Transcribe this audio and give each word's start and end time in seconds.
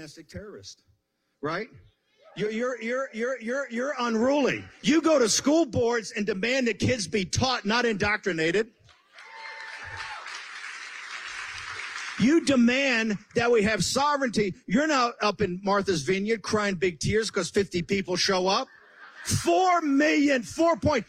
domestic 0.00 0.30
terrorist, 0.30 0.82
right? 1.42 1.68
You're, 2.34 2.50
you're, 2.50 2.80
you're, 2.80 3.08
you're, 3.12 3.38
you're, 3.38 3.70
you're 3.70 3.94
unruly. 3.98 4.64
You 4.80 5.02
go 5.02 5.18
to 5.18 5.28
school 5.28 5.66
boards 5.66 6.14
and 6.16 6.24
demand 6.24 6.68
that 6.68 6.78
kids 6.78 7.06
be 7.06 7.26
taught, 7.26 7.66
not 7.66 7.84
indoctrinated. 7.84 8.68
You 12.18 12.46
demand 12.46 13.18
that 13.34 13.50
we 13.50 13.62
have 13.64 13.84
sovereignty. 13.84 14.54
You're 14.66 14.86
now 14.86 15.12
up 15.20 15.42
in 15.42 15.60
Martha's 15.62 16.00
Vineyard 16.00 16.40
crying 16.40 16.76
big 16.76 16.98
tears 16.98 17.30
because 17.30 17.50
50 17.50 17.82
people 17.82 18.16
show 18.16 18.48
up. 18.48 18.68
Four 19.24 19.82
million, 19.82 20.42
four 20.42 20.78
point. 20.78 21.04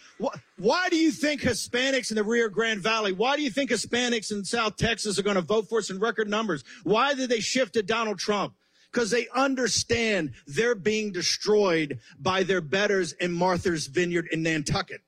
Why 0.58 0.89
do 0.89 0.98
you 0.98 1.12
think 1.12 1.42
Hispanics 1.44 2.12
in 2.12 2.16
the 2.16 2.26
Rio 2.26 2.50
Grande 2.50 2.82
Valley? 2.82 3.14
Why 3.14 3.38
do 3.38 3.42
you 3.42 3.50
think 3.50 3.71
Hispanics 3.71 4.34
in 4.34 4.44
South 4.44 4.76
Texas 4.76 5.18
are 5.18 5.23
going 5.23 5.38
to 5.38 5.42
vote 5.42 5.70
for 5.70 5.80
us 5.80 5.89
in 5.89 5.98
record 5.98 6.30
numbers? 6.30 6.66
Why 6.84 7.14
did 7.14 7.30
they 7.30 7.39
shift 7.39 7.73
to 7.76 7.84
Donald 7.84 8.20
Trump? 8.20 8.54
Because 8.92 9.10
they 9.10 9.28
understand 9.34 10.34
they're 10.48 10.76
being 10.76 11.12
destroyed 11.12 11.99
by 12.20 12.44
their 12.44 12.62
betters 12.62 13.13
in 13.13 13.32
Martha's 13.32 13.88
Vineyard 13.88 14.27
in 14.32 14.44
Nantucket. 14.44 15.02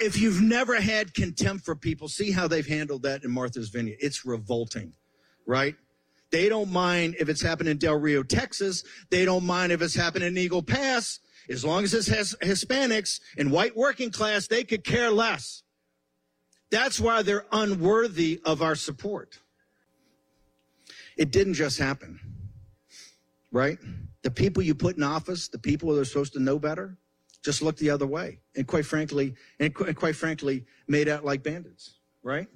If 0.00 0.18
you've 0.18 0.42
never 0.42 0.80
had 0.80 1.14
contempt 1.14 1.64
for 1.64 1.74
people, 1.74 2.08
see 2.08 2.30
how 2.30 2.46
they've 2.48 2.66
handled 2.66 3.04
that 3.04 3.24
in 3.24 3.30
Martha's 3.30 3.70
Vineyard. 3.70 3.96
It's 4.00 4.26
revolting, 4.26 4.92
right? 5.46 5.76
They 6.30 6.50
don't 6.50 6.70
mind 6.70 7.16
if 7.18 7.30
it's 7.30 7.40
happening 7.40 7.70
in 7.70 7.78
Del 7.78 7.98
Rio, 7.98 8.22
Texas. 8.22 8.84
They 9.08 9.24
don't 9.24 9.44
mind 9.44 9.72
if 9.72 9.80
it's 9.80 9.94
happening 9.94 10.28
in 10.28 10.36
Eagle 10.36 10.62
Pass. 10.62 11.20
As 11.48 11.64
long 11.64 11.84
as 11.84 11.94
it 11.94 12.06
has 12.14 12.34
Hispanics 12.42 13.20
and 13.38 13.50
white 13.50 13.76
working 13.76 14.10
class, 14.10 14.48
they 14.48 14.64
could 14.64 14.84
care 14.84 15.10
less. 15.10 15.63
That's 16.74 16.98
why 16.98 17.22
they're 17.22 17.46
unworthy 17.52 18.40
of 18.44 18.60
our 18.60 18.74
support. 18.74 19.38
It 21.16 21.30
didn't 21.30 21.54
just 21.54 21.78
happen, 21.78 22.18
right? 23.52 23.78
The 24.22 24.32
people 24.32 24.60
you 24.60 24.74
put 24.74 24.96
in 24.96 25.04
office, 25.04 25.46
the 25.46 25.58
people 25.60 25.94
that 25.94 26.00
are 26.00 26.04
supposed 26.04 26.32
to 26.32 26.40
know 26.40 26.58
better, 26.58 26.98
just 27.44 27.62
looked 27.62 27.78
the 27.78 27.90
other 27.90 28.08
way, 28.08 28.40
and 28.56 28.66
quite 28.66 28.86
frankly, 28.86 29.36
and 29.60 29.72
quite 29.72 30.16
frankly, 30.16 30.64
made 30.88 31.06
out 31.06 31.24
like 31.24 31.44
bandits, 31.44 32.00
right? 32.24 32.48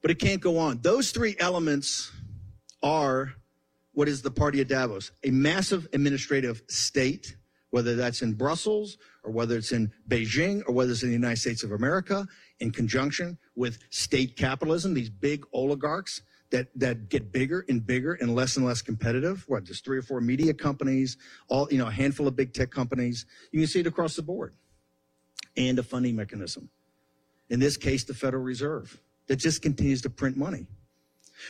But 0.00 0.10
it 0.10 0.18
can't 0.18 0.40
go 0.40 0.56
on. 0.56 0.80
Those 0.80 1.10
three 1.10 1.36
elements 1.38 2.10
are 2.82 3.34
what 3.92 4.08
is 4.08 4.22
the 4.22 4.30
party 4.30 4.62
of 4.62 4.68
Davos 4.68 5.12
a 5.24 5.30
massive 5.30 5.88
administrative 5.92 6.62
state, 6.68 7.36
whether 7.68 7.96
that's 7.96 8.22
in 8.22 8.32
Brussels 8.32 8.96
or 9.24 9.30
whether 9.30 9.56
it's 9.56 9.72
in 9.72 9.92
Beijing 10.08 10.62
or 10.66 10.72
whether 10.72 10.92
it's 10.92 11.02
in 11.02 11.10
the 11.10 11.14
United 11.14 11.38
States 11.38 11.62
of 11.62 11.72
America, 11.72 12.26
in 12.62 12.70
conjunction 12.70 13.36
with 13.56 13.78
state 13.90 14.36
capitalism, 14.36 14.94
these 14.94 15.10
big 15.10 15.44
oligarchs 15.52 16.22
that, 16.50 16.68
that 16.76 17.08
get 17.08 17.32
bigger 17.32 17.64
and 17.68 17.84
bigger 17.84 18.12
and 18.14 18.36
less 18.36 18.56
and 18.56 18.64
less 18.64 18.80
competitive. 18.80 19.44
What, 19.48 19.64
just 19.64 19.84
three 19.84 19.98
or 19.98 20.02
four 20.02 20.20
media 20.20 20.54
companies, 20.54 21.16
all, 21.48 21.66
you 21.72 21.78
know, 21.78 21.88
a 21.88 21.90
handful 21.90 22.28
of 22.28 22.36
big 22.36 22.54
tech 22.54 22.70
companies. 22.70 23.26
You 23.50 23.58
can 23.58 23.66
see 23.66 23.80
it 23.80 23.86
across 23.88 24.14
the 24.14 24.22
board. 24.22 24.54
And 25.56 25.78
a 25.78 25.82
funding 25.82 26.14
mechanism. 26.14 26.70
In 27.50 27.58
this 27.58 27.76
case, 27.76 28.04
the 28.04 28.14
Federal 28.14 28.42
Reserve 28.42 28.98
that 29.26 29.36
just 29.36 29.60
continues 29.60 30.00
to 30.02 30.10
print 30.10 30.36
money. 30.36 30.66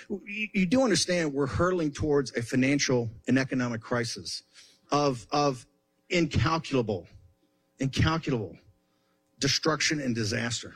You, 0.09 0.49
you 0.55 0.67
do 0.67 0.83
understand 0.83 1.35
we're 1.35 1.47
hurtling 1.47 1.93
towards 1.93 2.35
a 2.37 2.43
financial 2.43 3.11
and 3.29 3.39
economic 3.39 3.83
crisis 3.83 4.43
of, 4.91 5.27
of 5.31 5.67
incalculable, 6.09 7.07
incalculable 7.79 8.57
destruction 9.39 10.01
and 10.01 10.15
disaster. 10.15 10.73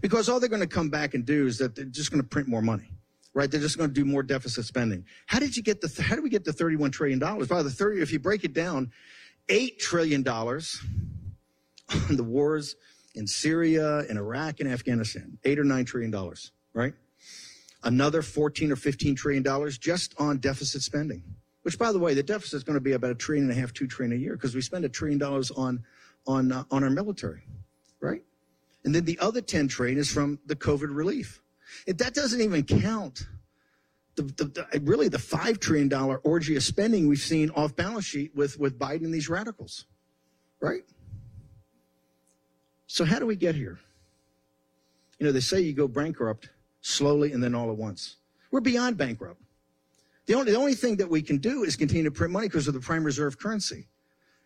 Because 0.00 0.28
all 0.28 0.40
they're 0.40 0.48
going 0.48 0.62
to 0.62 0.66
come 0.66 0.90
back 0.90 1.14
and 1.14 1.24
do 1.24 1.46
is 1.46 1.58
that 1.58 1.74
they're 1.74 1.84
just 1.84 2.10
going 2.10 2.22
to 2.22 2.28
print 2.28 2.48
more 2.48 2.62
money, 2.62 2.90
right? 3.34 3.50
They're 3.50 3.60
just 3.60 3.78
going 3.78 3.90
to 3.90 3.94
do 3.94 4.04
more 4.04 4.22
deficit 4.22 4.64
spending. 4.64 5.04
How 5.26 5.38
did 5.38 5.56
you 5.56 5.62
get 5.62 5.80
the, 5.80 6.02
how 6.02 6.16
do 6.16 6.22
we 6.22 6.30
get 6.30 6.44
the 6.44 6.52
$31 6.52 6.92
trillion? 6.92 7.18
By 7.18 7.62
the 7.62 7.70
30, 7.70 8.00
if 8.00 8.12
you 8.12 8.18
break 8.18 8.44
it 8.44 8.52
down, 8.52 8.90
$8 9.48 9.78
trillion 9.78 10.26
on 10.28 10.62
the 12.16 12.24
wars 12.24 12.76
in 13.14 13.26
Syria 13.26 14.00
and 14.00 14.18
Iraq 14.18 14.60
and 14.60 14.70
Afghanistan, 14.70 15.38
eight 15.44 15.58
or 15.58 15.64
nine 15.64 15.84
trillion 15.84 16.10
dollars, 16.10 16.52
right? 16.74 16.94
another 17.84 18.22
14 18.22 18.72
or 18.72 18.76
15 18.76 19.14
trillion 19.14 19.42
dollars 19.42 19.78
just 19.78 20.14
on 20.18 20.38
deficit 20.38 20.82
spending. 20.82 21.22
Which, 21.62 21.78
by 21.78 21.92
the 21.92 21.98
way, 21.98 22.14
the 22.14 22.22
deficit 22.22 22.54
is 22.54 22.64
going 22.64 22.74
to 22.74 22.80
be 22.80 22.92
about 22.92 23.10
a 23.10 23.14
trillion 23.14 23.50
and 23.50 23.56
a 23.56 23.60
half, 23.60 23.74
two 23.74 23.86
trillion 23.86 24.18
a 24.18 24.20
year 24.20 24.34
because 24.34 24.54
we 24.54 24.62
spend 24.62 24.84
a 24.84 24.88
trillion 24.88 25.18
dollars 25.18 25.50
on 25.50 25.84
on 26.26 26.50
uh, 26.50 26.64
on 26.70 26.82
our 26.82 26.90
military, 26.90 27.46
right? 28.00 28.22
And 28.88 28.94
then 28.94 29.04
the 29.04 29.18
other 29.18 29.42
10 29.42 29.68
trillion 29.68 29.98
is 29.98 30.10
from 30.10 30.38
the 30.46 30.56
COVID 30.56 30.96
relief. 30.96 31.42
If 31.86 31.98
that 31.98 32.14
doesn't 32.14 32.40
even 32.40 32.64
count 32.64 33.26
the, 34.14 34.22
the, 34.22 34.44
the, 34.44 34.80
really 34.80 35.08
the 35.08 35.18
five 35.18 35.60
trillion 35.60 35.88
dollar 35.88 36.16
orgy 36.20 36.56
of 36.56 36.62
spending 36.62 37.06
we've 37.06 37.18
seen 37.18 37.50
off 37.50 37.76
balance 37.76 38.06
sheet 38.06 38.34
with 38.34 38.58
with 38.58 38.78
Biden 38.78 39.04
and 39.04 39.12
these 39.12 39.28
radicals, 39.28 39.84
right? 40.60 40.84
So 42.86 43.04
how 43.04 43.18
do 43.18 43.26
we 43.26 43.36
get 43.36 43.54
here? 43.54 43.78
You 45.18 45.26
know, 45.26 45.32
they 45.32 45.40
say 45.40 45.60
you 45.60 45.74
go 45.74 45.86
bankrupt 45.86 46.48
slowly, 46.80 47.32
and 47.32 47.44
then 47.44 47.54
all 47.54 47.70
at 47.70 47.76
once. 47.76 48.16
We're 48.50 48.62
beyond 48.62 48.96
bankrupt. 48.96 49.42
The 50.24 50.32
only, 50.32 50.52
the 50.52 50.56
only 50.56 50.74
thing 50.74 50.96
that 50.96 51.10
we 51.10 51.20
can 51.20 51.36
do 51.36 51.62
is 51.64 51.76
continue 51.76 52.04
to 52.04 52.10
print 52.10 52.32
money 52.32 52.48
because 52.48 52.68
of 52.68 52.72
the 52.72 52.80
prime 52.80 53.04
reserve 53.04 53.38
currency. 53.38 53.86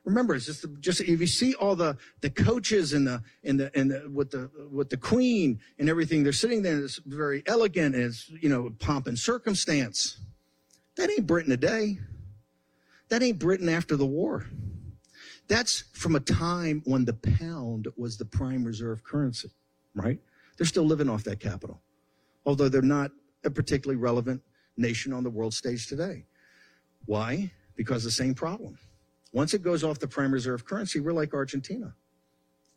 Remember, 0.04 0.34
it's 0.34 0.46
just, 0.46 0.66
just 0.80 1.00
if 1.00 1.20
you 1.20 1.26
see 1.26 1.54
all 1.54 1.76
the, 1.76 1.96
the 2.22 2.30
coaches 2.30 2.92
and 2.92 3.06
the 3.06 3.22
and 3.44 3.60
the 3.60 3.70
and 3.78 3.90
the 3.90 4.10
with 4.12 4.30
the 4.30 4.50
with 4.70 4.90
the 4.90 4.96
queen 4.96 5.60
and 5.78 5.88
everything, 5.88 6.24
they're 6.24 6.32
sitting 6.32 6.62
there. 6.62 6.78
It's 6.78 6.98
very 7.06 7.42
elegant. 7.46 7.94
And 7.94 8.04
it's 8.04 8.28
you 8.28 8.48
know 8.48 8.70
pomp 8.80 9.06
and 9.06 9.18
circumstance. 9.18 10.18
That 10.96 11.10
ain't 11.10 11.26
Britain 11.26 11.50
today. 11.50 11.98
That 13.10 13.22
ain't 13.22 13.38
Britain 13.38 13.68
after 13.68 13.96
the 13.96 14.06
war. 14.06 14.46
That's 15.48 15.84
from 15.92 16.16
a 16.16 16.20
time 16.20 16.82
when 16.84 17.04
the 17.04 17.14
pound 17.14 17.88
was 17.96 18.16
the 18.16 18.24
prime 18.24 18.64
reserve 18.64 19.04
currency, 19.04 19.50
right? 19.94 20.18
They're 20.56 20.66
still 20.66 20.84
living 20.84 21.08
off 21.08 21.24
that 21.24 21.40
capital 21.40 21.80
although 22.44 22.68
they're 22.68 22.82
not 22.82 23.10
a 23.44 23.50
particularly 23.50 24.00
relevant 24.00 24.42
nation 24.76 25.12
on 25.12 25.22
the 25.22 25.30
world 25.30 25.54
stage 25.54 25.86
today. 25.86 26.24
Why? 27.06 27.50
Because 27.76 28.04
the 28.04 28.10
same 28.10 28.34
problem. 28.34 28.78
Once 29.32 29.54
it 29.54 29.62
goes 29.62 29.82
off 29.82 29.98
the 29.98 30.08
prime 30.08 30.32
reserve 30.32 30.64
currency, 30.64 31.00
we're 31.00 31.12
like 31.12 31.32
Argentina. 31.34 31.94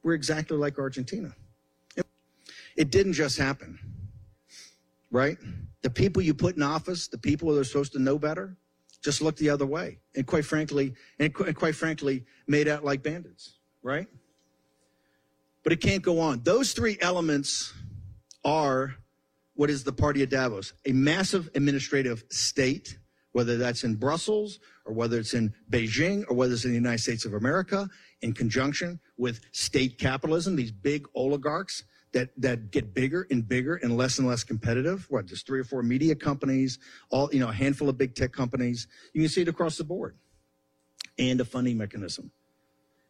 We're 0.04 0.14
exactly 0.14 0.58
like 0.58 0.80
Argentina. 0.80 1.36
It 2.76 2.92
didn't 2.92 3.14
just 3.14 3.38
happen, 3.38 3.80
right? 5.10 5.38
The 5.82 5.90
people 5.90 6.22
you 6.22 6.34
put 6.34 6.56
in 6.58 6.62
office, 6.62 7.08
the 7.08 7.18
people 7.18 7.54
that 7.54 7.62
are 7.62 7.64
supposed 7.64 7.94
to 7.94 8.00
know 8.00 8.20
better, 8.20 8.58
just 9.02 9.22
looked 9.22 9.40
the 9.40 9.50
other 9.50 9.66
way, 9.66 10.00
and 10.16 10.26
quite 10.26 10.46
frankly, 10.46 10.94
and 11.20 11.34
quite 11.34 11.76
frankly, 11.76 12.26
made 12.48 12.68
out 12.68 12.84
like 12.84 13.04
bandits, 13.04 13.60
right? 13.84 14.08
But 15.64 15.74
it 15.74 15.82
can't 15.82 16.02
go 16.04 16.20
on. 16.20 16.42
Those 16.44 16.74
three 16.74 16.98
elements 17.02 17.74
are 18.44 18.96
what 19.56 19.70
is 19.70 19.84
the 19.84 19.94
party 19.94 20.22
of 20.22 20.30
Davos? 20.30 20.74
A 20.86 20.92
massive 20.92 21.50
administrative 21.56 22.24
state, 22.30 22.98
whether 23.36 23.58
that's 23.58 23.84
in 23.84 23.96
Brussels 23.96 24.60
or 24.86 24.94
whether 24.94 25.20
it's 25.20 25.34
in 25.34 25.54
Beijing 25.70 26.24
or 26.30 26.36
whether 26.38 26.54
it's 26.54 26.64
in 26.64 26.72
the 26.72 26.78
United 26.78 27.02
States 27.02 27.26
of 27.26 27.34
America, 27.34 27.86
in 28.22 28.32
conjunction 28.32 28.98
with 29.18 29.42
state 29.52 30.00
capitalism, 30.00 30.56
these 30.56 30.72
big 30.72 31.06
oligarchs 31.16 31.84
that, 32.14 32.30
that 32.38 32.72
get 32.72 32.94
bigger 32.94 33.28
and 33.30 33.46
bigger 33.46 33.76
and 33.76 33.98
less 33.98 34.20
and 34.20 34.28
less 34.28 34.46
competitive. 34.46 35.06
What, 35.10 35.26
just 35.26 35.46
three 35.46 35.60
or 35.60 35.66
four 35.66 35.84
media 35.84 36.16
companies, 36.16 36.80
all, 37.10 37.30
you 37.34 37.42
know, 37.42 37.50
a 37.50 37.54
handful 37.54 37.90
of 37.90 37.98
big 37.98 38.16
tech 38.16 38.32
companies. 38.32 38.88
You 39.12 39.20
can 39.24 39.30
see 39.30 39.42
it 39.42 39.50
across 39.50 39.78
the 39.78 39.84
board. 39.84 40.16
And 41.20 41.42
a 41.42 41.46
funding 41.46 41.78
mechanism. 41.78 42.32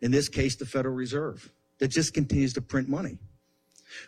In 0.02 0.10
this 0.10 0.28
case, 0.28 0.56
the 0.56 0.66
Federal 0.66 0.96
Reserve 0.96 1.54
that 1.78 1.90
just 1.90 2.16
continues 2.16 2.54
to 2.54 2.62
print 2.62 2.90
money. 2.90 3.20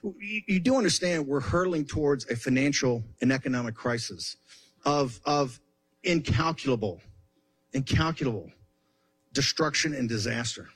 You, 0.04 0.42
you 0.48 0.60
do 0.60 0.78
understand 0.78 1.28
we're 1.28 1.42
hurtling 1.42 1.86
towards 1.86 2.26
a 2.32 2.36
financial 2.36 3.04
and 3.22 3.32
economic 3.32 3.76
crisis 3.76 4.38
of, 4.84 5.20
of 5.24 5.60
incalculable, 6.04 7.02
incalculable 7.74 8.52
destruction 9.34 9.94
and 9.94 10.08
disaster. 10.08 10.70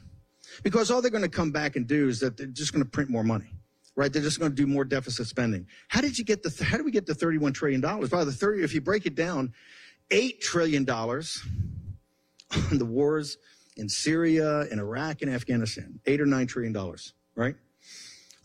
Because 0.63 0.91
all 0.91 1.01
they're 1.01 1.11
going 1.11 1.23
to 1.23 1.29
come 1.29 1.51
back 1.51 1.75
and 1.75 1.87
do 1.87 2.09
is 2.09 2.19
that 2.19 2.37
they're 2.37 2.47
just 2.47 2.73
going 2.73 2.83
to 2.83 2.89
print 2.89 3.09
more 3.09 3.23
money 3.23 3.53
right? 3.97 4.13
They're 4.13 4.21
just 4.21 4.39
going 4.39 4.51
to 4.51 4.55
do 4.55 4.65
more 4.65 4.85
deficit 4.85 5.27
spending. 5.27 5.67
How 5.89 5.99
did 5.99 6.17
you 6.17 6.23
get 6.23 6.43
the, 6.43 6.63
how 6.63 6.77
do 6.77 6.83
we 6.85 6.91
get 6.91 7.05
the 7.05 7.13
$31 7.13 7.53
trillion? 7.53 7.81
By 7.81 8.23
the 8.23 8.31
30, 8.31 8.63
if 8.63 8.73
you 8.73 8.79
break 8.79 9.05
it 9.05 9.15
down, 9.15 9.53
$8 10.09 10.39
trillion 10.39 10.89
on 10.89 12.77
the 12.77 12.85
wars 12.85 13.37
in 13.77 13.89
Syria 13.89 14.61
in 14.71 14.79
Iraq 14.79 15.21
and 15.21 15.33
Afghanistan, 15.33 15.99
eight 16.05 16.21
or 16.21 16.25
nine 16.25 16.47
trillion 16.47 16.73
dollars, 16.73 17.13
right? 17.35 17.55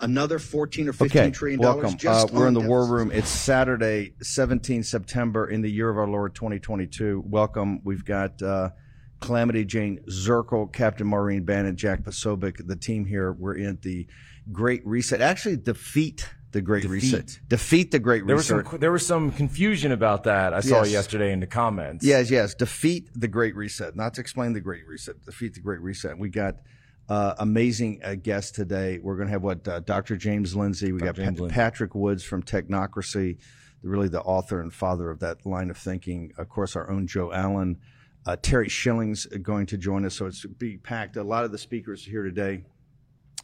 Another 0.01 0.39
14 0.39 0.89
or 0.89 0.93
15 0.93 1.21
okay, 1.23 1.31
trillion 1.31 1.61
welcome. 1.61 1.97
dollars. 1.97 2.31
Uh, 2.31 2.35
we're 2.35 2.49
in 2.49 2.55
the 2.55 2.61
war 2.61 2.87
room. 2.87 3.11
It's 3.13 3.29
Saturday, 3.29 4.15
17 4.23 4.83
September 4.83 5.49
in 5.49 5.63
the 5.63 5.71
year 5.71 5.89
of 5.91 5.97
our 5.99 6.09
Lord 6.09 6.35
2022. 6.35 7.25
Welcome. 7.27 7.81
We've 7.85 8.05
got 8.05 8.41
uh, 8.43 8.71
Calamity 9.21 9.65
Jane 9.65 10.01
Zirkle, 10.11 10.73
Captain 10.73 11.07
Maureen 11.07 11.45
Bannon, 11.45 11.77
Jack 11.77 12.03
Posobiec, 12.03 12.67
the 12.67 12.77
team 12.77 13.05
here. 13.05 13.33
We're 13.33 13.57
in 13.57 13.79
the 13.83 14.07
Great 14.53 14.87
Reset. 14.87 15.21
Actually, 15.21 15.57
defeat 15.57 16.29
the 16.53 16.61
Great 16.61 16.83
Defeat. 16.83 16.93
Reset. 16.93 17.41
Defeat 17.49 17.91
the 17.91 17.99
Great 17.99 18.27
There 18.27 18.37
was 18.37 18.51
Reset. 18.51 18.71
some 18.71 18.81
there 18.81 18.93
was 18.93 19.07
some 19.07 19.33
confusion 19.33 19.93
about 19.93 20.25
that. 20.25 20.55
I 20.55 20.61
saw 20.61 20.85
yesterday 20.85 21.33
in 21.33 21.41
the 21.41 21.47
comments. 21.47 22.05
Yes, 22.05 22.31
yes. 22.31 22.55
Defeat 22.55 23.11
the 23.15 23.29
Great 23.29 23.57
Reset. 23.57 23.97
Not 23.97 24.15
to 24.15 24.21
explain 24.21 24.53
the 24.53 24.61
Great 24.61 24.87
Reset. 24.87 25.23
Defeat 25.25 25.55
the 25.55 25.61
Great 25.61 25.81
Reset. 25.81 26.19
We 26.19 26.29
got 26.29 26.57
uh, 27.09 27.35
amazing 27.39 28.01
uh, 28.03 28.15
guests 28.15 28.51
today. 28.51 28.99
We're 29.03 29.17
going 29.17 29.29
to 29.29 29.33
have 29.33 29.43
what 29.43 29.67
uh, 29.69 29.81
Dr. 29.81 30.17
James 30.17 30.57
Lindsay. 30.57 30.93
We 30.93 31.01
got 31.01 31.17
Pa-. 31.17 31.49
Patrick 31.49 31.95
Woods 31.95 32.25
from 32.25 32.43
Technocracy, 32.43 33.39
really 33.83 34.09
the 34.09 34.23
author 34.23 34.61
and 34.61 34.73
father 34.73 35.11
of 35.11 35.21
that 35.21 35.47
line 35.47 35.71
of 35.71 35.77
thinking. 35.77 36.33
Of 36.37 36.49
course, 36.49 36.75
our 36.75 36.91
own 36.91 37.07
Joe 37.07 37.33
Allen. 37.33 37.79
Uh, 38.27 38.37
Terry 38.43 38.69
Schilling's 38.69 39.27
going 39.27 39.67
to 39.67 39.79
join 39.79 40.05
us, 40.05 40.17
so 40.17 40.27
it's 40.27 40.45
be 40.45 40.79
packed. 40.79 41.17
A 41.17 41.23
lot 41.23 41.45
of 41.45 41.53
the 41.53 41.59
speakers 41.59 42.05
here 42.05 42.25
today. 42.25 42.65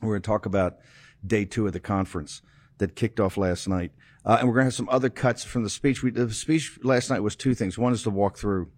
We're 0.01 0.15
going 0.15 0.23
to 0.23 0.27
talk 0.27 0.47
about 0.47 0.79
day 1.25 1.45
two 1.45 1.67
of 1.69 1.73
the 1.73 1.81
conference 1.81 2.43
that 2.79 2.97
kicked 2.97 3.21
off 3.21 3.37
last 3.37 3.69
night. 3.69 3.93
Uh, 4.25 4.39
and 4.41 4.49
we're 4.49 4.55
going 4.55 4.63
to 4.63 4.67
have 4.67 4.75
some 4.75 4.89
other 4.89 5.09
cuts 5.11 5.45
from 5.45 5.63
the 5.63 5.71
speech. 5.71 6.03
We, 6.03 6.11
the 6.11 6.33
speech 6.33 6.81
last 6.83 7.11
night 7.11 7.21
was 7.21 7.37
two 7.37 7.55
things. 7.55 7.79
One 7.79 7.93
is 7.93 8.03
to 8.03 8.11
walk 8.11 8.39
through 8.39 8.71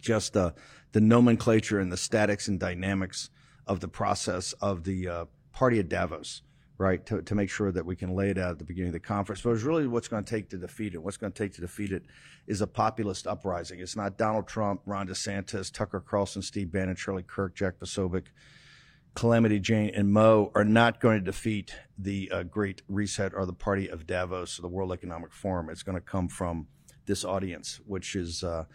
just 0.00 0.36
uh, 0.36 0.52
the 0.92 1.00
nomenclature 1.00 1.80
and 1.80 1.90
the 1.90 1.96
statics 1.96 2.46
and 2.46 2.60
dynamics 2.60 3.30
of 3.68 3.80
the 3.80 3.88
process 3.88 4.54
of 4.54 4.82
the 4.84 5.08
uh, 5.08 5.24
party 5.52 5.78
at 5.78 5.88
Davos, 5.88 6.42
right? 6.78 7.04
To, 7.06 7.22
to 7.22 7.34
make 7.34 7.50
sure 7.50 7.70
that 7.70 7.84
we 7.84 7.94
can 7.94 8.14
lay 8.16 8.30
it 8.30 8.38
out 8.38 8.52
at 8.52 8.58
the 8.58 8.64
beginning 8.64 8.88
of 8.88 8.94
the 8.94 9.00
conference. 9.00 9.42
But 9.42 9.50
it's 9.50 9.62
really 9.62 9.86
what's 9.86 10.08
going 10.08 10.24
to 10.24 10.30
take 10.30 10.48
to 10.50 10.56
defeat 10.56 10.94
it. 10.94 11.02
What's 11.02 11.16
going 11.16 11.32
to 11.32 11.42
take 11.42 11.52
to 11.54 11.60
defeat 11.60 11.92
it 11.92 12.04
is 12.46 12.60
a 12.62 12.66
populist 12.66 13.26
uprising. 13.26 13.80
It's 13.80 13.94
not 13.94 14.16
Donald 14.16 14.48
Trump, 14.48 14.80
Ron 14.86 15.06
DeSantis, 15.06 15.72
Tucker 15.72 16.00
Carlson, 16.00 16.42
Steve 16.42 16.72
Bannon, 16.72 16.96
Charlie 16.96 17.22
Kirk, 17.22 17.54
Jack 17.54 17.78
Posobiec. 17.78 18.24
Calamity 19.14 19.58
Jane 19.58 19.90
and 19.96 20.12
Mo 20.12 20.52
are 20.54 20.64
not 20.64 21.00
going 21.00 21.18
to 21.18 21.24
defeat 21.24 21.74
the 21.98 22.30
uh, 22.30 22.42
Great 22.44 22.82
Reset 22.88 23.34
or 23.34 23.46
the 23.46 23.52
Party 23.52 23.88
of 23.88 24.06
Davos 24.06 24.58
or 24.58 24.62
the 24.62 24.68
World 24.68 24.92
Economic 24.92 25.32
Forum. 25.32 25.68
It's 25.70 25.82
going 25.82 25.98
to 25.98 26.00
come 26.00 26.28
from 26.28 26.68
this 27.06 27.24
audience, 27.24 27.80
which 27.84 28.14
is, 28.14 28.44
uh, 28.44 28.66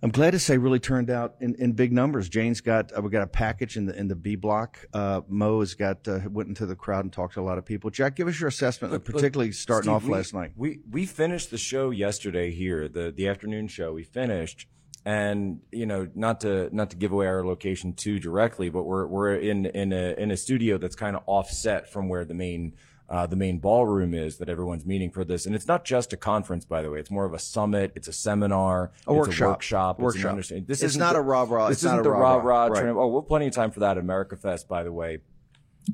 I'm 0.00 0.10
glad 0.10 0.30
to 0.30 0.38
say, 0.38 0.58
really 0.58 0.78
turned 0.78 1.10
out 1.10 1.34
in, 1.40 1.56
in 1.56 1.72
big 1.72 1.92
numbers. 1.92 2.28
Jane's 2.28 2.60
got 2.60 2.96
uh, 2.96 3.02
we 3.02 3.10
got 3.10 3.22
a 3.22 3.26
package 3.26 3.76
in 3.76 3.86
the 3.86 3.96
in 3.98 4.06
the 4.06 4.14
B 4.14 4.36
block. 4.36 4.86
Uh, 4.92 5.22
Mo 5.28 5.58
has 5.58 5.74
got 5.74 6.06
uh, 6.06 6.20
went 6.30 6.48
into 6.48 6.66
the 6.66 6.76
crowd 6.76 7.04
and 7.04 7.12
talked 7.12 7.34
to 7.34 7.40
a 7.40 7.42
lot 7.42 7.58
of 7.58 7.64
people. 7.64 7.90
Jack, 7.90 8.14
give 8.14 8.28
us 8.28 8.38
your 8.38 8.48
assessment, 8.48 8.92
Look, 8.92 9.08
look, 9.08 9.16
particularly 9.16 9.50
starting 9.50 9.88
Steve, 9.90 9.94
off 9.96 10.04
we- 10.04 10.12
last 10.12 10.34
night. 10.34 10.52
We 10.56 10.80
we 10.88 11.04
finished 11.04 11.50
the 11.50 11.58
show 11.58 11.90
yesterday 11.90 12.52
here, 12.52 12.88
the 12.88 13.10
the 13.10 13.26
afternoon 13.26 13.66
show. 13.66 13.92
We 13.92 14.04
finished, 14.04 14.68
and 15.04 15.62
you 15.72 15.86
know, 15.86 16.06
not 16.14 16.42
to 16.42 16.68
not 16.72 16.90
to 16.90 16.96
give 16.96 17.10
away 17.10 17.26
our 17.26 17.44
location 17.44 17.92
too 17.92 18.20
directly, 18.20 18.68
but 18.70 18.84
we're 18.84 19.06
we're 19.08 19.34
in 19.34 19.66
in 19.66 19.92
a 19.92 20.14
in 20.16 20.30
a 20.30 20.36
studio 20.36 20.78
that's 20.78 20.94
kind 20.94 21.16
of 21.16 21.24
offset 21.26 21.90
from 21.90 22.08
where 22.08 22.24
the 22.24 22.34
main. 22.34 22.74
Uh, 23.08 23.26
the 23.26 23.36
main 23.36 23.58
ballroom 23.58 24.12
is 24.12 24.36
that 24.36 24.48
everyone's 24.50 24.84
meeting 24.84 25.10
for 25.10 25.24
this, 25.24 25.46
and 25.46 25.54
it's 25.54 25.66
not 25.66 25.84
just 25.84 26.12
a 26.12 26.16
conference, 26.16 26.64
by 26.66 26.82
the 26.82 26.90
way. 26.90 26.98
It's 27.00 27.10
more 27.10 27.24
of 27.24 27.32
a 27.32 27.38
summit. 27.38 27.92
It's 27.94 28.06
a 28.08 28.12
seminar. 28.12 28.92
A 29.06 29.10
it's 29.12 29.18
workshop. 29.28 29.46
A 29.46 29.48
workshop. 29.52 29.94
It's 29.96 29.98
an 30.00 30.04
Workshop. 30.04 30.30
understanding. 30.30 30.64
This 30.66 30.82
It's 30.82 30.92
isn't 30.94 31.00
the- 31.00 31.16
a 31.16 31.22
rah-rah. 31.22 31.68
This 31.70 31.84
isn't 31.84 32.02
the 32.02 32.10
rah 32.10 32.36
rah. 32.36 32.66
Right. 32.66 32.84
Oh, 32.84 33.08
we'll 33.08 33.22
have 33.22 33.28
plenty 33.28 33.46
of 33.46 33.54
time 33.54 33.70
for 33.70 33.80
that. 33.80 33.88
at 33.92 33.98
America 33.98 34.36
Fest, 34.36 34.68
by 34.68 34.82
the 34.82 34.92
way. 34.92 35.18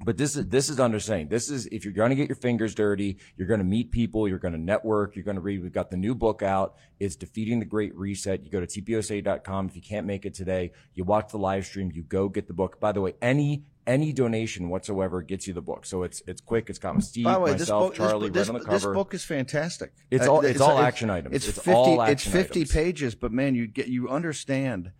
But 0.04 0.16
this 0.16 0.34
is 0.34 0.48
this 0.48 0.68
is 0.68 0.80
understanding. 0.80 1.28
This 1.28 1.48
is 1.48 1.66
if 1.66 1.84
you're 1.84 1.94
going 1.94 2.10
to 2.10 2.16
get 2.16 2.28
your 2.28 2.34
fingers 2.34 2.74
dirty, 2.74 3.18
you're 3.36 3.46
going 3.46 3.60
to 3.60 3.64
meet 3.64 3.92
people, 3.92 4.26
you're 4.26 4.40
going 4.40 4.54
to 4.54 4.58
network, 4.60 5.14
you're 5.14 5.24
going 5.24 5.36
to 5.36 5.40
read. 5.40 5.62
We've 5.62 5.72
got 5.72 5.92
the 5.92 5.96
new 5.96 6.16
book 6.16 6.42
out. 6.42 6.74
It's 6.98 7.14
defeating 7.14 7.60
the 7.60 7.64
Great 7.64 7.94
Reset. 7.94 8.44
You 8.44 8.50
go 8.50 8.58
to 8.60 8.66
tposa.com 8.66 9.68
if 9.68 9.76
you 9.76 9.82
can't 9.82 10.04
make 10.06 10.26
it 10.26 10.34
today. 10.34 10.72
You 10.94 11.04
watch 11.04 11.30
the 11.30 11.38
live 11.38 11.64
stream. 11.64 11.92
You 11.94 12.02
go 12.02 12.28
get 12.28 12.48
the 12.48 12.54
book. 12.54 12.80
By 12.80 12.90
the 12.90 13.00
way, 13.00 13.14
any 13.22 13.62
any 13.86 14.12
donation 14.12 14.68
whatsoever 14.70 15.20
gets 15.22 15.46
you 15.46 15.52
the 15.54 15.60
book. 15.60 15.84
So 15.84 16.02
it's 16.04 16.22
it's 16.26 16.40
quick. 16.40 16.70
It's 16.70 16.78
got 16.78 17.02
Steve, 17.02 17.24
By 17.24 17.34
the 17.34 17.40
way, 17.40 17.52
this 17.52 17.60
myself, 17.62 17.88
book, 17.88 17.94
Charlie, 17.96 18.30
this, 18.30 18.48
right 18.48 18.54
on 18.54 18.60
the 18.60 18.64
cover. 18.66 18.76
this 18.78 18.84
book 18.86 19.14
is 19.14 19.24
fantastic. 19.24 19.92
It's 20.10 20.26
Uh, 20.26 20.32
all- 20.32 20.44
it's 20.44 20.60
all 20.60 20.78
action 20.78 21.10
items. 21.10 21.34
It's, 21.36 21.48
It's 21.48 21.58
50, 21.58 21.70
all 21.72 22.00
it's 22.02 22.24
50 22.26 22.60
items. 22.60 22.72
pages, 22.72 23.14
but 23.14 23.32
man, 23.32 23.54
you 23.54 23.66
get 23.66 23.88
you 23.88 24.08
understand 24.08 24.92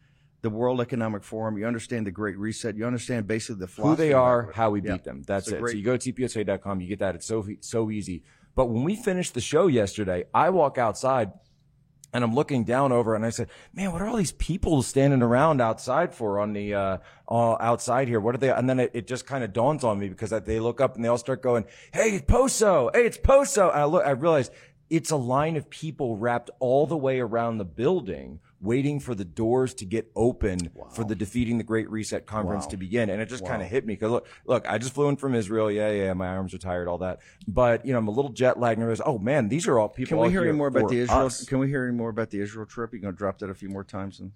the 0.42 0.50
World 0.50 0.80
Economic 0.82 1.24
Forum. 1.24 1.56
You 1.56 1.66
understand 1.66 2.06
the 2.06 2.10
Great 2.10 2.36
Reset. 2.36 2.76
You 2.76 2.84
understand 2.86 3.26
basically 3.26 3.64
the 3.66 3.82
who 3.82 3.96
they 3.96 4.12
are, 4.12 4.52
how 4.52 4.68
we 4.70 4.82
Yeah. 4.82 4.92
beat 4.92 5.04
them. 5.04 5.22
That's 5.26 5.48
it. 5.48 5.60
great- 5.60 5.72
so 5.72 5.78
you 5.78 5.84
go 5.84 5.96
to 5.96 6.12
tposa.com, 6.12 6.80
you 6.82 6.88
get 6.88 6.98
that. 6.98 7.14
It's 7.14 7.26
so 7.26 7.46
so 7.60 7.90
easy. 7.90 8.22
But 8.54 8.66
when 8.66 8.84
we 8.84 8.94
finished 8.96 9.32
the 9.34 9.40
show 9.40 9.66
yesterday, 9.66 10.24
I 10.34 10.50
walk 10.50 10.76
outside 10.78 11.32
and 12.12 12.22
I'm 12.22 12.34
looking 12.34 12.62
down 12.62 12.92
over 12.92 13.16
and 13.16 13.24
I 13.26 13.30
said, 13.30 13.48
"Man, 13.72 13.90
what 13.90 14.00
are 14.00 14.06
all 14.06 14.16
these 14.16 14.30
people 14.32 14.82
standing 14.82 15.22
around 15.22 15.60
outside 15.60 16.14
for 16.14 16.38
on 16.38 16.52
the 16.52 16.72
uh, 16.74 16.98
uh 17.28 17.56
outside 17.60 18.08
here? 18.08 18.20
What 18.20 18.34
are 18.34 18.38
they?" 18.38 18.50
And 18.50 18.68
then 18.68 18.80
it, 18.80 18.90
it 18.94 19.06
just 19.06 19.26
kind 19.26 19.44
of 19.44 19.52
dawns 19.52 19.84
on 19.84 19.98
me 19.98 20.08
because 20.08 20.32
I, 20.32 20.38
they 20.40 20.60
look 20.60 20.80
up 20.80 20.96
and 20.96 21.04
they 21.04 21.08
all 21.08 21.18
start 21.18 21.42
going, 21.42 21.64
"Hey, 21.92 22.10
it's 22.16 22.24
Poso! 22.26 22.90
Hey, 22.92 23.06
it's 23.06 23.18
Poso!" 23.18 23.70
And 23.70 23.80
I 23.80 23.84
look, 23.84 24.04
I 24.04 24.10
realize 24.10 24.50
it's 24.90 25.10
a 25.10 25.16
line 25.16 25.56
of 25.56 25.70
people 25.70 26.16
wrapped 26.16 26.50
all 26.60 26.86
the 26.86 26.96
way 26.96 27.20
around 27.20 27.58
the 27.58 27.64
building. 27.64 28.40
Waiting 28.60 28.98
for 28.98 29.14
the 29.14 29.26
doors 29.26 29.74
to 29.74 29.84
get 29.84 30.10
open 30.16 30.70
for 30.94 31.04
the 31.04 31.14
defeating 31.14 31.58
the 31.58 31.64
Great 31.64 31.90
Reset 31.90 32.24
conference 32.24 32.64
Wow. 32.64 32.70
to 32.70 32.76
begin, 32.78 33.10
and 33.10 33.20
it 33.20 33.28
just 33.28 33.44
kind 33.44 33.60
of 33.60 33.68
hit 33.68 33.84
me 33.84 33.92
because 33.92 34.10
look, 34.10 34.26
look, 34.46 34.66
I 34.66 34.78
just 34.78 34.94
flew 34.94 35.10
in 35.10 35.16
from 35.16 35.34
Israel. 35.34 35.70
Yeah, 35.70 35.90
yeah, 35.90 36.14
my 36.14 36.28
arms 36.28 36.54
are 36.54 36.58
tired, 36.58 36.88
all 36.88 36.96
that. 36.98 37.18
But 37.46 37.84
you 37.84 37.92
know, 37.92 37.98
I'm 37.98 38.08
a 38.08 38.10
little 38.10 38.30
jet 38.32 38.58
lagged, 38.58 38.78
and 38.78 38.86
I 38.86 38.90
was, 38.90 39.02
oh 39.04 39.18
man, 39.18 39.50
these 39.50 39.68
are 39.68 39.78
all 39.78 39.90
people. 39.90 40.16
Can 40.16 40.18
we 40.18 40.30
hear 40.30 40.44
any 40.44 40.52
more 40.52 40.68
about 40.68 40.88
the 40.88 41.00
Israel? 41.00 41.26
us. 41.26 41.44
Can 41.44 41.58
we 41.58 41.68
hear 41.68 41.84
any 41.84 41.94
more 41.94 42.08
about 42.08 42.30
the 42.30 42.40
Israel 42.40 42.64
trip? 42.64 42.94
You 42.94 43.00
going 43.00 43.12
to 43.12 43.18
drop 43.18 43.38
that 43.40 43.50
a 43.50 43.54
few 43.54 43.68
more 43.68 43.84
times? 43.84 44.18
And 44.20 44.32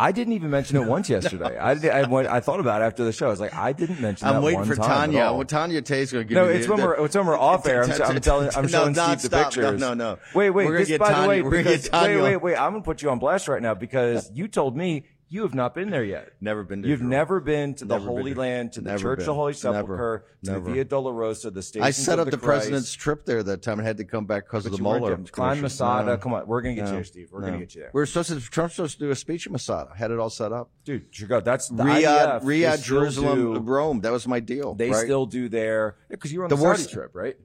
I 0.00 0.12
didn't 0.12 0.34
even 0.34 0.50
mention 0.50 0.76
it 0.76 0.84
once 0.88 1.10
yesterday. 1.10 1.58
I, 1.58 1.74
did, 1.74 1.90
I 1.90 2.06
went, 2.08 2.28
I 2.28 2.38
thought 2.40 2.60
about 2.60 2.82
it 2.82 2.84
after 2.84 3.04
the 3.04 3.12
show. 3.12 3.26
I 3.26 3.30
was 3.30 3.40
like, 3.40 3.54
I 3.54 3.72
didn't 3.72 4.00
mention. 4.00 4.28
I'm 4.28 4.34
that 4.36 4.42
waiting 4.42 4.64
for 4.64 4.76
Tanya. 4.76 5.32
Well, 5.32 5.44
Tanya 5.44 5.82
Tay's 5.82 6.12
going 6.12 6.24
to 6.24 6.28
give 6.28 6.36
No, 6.36 6.44
you 6.44 6.50
it's 6.56 6.66
the, 6.66 6.72
when 6.74 6.82
we're 6.82 7.04
it's 7.04 7.16
when 7.16 7.26
we're 7.26 7.38
off 7.38 7.66
air. 7.66 7.82
I'm, 7.82 7.90
I'm 8.02 8.20
telling 8.20 8.50
I'm 8.54 8.62
No, 8.62 8.68
showing 8.68 8.92
no, 8.92 9.06
Steve 9.16 9.22
the 9.22 9.26
stop. 9.36 9.56
No, 9.56 9.62
pictures. 9.62 9.80
no, 9.80 9.94
no. 9.94 10.18
Wait, 10.34 10.50
wait. 10.50 10.66
We're 10.66 10.72
gonna 10.72 10.78
This, 10.78 10.88
get 10.88 11.00
by 11.00 11.08
the 11.08 11.14
Tanya- 11.14 11.28
way, 11.28 11.42
because, 11.62 11.90
wait, 11.92 12.20
wait, 12.22 12.36
wait. 12.36 12.56
I'm 12.56 12.72
gonna 12.72 12.82
put 12.82 13.02
you 13.02 13.10
on 13.10 13.18
blast 13.18 13.48
right 13.48 13.60
now 13.60 13.74
because 13.74 14.30
you 14.32 14.46
told 14.46 14.76
me 14.76 15.04
you 15.30 15.42
have 15.42 15.54
not 15.54 15.74
been 15.74 15.90
there 15.90 16.04
yet. 16.04 16.32
Never 16.40 16.64
been 16.64 16.82
to 16.82 16.88
You've 16.88 16.98
Israel. 17.00 17.10
never 17.10 17.40
been 17.40 17.74
to 17.74 17.84
the 17.84 17.98
Never 17.98 18.06
Holy 18.10 18.32
to- 18.34 18.40
Land, 18.40 18.72
to 18.72 18.80
the 18.80 18.90
never 18.90 18.98
Church 19.02 19.12
of 19.12 19.16
been. 19.18 19.26
the 19.26 19.34
Holy. 19.34 19.52
Sepulchre, 19.52 20.24
to 20.44 20.50
Never. 20.52 20.64
the 20.64 20.72
Via 20.72 20.84
Dolorosa, 20.84 21.52
the 21.52 21.62
Stations 21.62 21.86
I 21.86 21.90
set 21.90 22.18
up 22.18 22.26
the, 22.26 22.30
the 22.32 22.38
president's 22.38 22.92
trip 22.94 23.24
there 23.26 23.42
that 23.42 23.62
time 23.62 23.78
and 23.78 23.86
had 23.86 23.96
to 23.98 24.04
come 24.04 24.24
back 24.26 24.44
because 24.44 24.64
of 24.66 24.72
the 24.72 24.78
Mueller. 24.78 25.16
Climb. 25.30 25.60
Masada. 25.60 26.06
No. 26.12 26.16
Come 26.16 26.32
on, 26.34 26.46
we're 26.46 26.62
gonna 26.62 26.74
get 26.76 26.86
you 26.86 26.92
there, 26.92 27.04
Steve. 27.04 27.28
We're 27.32 27.40
gonna 27.42 27.58
get 27.58 27.74
you 27.74 27.82
there, 27.82 27.90
We're 27.92 28.06
supposed 28.06 28.30
to. 28.30 28.40
Trump's 28.50 28.76
supposed 28.76 28.98
to 28.98 29.04
do 29.06 29.10
a 29.10 29.16
speech 29.16 29.46
in 29.46 29.52
Masada. 29.52 29.90
Had 29.96 30.10
it 30.10 30.18
all 30.18 30.30
set 30.30 30.52
up. 30.52 30.70
dude. 30.84 31.06
Go. 31.28 31.40
That's 31.40 31.68
the 31.68 31.82
Riyadh. 31.84 32.42
Riyadh, 32.42 32.82
Jerusalem, 32.82 33.54
do- 33.54 33.60
Rome. 33.60 34.00
That 34.00 34.12
was 34.12 34.26
my 34.26 34.40
deal. 34.40 34.74
They 34.74 34.90
right? 34.90 35.04
still 35.04 35.26
do 35.26 35.48
there 35.48 35.96
because 36.08 36.32
you 36.32 36.38
were 36.38 36.44
on 36.46 36.48
The 36.50 36.56
the, 36.56 36.62
worst- 36.62 36.90
trip, 36.92 37.10
right? 37.14 37.36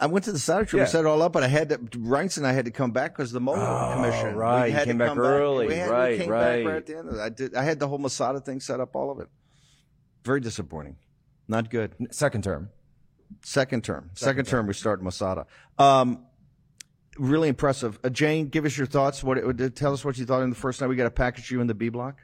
I 0.00 0.06
went 0.06 0.24
to 0.26 0.32
the 0.32 0.38
Saudi 0.38 0.64
trip. 0.66 0.78
Yeah. 0.78 0.84
We 0.84 0.90
set 0.90 1.00
it 1.00 1.06
all 1.06 1.20
up, 1.22 1.32
but 1.32 1.42
I 1.42 1.48
had 1.48 1.70
to. 1.70 1.78
Reince 1.78 2.36
and 2.38 2.46
I 2.46 2.52
had 2.52 2.66
to 2.66 2.70
come 2.70 2.92
back 2.92 3.16
because 3.16 3.32
the 3.32 3.40
Mueller 3.40 3.58
Oh, 3.60 3.94
commission. 3.94 4.36
right. 4.36 4.66
We 4.66 4.70
had 4.70 4.84
came 4.84 4.98
to 4.98 5.04
back 5.04 5.08
come 5.08 5.18
early. 5.20 5.66
We 5.66 5.74
had, 5.74 5.90
Right, 5.90 6.12
we 6.12 6.18
came 6.18 6.30
right. 6.30 6.56
back 6.64 6.66
right 6.66 6.76
at 6.76 6.86
the 6.86 6.98
end 6.98 7.08
of 7.08 7.14
it. 7.16 7.20
I 7.20 7.28
did. 7.30 7.54
I 7.56 7.62
had 7.64 7.80
the 7.80 7.88
whole 7.88 7.98
Masada 7.98 8.40
thing 8.40 8.60
set 8.60 8.78
up. 8.80 8.94
All 8.94 9.10
of 9.10 9.18
it. 9.20 9.28
Very 10.24 10.40
disappointing. 10.40 10.96
Not 11.48 11.70
good. 11.70 11.94
Second 12.12 12.44
term. 12.44 12.70
Second 13.42 13.82
term. 13.84 14.10
Second, 14.14 14.46
term. 14.46 14.66
We 14.66 14.72
start 14.72 15.02
Masada. 15.02 15.46
Um, 15.78 16.24
really 17.18 17.48
impressive. 17.48 17.98
Uh, 18.04 18.08
Jane, 18.08 18.48
give 18.48 18.64
us 18.64 18.76
your 18.78 18.86
thoughts. 18.86 19.22
What? 19.24 19.38
It, 19.38 19.74
tell 19.76 19.92
us 19.92 20.04
what 20.04 20.16
you 20.16 20.24
thought 20.26 20.42
in 20.42 20.50
the 20.50 20.56
first 20.56 20.80
night. 20.80 20.86
We 20.86 20.96
got 20.96 21.04
to 21.04 21.10
package 21.10 21.50
you 21.50 21.60
in 21.60 21.66
the 21.66 21.74
B 21.74 21.88
block. 21.88 22.18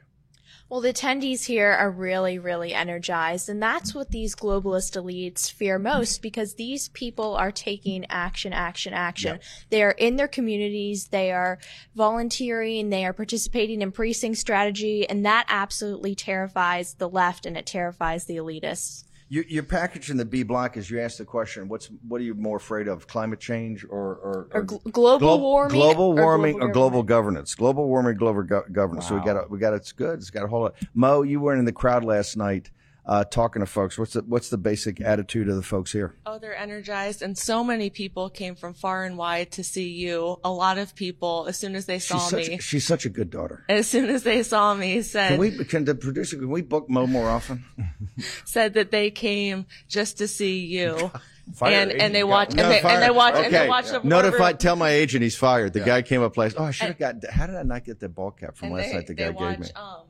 Well, 0.67 0.81
the 0.81 0.93
attendees 0.93 1.45
here 1.45 1.71
are 1.71 1.91
really, 1.91 2.39
really 2.39 2.73
energized, 2.73 3.49
and 3.49 3.61
that's 3.61 3.93
what 3.93 4.09
these 4.09 4.35
globalist 4.35 4.99
elites 4.99 5.51
fear 5.51 5.77
most 5.77 6.23
because 6.23 6.55
these 6.55 6.89
people 6.89 7.35
are 7.35 7.51
taking 7.51 8.03
action, 8.09 8.51
action, 8.51 8.91
action. 8.91 9.39
They 9.69 9.83
are 9.83 9.91
in 9.91 10.15
their 10.15 10.27
communities, 10.27 11.09
they 11.09 11.31
are 11.31 11.59
volunteering, 11.95 12.89
they 12.89 13.05
are 13.05 13.13
participating 13.13 13.83
in 13.83 13.91
precinct 13.91 14.39
strategy, 14.39 15.07
and 15.07 15.23
that 15.23 15.45
absolutely 15.49 16.15
terrifies 16.15 16.95
the 16.95 17.09
left 17.09 17.45
and 17.45 17.55
it 17.55 17.67
terrifies 17.67 18.25
the 18.25 18.37
elitists. 18.37 19.03
Your, 19.35 19.43
your 19.49 19.63
package 19.63 20.09
in 20.09 20.15
the 20.15 20.23
B 20.23 20.43
block 20.43 20.77
is 20.77 20.89
you 20.89 21.01
ask 21.01 21.17
the 21.17 21.25
question, 21.25 21.67
what's 21.67 21.87
what 22.07 22.21
are 22.21 22.23
you 22.23 22.35
more 22.35 22.55
afraid 22.55 22.87
of, 22.87 23.05
climate 23.05 23.41
change 23.41 23.83
or 23.83 24.15
or, 24.15 24.47
Or 24.53 24.63
gl- 24.63 24.91
global 24.93 25.19
glo- 25.19 25.37
warming 25.37 25.71
global 25.77 26.03
or 26.05 26.15
warming 26.15 26.53
global 26.53 26.69
or 26.69 26.71
global 26.71 27.03
governance, 27.03 27.53
global 27.53 27.85
warming, 27.89 28.15
global 28.15 28.43
go- 28.43 28.63
governance. 28.71 29.09
So 29.09 29.15
we 29.15 29.19
Wow. 29.19 29.25
got 29.25 29.51
we 29.51 29.59
got 29.59 29.73
it's 29.73 29.91
good. 29.91 30.19
It's 30.19 30.29
got 30.29 30.45
a 30.45 30.47
whole 30.47 30.61
lot. 30.61 30.75
Mo, 30.93 31.23
you 31.23 31.41
weren't 31.41 31.59
in 31.59 31.65
the 31.65 31.73
crowd 31.73 32.05
last 32.05 32.37
night 32.37 32.71
uh, 33.07 33.23
talking 33.23 33.59
to 33.61 33.65
folks. 33.65 33.97
What's 33.99 34.13
the 34.13 34.21
what's 34.23 34.49
the 34.49 34.57
basic 34.57 34.99
attitude 35.01 35.47
of 35.49 35.55
the 35.55 35.61
folks 35.61 35.91
here? 35.91 36.15
Oh, 36.25 36.39
they're 36.39 36.55
energized. 36.55 37.21
And 37.21 37.37
so 37.37 37.63
many 37.63 37.89
people 37.89 38.29
came 38.29 38.55
from 38.55 38.73
far 38.73 39.03
and 39.03 39.17
wide 39.17 39.51
to 39.51 39.63
see 39.63 39.89
you. 39.89 40.39
A 40.43 40.51
lot 40.51 40.77
of 40.77 40.95
people, 40.95 41.45
as 41.47 41.57
soon 41.57 41.75
as 41.75 41.85
they 41.85 41.99
saw 41.99 42.17
She's 42.17 42.29
such 42.29 42.47
me, 42.49 42.57
she's 42.59 42.87
such 42.87 43.05
a 43.05 43.09
good 43.09 43.29
daughter. 43.29 43.63
as 43.69 43.87
soon 43.87 44.09
as 44.09 44.23
they 44.23 44.41
saw 44.43 44.73
me, 44.73 45.01
said, 45.03 45.29
Can 45.29 45.39
we 45.39 45.51
can 45.65 45.85
the 45.85 45.95
producer 45.95 46.37
can 46.37 46.49
we 46.49 46.61
book 46.61 46.89
Mo 46.89 47.05
more 47.05 47.29
often? 47.29 47.63
said 48.45 48.73
that 48.73 48.91
they 48.91 49.11
came 49.11 49.65
just 49.87 50.17
to 50.19 50.27
see 50.27 50.59
you. 50.65 51.11
Fire 51.53 51.73
and, 51.73 51.91
and 51.91 52.15
they 52.15 52.23
watch, 52.23 52.49
one. 52.55 52.59
and 52.61 52.71
they, 52.71 52.81
and 52.81 53.03
they 53.03 53.11
watch, 53.11 53.35
and 53.35 53.53
they 53.53 53.59
Okay. 53.59 53.69
watch 53.69 53.89
the 53.91 54.01
Notify. 54.03 54.37
Harvard- 54.37 54.59
Tell 54.59 54.75
my 54.75 54.89
agent 54.89 55.21
he's 55.21 55.35
fired. 55.37 55.73
The 55.73 55.81
guy 55.81 56.01
came 56.01 56.23
up 56.23 56.35
last. 56.37 56.55
Oh, 56.57 56.63
I 56.63 56.71
should 56.71 56.87
have 56.87 56.97
got. 56.97 57.23
How 57.29 57.45
did 57.45 57.55
I 57.55 57.61
not 57.61 57.85
get 57.85 57.99
the 57.99 58.09
ball 58.09 58.31
cap 58.31 58.55
from 58.57 58.69
and 58.69 58.77
last 58.77 58.87
they, 58.87 58.93
night? 58.95 59.05
The 59.05 59.13
they 59.13 59.23
guy 59.25 59.29
watch, 59.29 59.57
gave 59.59 59.65
me. 59.67 59.71
um, 59.75 60.05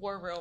War 0.00 0.18
Room 0.18 0.40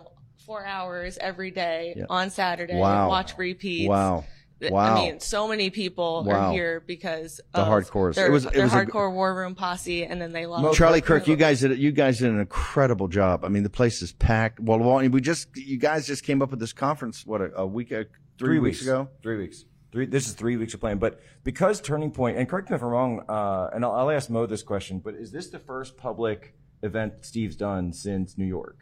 four 0.50 0.66
hours 0.66 1.16
every 1.22 1.52
day 1.52 1.94
Yeah. 1.96 2.06
on 2.10 2.32
Saturday. 2.32 2.76
Wow. 2.76 3.08
Watch 3.08 3.38
repeats. 3.38 3.88
Wow. 3.88 4.26
Wow. 4.64 4.96
I 4.96 5.00
mean, 5.00 5.20
so 5.20 5.48
many 5.48 5.70
people 5.70 6.24
Wow. 6.26 6.50
are 6.50 6.52
here 6.52 6.80
because 6.86 7.40
The 7.54 7.60
of 7.62 7.68
hardcores. 7.68 8.16
Their, 8.16 8.26
It 8.28 8.32
was- 8.32 8.46
it 8.46 8.54
their 8.54 8.64
was 8.64 8.74
a- 8.74 8.78
hardcore 8.78 9.14
War 9.14 9.36
Room 9.36 9.54
posse, 9.54 10.04
and 10.06 10.20
then 10.20 10.34
they 10.34 10.48
love 10.48 10.76
Charlie 10.76 11.02
Kirk, 11.02 11.28
you 11.28 11.36
guys 11.36 11.60
did 11.62 11.78
you 11.78 11.92
guys 11.92 12.18
did 12.18 12.32
an 12.32 12.40
incredible 12.40 13.08
job. 13.08 13.46
I 13.46 13.50
mean, 13.50 13.62
the 13.62 13.70
place 13.70 14.02
is 14.02 14.12
packed. 14.12 14.60
Well, 14.60 14.80
well, 14.80 15.08
we 15.08 15.22
just 15.22 15.56
you 15.56 15.78
guys 15.78 16.08
just 16.08 16.24
came 16.24 16.42
up 16.42 16.50
with 16.50 16.60
this 16.60 16.74
conference 16.74 17.28
what 17.28 17.42
a, 17.42 17.56
a 17.58 17.68
week, 17.68 17.92
uh, 17.92 18.06
three, 18.40 18.58
weeks, 18.58 18.82
ago. 18.82 19.08
Three 19.22 19.38
weeks. 19.38 19.66
Three. 19.92 20.08
This 20.08 20.28
is 20.28 20.34
three 20.34 20.58
weeks 20.58 20.74
of 20.74 20.80
playing. 20.80 20.98
But 20.98 21.22
because 21.44 21.80
Turning 21.80 22.10
Point, 22.12 22.38
and 22.38 22.50
correct 22.50 22.72
me 22.72 22.76
if 22.76 22.82
I'm 22.82 22.90
wrong, 22.90 23.24
uh, 23.30 23.70
and 23.74 23.86
I'll, 23.86 23.92
I'll 23.94 24.12
ask 24.12 24.30
Mo 24.32 24.48
this 24.48 24.64
question. 24.64 24.98
But 25.00 25.14
is 25.14 25.32
this 25.32 25.48
the 25.52 25.60
first 25.60 25.96
public 25.96 26.54
event 26.82 27.14
Steve's 27.22 27.56
done 27.56 27.94
since 27.94 28.36
New 28.38 28.46
York? 28.46 28.80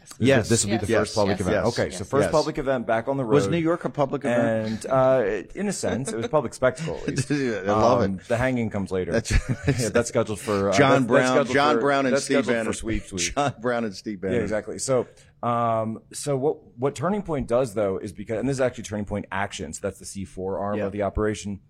Yes. 0.00 0.08
This- 0.10 0.28
Yes. 0.28 0.48
This 0.48 0.64
will 0.64 0.72
be 0.72 0.76
the 0.78 0.86
Yes. 0.86 0.98
first 1.00 1.14
public 1.14 1.38
Yes. 1.38 1.48
event. 1.48 1.64
Yes. 1.66 1.78
Okay, 1.78 1.90
so 1.90 1.98
Yes. 1.98 2.08
first 2.08 2.24
Yes. 2.26 2.32
public 2.32 2.58
event 2.58 2.86
back 2.86 3.08
on 3.08 3.16
the 3.16 3.24
road. 3.24 3.34
Was 3.34 3.48
New 3.48 3.56
York 3.58 3.84
a 3.84 3.90
public 3.90 4.24
event? 4.24 4.84
And 4.84 4.92
uh, 4.92 5.42
in 5.54 5.68
a 5.68 5.72
sense, 5.72 6.12
it 6.12 6.16
was 6.16 6.28
public 6.28 6.54
spectacle. 6.54 6.98
At 7.06 7.08
least. 7.16 7.30
I 7.30 7.60
love 7.66 8.02
Um, 8.02 8.14
it. 8.20 8.28
The 8.28 8.36
hanging 8.36 8.70
comes 8.70 8.90
later. 8.90 9.12
That's- 9.12 9.78
yeah, 9.80 9.88
that's 9.90 10.08
scheduled 10.14 10.40
for 10.40 10.70
uh, 10.70 10.72
John 10.72 10.78
that's- 10.78 11.00
that's 11.00 11.06
Brown, 11.06 11.26
scheduled 11.36 11.54
John 11.54 11.74
for- 11.76 11.80
Brown, 11.80 12.06
and 12.06 12.14
that's 12.14 12.24
Steve 12.24 12.36
scheduled 12.44 12.52
Bannon. 12.54 12.66
for 12.66 12.72
Sweeps 12.78 13.12
Week. 13.12 13.34
John 13.34 13.54
Brown 13.60 13.84
and 13.84 13.94
Steve 13.94 14.20
Bannon. 14.20 14.36
Yeah, 14.36 14.42
exactly. 14.42 14.78
So, 14.78 15.06
um, 15.42 16.00
so 16.12 16.36
what 16.36 16.56
what 16.78 16.94
Turning 16.94 17.22
Point 17.22 17.46
does 17.48 17.74
though 17.74 17.98
is 17.98 18.12
because, 18.12 18.38
and 18.38 18.48
this 18.48 18.56
is 18.56 18.60
actually 18.60 18.84
Turning 18.84 19.04
Point 19.04 19.26
Action, 19.32 19.72
so 19.72 19.80
that's 19.82 19.98
the 19.98 20.04
C4 20.04 20.58
arm 20.60 20.78
Yeah. 20.78 20.86
of 20.86 20.92
the 20.92 21.02
operation. 21.02 21.60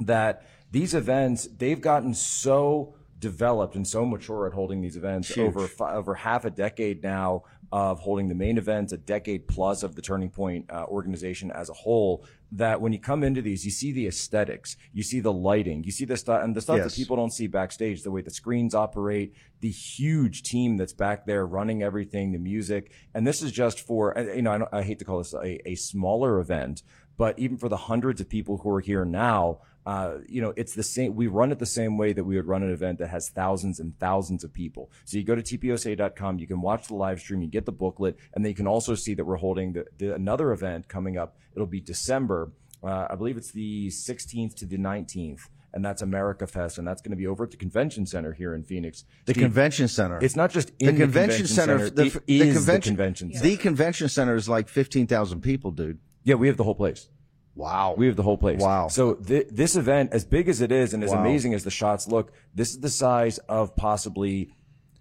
That 0.00 0.42
these 0.72 0.92
events 0.94 1.46
they've 1.56 1.80
gotten 1.80 2.14
so 2.14 2.94
developed 3.24 3.74
and 3.74 3.86
so 3.86 4.04
mature 4.04 4.46
at 4.46 4.52
holding 4.52 4.80
these 4.82 4.96
events 4.96 5.28
Huge. 5.34 5.46
over 5.48 5.66
fi- 5.66 5.94
over 5.94 6.14
half 6.14 6.44
a 6.44 6.50
decade 6.50 7.02
now 7.02 7.42
of 7.72 7.98
holding 8.00 8.28
the 8.28 8.34
main 8.34 8.56
events, 8.58 8.92
a 8.92 8.96
decade 8.98 9.48
plus 9.48 9.82
of 9.82 9.96
the 9.96 10.02
Turning 10.02 10.30
Point 10.30 10.62
uh, 10.70 10.84
organization 10.84 11.50
as 11.50 11.68
a 11.70 11.72
whole. 11.72 12.24
That 12.52 12.80
when 12.80 12.92
you 12.92 13.00
come 13.00 13.24
into 13.24 13.42
these, 13.42 13.64
you 13.64 13.72
see 13.72 13.90
the 13.90 14.06
aesthetics, 14.06 14.76
you 14.92 15.02
see 15.02 15.18
the 15.18 15.32
lighting, 15.32 15.82
you 15.82 15.90
see 15.90 16.04
the 16.04 16.16
stuff, 16.16 16.44
and 16.44 16.54
the 16.54 16.60
stuff 16.60 16.76
Yes. 16.76 16.84
that 16.94 16.96
people 17.00 17.16
don't 17.16 17.32
see 17.32 17.48
backstage, 17.48 18.02
the 18.04 18.12
way 18.12 18.20
the 18.22 18.30
screens 18.30 18.74
operate, 18.76 19.34
the 19.60 19.70
huge 19.70 20.42
team 20.44 20.76
that's 20.76 20.92
back 20.92 21.26
there 21.26 21.44
running 21.46 21.82
everything, 21.82 22.30
the 22.30 22.38
music. 22.38 22.92
And 23.14 23.26
this 23.26 23.42
is 23.42 23.50
just 23.50 23.80
for, 23.80 24.14
you 24.36 24.42
know, 24.42 24.52
I, 24.52 24.58
don't- 24.58 24.72
I 24.72 24.82
hate 24.82 24.98
to 25.00 25.04
call 25.04 25.18
this 25.18 25.34
a, 25.34 25.68
a 25.68 25.74
smaller 25.74 26.38
event, 26.38 26.82
but 27.16 27.36
even 27.40 27.56
for 27.56 27.68
the 27.68 27.76
hundreds 27.90 28.20
of 28.20 28.28
people 28.28 28.58
who 28.58 28.70
are 28.70 28.80
here 28.80 29.04
now, 29.04 29.58
uh, 29.86 30.18
you 30.26 30.40
know, 30.40 30.54
it's 30.56 30.74
the 30.74 30.82
same. 30.82 31.14
We 31.14 31.26
run 31.26 31.52
it 31.52 31.58
the 31.58 31.66
same 31.66 31.98
way 31.98 32.12
that 32.12 32.24
we 32.24 32.36
would 32.36 32.46
run 32.46 32.62
an 32.62 32.72
event 32.72 32.98
that 33.00 33.08
has 33.08 33.28
thousands 33.28 33.80
and 33.80 33.98
thousands 33.98 34.42
of 34.42 34.52
people. 34.52 34.90
So 35.04 35.18
you 35.18 35.24
go 35.24 35.34
to 35.34 35.42
tposa.com, 35.42 36.38
you 36.38 36.46
can 36.46 36.60
watch 36.60 36.88
the 36.88 36.94
live 36.94 37.20
stream, 37.20 37.42
you 37.42 37.48
get 37.48 37.66
the 37.66 37.72
booklet, 37.72 38.16
and 38.34 38.44
then 38.44 38.50
you 38.50 38.56
can 38.56 38.66
also 38.66 38.94
see 38.94 39.14
that 39.14 39.24
we're 39.24 39.36
holding 39.36 39.74
the, 39.74 39.84
the, 39.98 40.14
another 40.14 40.52
event 40.52 40.88
coming 40.88 41.18
up. 41.18 41.36
It'll 41.54 41.66
be 41.66 41.80
December. 41.80 42.52
Uh, 42.82 43.08
I 43.10 43.14
believe 43.14 43.36
it's 43.36 43.52
the 43.52 43.88
16th 43.88 44.54
to 44.56 44.66
the 44.66 44.78
19th. 44.78 45.40
And 45.74 45.84
that's 45.84 46.02
America 46.02 46.46
Fest, 46.46 46.78
and 46.78 46.86
that's 46.86 47.02
going 47.02 47.10
to 47.10 47.16
be 47.16 47.26
over 47.26 47.42
at 47.42 47.50
the 47.50 47.56
convention 47.56 48.06
center 48.06 48.32
here 48.32 48.54
in 48.54 48.62
Phoenix. 48.62 49.04
The 49.24 49.32
Steve, 49.32 49.42
convention 49.42 49.88
center. 49.88 50.20
It's 50.22 50.36
not 50.36 50.52
just 50.52 50.70
in 50.78 50.86
the 50.86 50.90
in 50.92 50.96
convention, 50.98 51.48
center. 51.48 51.78
center. 51.78 51.90
the, 51.90 52.04
it 52.04 52.22
the 52.28 52.40
is 52.42 52.54
convention, 52.54 52.94
the 52.94 52.96
convention 52.96 53.32
center. 53.32 53.42
The 53.42 53.56
convention 53.56 54.08
center 54.08 54.36
is 54.36 54.48
like 54.48 54.68
fifteen 54.68 55.08
thousand 55.08 55.40
people, 55.40 55.72
dude. 55.72 55.98
yeah, 56.22 56.36
we 56.36 56.46
have 56.46 56.56
the 56.56 56.62
whole 56.62 56.76
place. 56.76 57.08
Wow. 57.56 57.94
We 57.96 58.06
have 58.06 58.16
the 58.16 58.22
whole 58.22 58.36
place. 58.38 58.60
Wow. 58.60 58.88
So 58.88 59.14
th- 59.14 59.46
this 59.50 59.76
event, 59.76 60.10
as 60.12 60.24
big 60.24 60.48
as 60.48 60.60
it 60.60 60.72
is 60.72 60.92
and 60.94 61.04
as 61.04 61.10
Wow. 61.10 61.20
amazing 61.20 61.54
as 61.54 61.62
the 61.64 61.70
shots 61.70 62.08
look, 62.08 62.32
this 62.54 62.70
is 62.70 62.80
the 62.80 62.88
size 62.90 63.38
of 63.48 63.76
possibly 63.76 64.50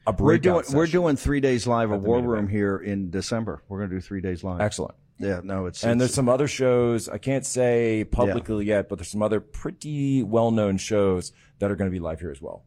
a 0.05 0.13
we're 0.17 0.37
doing 0.37 0.63
we're 0.73 0.85
doing 0.87 1.15
three 1.15 1.39
days 1.39 1.65
live 1.65 1.91
at 1.91 2.01
the 2.01 2.07
War 2.07 2.19
Room 2.21 2.39
event. 2.45 2.51
here 2.51 2.77
in 2.77 3.09
December. 3.09 3.63
We're 3.69 3.79
going 3.79 3.89
to 3.89 3.95
do 3.95 4.01
three 4.01 4.21
days 4.21 4.43
live. 4.43 4.61
excellent. 4.61 4.95
Yeah, 5.19 5.39
no, 5.43 5.67
it's 5.67 5.83
And 5.83 5.91
it's- 5.91 5.99
there's 5.99 6.13
some 6.13 6.27
other 6.27 6.47
shows 6.47 7.07
I 7.07 7.17
can't 7.19 7.45
say 7.45 8.03
publicly 8.03 8.65
yet, 8.65 8.89
but 8.89 8.97
there's 8.97 9.07
some 9.09 9.21
other 9.21 9.39
pretty 9.39 10.21
well-known 10.23 10.77
shows 10.77 11.31
that 11.59 11.71
are 11.71 11.75
going 11.75 11.89
to 11.89 11.93
be 11.93 11.99
live 11.99 12.19
here 12.19 12.31
as 12.31 12.41
well. 12.41 12.63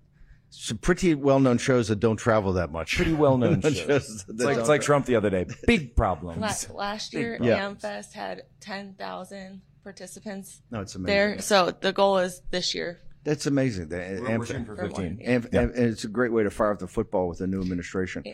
some 0.48 0.78
pretty 0.78 1.14
well 1.14 1.40
known 1.40 1.58
shows 1.58 1.88
that 1.88 1.96
don't 2.00 2.16
travel 2.16 2.52
that 2.54 2.70
much. 2.72 2.96
Pretty 2.96 3.12
well-known 3.12 3.60
shows. 3.62 3.76
Shows 3.78 4.24
that 4.24 4.34
It's 4.34 4.44
like, 4.44 4.54
don't 4.54 4.60
it's 4.60 4.68
like 4.68 4.80
Trump 4.80 5.04
the 5.04 5.16
other 5.16 5.28
day. 5.28 5.44
Big 5.66 5.94
problems. 6.02 6.68
La- 6.70 6.76
last 6.76 7.12
year, 7.12 7.36
Yeah. 7.42 7.58
AmFest 7.68 8.12
had 8.14 8.44
10,000 8.60 9.60
participants 9.90 10.62
No, 10.72 10.80
it's 10.80 10.96
amazing. 10.96 11.06
there. 11.14 11.40
So 11.40 11.70
the 11.80 11.92
goal 11.92 12.18
is 12.18 12.42
this 12.50 12.74
year. 12.74 13.00
That's 13.22 13.46
amazing. 13.46 13.88
The, 13.88 13.96
We're, 13.96 14.28
and, 14.28 14.38
we're 14.40 14.46
for 14.46 14.64
For 14.64 14.76
15. 14.88 14.90
one. 14.90 15.18
and, 15.24 15.44
and 15.54 15.70
it's 15.76 16.02
a 16.02 16.08
great 16.08 16.32
way 16.32 16.42
to 16.42 16.50
fire 16.50 16.72
up 16.72 16.80
the 16.80 16.88
football 16.88 17.28
with 17.28 17.38
the 17.38 17.46
new 17.46 17.60
administration. 17.60 18.24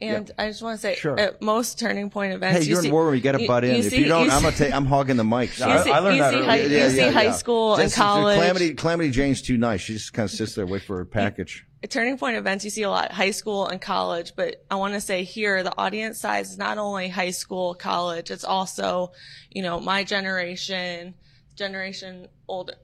And 0.00 0.30
I 0.38 0.48
just 0.48 0.62
want 0.62 0.76
to 0.76 0.80
say, 0.80 0.94
Sure. 0.96 1.18
at 1.18 1.42
most 1.42 1.78
turning 1.78 2.08
point 2.10 2.32
events, 2.34 2.58
Hey, 2.58 2.64
you 2.64 2.70
you're 2.74 2.82
see, 2.82 2.88
in 2.88 2.94
War 2.94 3.14
You 3.14 3.20
got 3.20 3.32
to 3.38 3.46
butt 3.46 3.64
in. 3.64 3.74
if 3.76 3.90
see- 3.90 3.98
you 3.98 4.06
don't, 4.06 4.26
you 4.26 4.30
I'm 4.32 4.42
gonna 4.42 4.54
take. 4.56 4.72
I'm 4.74 4.84
hogging 4.86 5.16
the 5.16 5.24
mic. 5.24 5.50
You 5.58 5.64
I- 5.66 5.82
see, 5.84 5.90
I 5.92 5.98
learned 6.00 6.16
you 6.16 6.22
that 6.22 6.30
see 6.32 6.36
early. 6.38 6.46
high, 6.46 6.56
Yeah, 6.56 6.66
you 6.66 6.76
yeah, 6.76 6.88
see 6.88 6.96
yeah, 6.98 7.10
high 7.10 7.22
yeah. 7.24 7.32
school 7.32 7.72
and 7.74 7.78
That's- 7.82 7.94
college. 7.96 8.36
Calamity, 8.36 8.74
Calamity 8.74 9.10
Jane's 9.10 9.42
too 9.42 9.56
nice. 9.58 9.80
She 9.80 9.92
just 9.94 10.12
kind 10.12 10.24
of 10.24 10.30
sits 10.32 10.54
there, 10.54 10.66
wait 10.66 10.82
for 10.82 10.96
her 10.98 11.04
package. 11.04 11.64
At 11.82 11.90
turning 11.90 12.16
point 12.16 12.36
events, 12.36 12.64
you 12.64 12.70
see 12.70 12.82
a 12.82 12.90
lot 12.90 13.10
high 13.10 13.32
school 13.32 13.66
and 13.66 13.80
college, 13.80 14.34
but 14.36 14.64
I 14.70 14.76
want 14.76 14.94
to 14.94 15.00
say 15.00 15.24
here, 15.24 15.64
the 15.64 15.76
audience 15.76 16.20
size 16.20 16.52
is 16.52 16.58
not 16.58 16.78
only 16.78 17.08
high 17.08 17.32
school, 17.32 17.74
college, 17.74 18.30
it's 18.30 18.44
also, 18.44 19.12
you 19.50 19.62
know, 19.62 19.80
my 19.80 20.04
generation, 20.04 21.14
generation 21.56 22.28
older, 22.46 22.74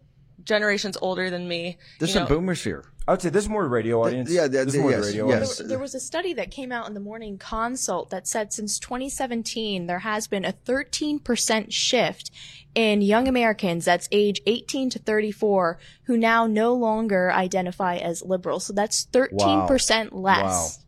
generations 0.43 0.97
older 1.01 1.31
than 1.31 1.47
me. 1.47 1.79
There's 2.01 2.11
you 2.11 2.15
some 2.15 2.23
know, 2.25 2.29
boomers 2.29 2.65
here. 2.65 2.85
I 3.09 3.13
would 3.13 3.23
say 3.23 3.31
this 3.31 3.45
is 3.45 3.49
more 3.49 3.67
radio 3.67 4.05
audience. 4.05 4.31
yeah, 4.31 4.47
this 4.49 4.67
is 4.67 4.75
yeah, 4.77 4.83
more 4.83 4.91
yes, 4.91 5.07
radio 5.07 5.29
yes. 5.29 5.35
audience. 5.37 5.59
There, 5.59 5.69
there 5.69 5.79
was 5.79 5.95
a 5.95 6.01
study 6.01 6.35
that 6.35 6.51
came 6.51 6.71
out 6.71 6.87
in 6.89 6.93
the 6.93 7.01
morning 7.01 7.39
consult 7.39 8.11
that 8.11 8.29
said 8.29 8.53
since 8.53 8.79
2017 8.79 9.87
there 9.87 10.01
has 10.01 10.27
been 10.27 10.45
a 10.45 10.53
13% 10.53 11.73
shift 11.73 12.31
in 12.75 13.01
young 13.01 13.27
Americans 13.27 13.87
that's 13.87 14.09
age 14.13 14.43
18 14.47 14.91
to 14.91 14.99
34 14.99 15.79
who 16.05 16.19
now 16.19 16.47
no 16.47 16.75
longer 16.75 17.33
identify 17.33 17.97
as 17.97 18.23
liberal. 18.23 18.61
So 18.61 18.75
that's 18.75 19.07
13% 19.07 20.09
less 20.13 20.79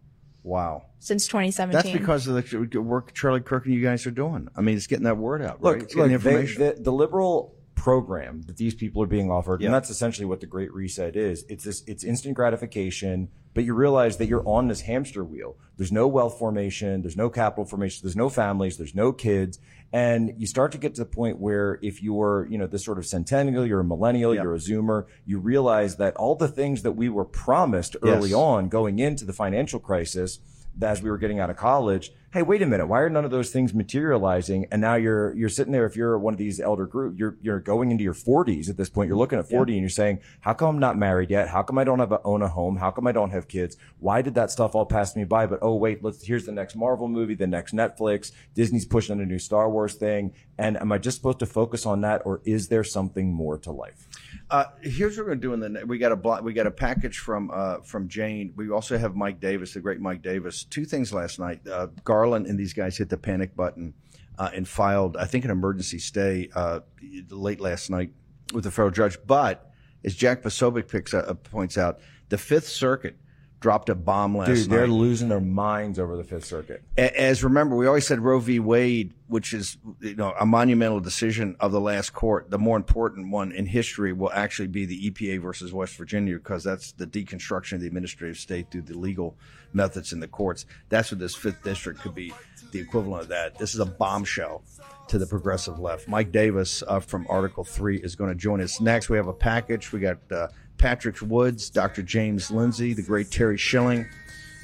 Wow. 0.42 0.76
Wow. 0.76 0.82
since 0.98 1.26
2017. 1.26 1.72
That's 1.72 1.98
because 1.98 2.26
of 2.26 2.50
the 2.70 2.82
work 2.82 3.14
Charlie 3.14 3.40
Kirk 3.40 3.64
and 3.64 3.74
you 3.74 3.82
guys 3.82 4.06
are 4.06 4.10
doing. 4.10 4.48
I 4.54 4.60
mean, 4.60 4.76
it's 4.76 4.86
getting 4.86 5.04
that 5.04 5.16
word 5.16 5.40
out, 5.42 5.62
right? 5.62 5.62
Look, 5.62 5.82
It's 5.84 5.94
look 5.94 6.08
getting 6.10 6.22
they- 6.22 6.30
information. 6.40 6.62
the, 6.76 6.82
the 6.82 6.92
liberal 6.92 7.54
program 7.80 8.42
that 8.42 8.58
these 8.58 8.74
people 8.74 9.02
are 9.02 9.06
being 9.06 9.30
offered, 9.30 9.60
Yeah. 9.62 9.66
and 9.68 9.74
that's 9.74 9.88
essentially 9.88 10.26
what 10.26 10.40
the 10.40 10.46
Great 10.46 10.70
Reset 10.74 11.16
is. 11.16 11.44
It's 11.48 11.64
this, 11.64 11.82
it's 11.86 12.04
instant 12.04 12.34
gratification, 12.34 13.28
but 13.54 13.64
you 13.64 13.72
realize 13.72 14.18
that 14.18 14.26
you're 14.28 14.46
on 14.46 14.68
this 14.68 14.82
hamster 14.82 15.24
wheel. 15.24 15.56
There's 15.78 15.90
no 15.90 16.06
wealth 16.06 16.38
formation, 16.38 17.00
there's 17.00 17.16
no 17.16 17.30
capital 17.30 17.64
formation, 17.64 18.00
there's 18.04 18.16
no 18.16 18.28
families, 18.28 18.76
there's 18.76 18.94
no 18.94 19.12
kids, 19.14 19.58
and 19.94 20.34
you 20.36 20.46
start 20.46 20.72
to 20.72 20.78
get 20.78 20.94
to 20.96 21.00
the 21.00 21.06
point 21.06 21.40
where 21.40 21.78
if 21.80 22.02
you're, 22.02 22.46
you 22.50 22.58
know, 22.58 22.66
this 22.66 22.84
sort 22.84 22.98
of 22.98 23.06
centennial, 23.06 23.66
you're 23.66 23.80
a 23.80 23.84
millennial, 23.84 24.34
Yeah. 24.34 24.42
you're 24.42 24.54
a 24.54 24.58
Zoomer, 24.58 25.06
you 25.24 25.38
realize 25.38 25.96
that 25.96 26.14
all 26.16 26.34
the 26.34 26.48
things 26.48 26.82
that 26.82 26.92
we 26.92 27.08
were 27.08 27.24
promised 27.24 27.96
early 28.02 28.30
Yes. 28.30 28.36
on 28.38 28.68
going 28.68 28.98
into 28.98 29.24
the 29.24 29.32
financial 29.32 29.80
crisis 29.80 30.38
as 30.82 31.02
we 31.02 31.10
were 31.10 31.18
getting 31.18 31.40
out 31.40 31.50
of 31.50 31.56
college. 31.56 32.12
Hey, 32.32 32.42
wait 32.42 32.62
a 32.62 32.66
minute. 32.66 32.86
Why 32.86 33.00
are 33.00 33.10
none 33.10 33.24
of 33.24 33.32
those 33.32 33.50
things 33.50 33.74
materializing? 33.74 34.66
And 34.70 34.80
now 34.80 34.94
you're, 34.94 35.34
you're 35.34 35.48
sitting 35.48 35.72
there. 35.72 35.84
If 35.84 35.96
you're 35.96 36.16
one 36.16 36.32
of 36.32 36.38
these 36.38 36.60
elder 36.60 36.86
group, 36.86 37.18
you're, 37.18 37.36
you're 37.42 37.58
going 37.58 37.90
into 37.90 38.04
your 38.04 38.14
forties 38.14 38.70
at 38.70 38.76
this 38.76 38.88
point. 38.88 39.08
You're 39.08 39.16
looking 39.16 39.40
at 39.40 39.48
40 39.48 39.72
and 39.72 39.80
you're 39.80 39.90
saying, 39.90 40.20
how 40.40 40.54
come 40.54 40.68
I'm 40.68 40.78
not 40.78 40.96
married 40.96 41.30
yet? 41.30 41.48
How 41.48 41.64
come 41.64 41.76
I 41.76 41.82
don't 41.82 41.98
have 41.98 42.12
a, 42.12 42.22
own 42.22 42.42
a 42.42 42.48
home? 42.48 42.76
How 42.76 42.92
come 42.92 43.08
I 43.08 43.12
don't 43.12 43.30
have 43.30 43.48
kids? 43.48 43.76
Why 43.98 44.22
did 44.22 44.34
that 44.34 44.52
stuff 44.52 44.76
all 44.76 44.86
pass 44.86 45.16
me 45.16 45.24
by? 45.24 45.46
But 45.46 45.58
oh, 45.62 45.74
wait, 45.74 46.04
let's, 46.04 46.24
here's 46.24 46.46
the 46.46 46.52
next 46.52 46.76
Marvel 46.76 47.08
movie, 47.08 47.34
the 47.34 47.48
next 47.48 47.74
Netflix. 47.74 48.30
Disney's 48.54 48.86
pushing 48.86 49.20
a 49.20 49.26
new 49.26 49.40
Star 49.40 49.68
Wars 49.68 49.94
thing. 49.94 50.32
And 50.56 50.76
am 50.76 50.92
I 50.92 50.98
just 50.98 51.16
supposed 51.16 51.40
to 51.40 51.46
focus 51.46 51.84
on 51.84 52.02
that 52.02 52.22
or 52.24 52.42
is 52.44 52.68
there 52.68 52.84
something 52.84 53.32
more 53.32 53.58
to 53.58 53.72
life? 53.72 54.06
Uh, 54.50 54.64
here's 54.80 55.16
what 55.16 55.26
we're 55.26 55.34
to 55.34 55.40
do. 55.40 55.52
In 55.52 55.60
the 55.60 55.86
we 55.86 55.98
got 55.98 56.10
a 56.10 56.42
we 56.42 56.52
got 56.52 56.66
a 56.66 56.72
package 56.72 57.18
from 57.18 57.50
uh, 57.52 57.78
from 57.82 58.08
Jane. 58.08 58.52
We 58.56 58.70
also 58.70 58.98
have 58.98 59.14
Mike 59.14 59.38
Davis, 59.38 59.74
the 59.74 59.80
great 59.80 60.00
Mike 60.00 60.22
Davis. 60.22 60.64
Two 60.64 60.84
things 60.84 61.12
last 61.12 61.38
night. 61.38 61.66
Uh, 61.66 61.86
Garland 62.02 62.46
and 62.46 62.58
these 62.58 62.72
guys 62.72 62.96
hit 62.96 63.08
the 63.08 63.16
panic 63.16 63.54
button 63.54 63.94
uh, 64.38 64.50
and 64.52 64.66
filed, 64.66 65.16
I 65.16 65.26
think, 65.26 65.44
an 65.44 65.52
emergency 65.52 66.00
stay 66.00 66.48
uh, 66.54 66.80
late 67.28 67.60
last 67.60 67.90
night 67.90 68.10
with 68.52 68.64
the 68.64 68.72
federal 68.72 68.90
judge. 68.90 69.18
But 69.24 69.70
as 70.04 70.16
Jack 70.16 70.42
Posobiec 70.42 70.88
picks 70.88 71.14
uh, 71.14 71.32
points 71.34 71.78
out, 71.78 72.00
the 72.28 72.38
Fifth 72.38 72.66
Circuit 72.66 73.16
dropped 73.60 73.90
a 73.90 73.94
bomb 73.94 74.36
last 74.36 74.48
Dude, 74.48 74.70
they're 74.70 74.86
losing 74.86 75.28
their 75.28 75.40
minds 75.40 75.98
over 75.98 76.16
the 76.16 76.24
Fifth 76.24 76.46
Circuit. 76.46 76.82
As 76.96 77.44
remember, 77.44 77.76
we 77.76 77.86
always 77.86 78.06
said 78.06 78.20
Roe 78.20 78.38
v. 78.38 78.58
Wade, 78.58 79.12
which 79.28 79.52
is 79.52 79.76
you 80.00 80.16
know 80.16 80.34
a 80.40 80.46
monumental 80.46 80.98
decision 80.98 81.56
of 81.60 81.70
the 81.70 81.80
last 81.80 82.10
court. 82.10 82.50
The 82.50 82.58
more 82.58 82.76
important 82.76 83.30
one 83.30 83.52
in 83.52 83.66
history 83.66 84.12
will 84.12 84.32
actually 84.32 84.68
be 84.68 84.86
the 84.86 85.10
EPA 85.10 85.42
versus 85.42 85.72
West 85.72 85.96
Virginia 85.96 86.36
because 86.36 86.64
that's 86.64 86.92
the 86.92 87.06
deconstruction 87.06 87.74
of 87.74 87.80
the 87.82 87.86
administrative 87.86 88.38
state 88.38 88.70
through 88.70 88.82
the 88.82 88.96
legal 88.96 89.36
methods 89.72 90.12
in 90.12 90.20
the 90.20 90.28
courts. 90.28 90.64
That's 90.88 91.12
what 91.12 91.20
this 91.20 91.34
fifth 91.34 91.62
district 91.62 92.00
could 92.00 92.14
be 92.14 92.32
the 92.72 92.80
equivalent 92.80 93.22
of 93.22 93.28
that. 93.28 93.58
This 93.58 93.74
is 93.74 93.80
a 93.80 93.86
bombshell 93.86 94.62
to 95.08 95.18
the 95.18 95.26
progressive 95.26 95.78
left. 95.78 96.08
Mike 96.08 96.32
Davis 96.32 96.82
uh, 96.86 97.00
from 97.00 97.26
Article 97.28 97.64
Three 97.64 97.98
is 97.98 98.16
going 98.16 98.30
to 98.30 98.36
join 98.36 98.60
us 98.60 98.80
next. 98.80 99.10
We 99.10 99.16
have 99.16 99.26
a 99.26 99.32
package. 99.32 99.92
We 99.92 100.00
got 100.00 100.18
uh, 100.30 100.48
Patrick 100.80 101.20
Woods, 101.20 101.68
Dr. 101.70 102.02
James 102.02 102.50
Lindsay, 102.50 102.94
the 102.94 103.02
great 103.02 103.30
Terry 103.30 103.58
Schilling 103.58 104.06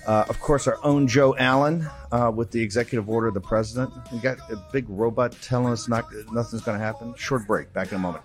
Uh, 0.07 0.25
of 0.29 0.39
course, 0.39 0.69
our 0.69 0.79
own 0.85 1.09
Joe 1.09 1.35
Allen 1.37 1.85
uh, 2.13 2.31
with 2.33 2.53
the 2.53 2.63
executive 2.63 3.11
order 3.11 3.27
of 3.27 3.35
the 3.35 3.41
president. 3.41 3.93
We 4.13 4.21
got 4.21 4.39
a 4.51 4.57
big 4.73 4.89
robot 4.89 5.37
telling 5.43 5.73
us 5.73 5.89
not, 5.89 6.05
nothing's 6.33 6.63
going 6.63 6.79
to 6.79 6.85
happen. 6.85 7.13
Short 7.17 7.45
break. 7.45 7.73
Back 7.73 7.91
in 7.91 7.97
a 7.97 7.99
moment. 7.99 8.23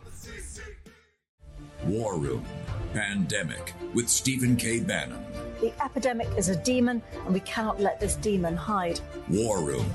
War 1.86 2.19
Room 2.19 2.45
Pandemic 2.93 3.74
with 3.95 4.07
Stephen 4.10 4.55
K. 4.55 4.79
Bannon. 4.79 5.25
The 5.60 5.74
epidemic 5.83 6.27
is 6.38 6.50
a 6.50 6.55
demon, 6.55 7.01
and 7.25 7.33
we 7.33 7.39
cannot 7.39 7.79
let 7.79 8.00
this 8.00 8.15
demon 8.15 8.55
hide. 8.55 9.00
War 9.27 9.63
Room 9.63 9.88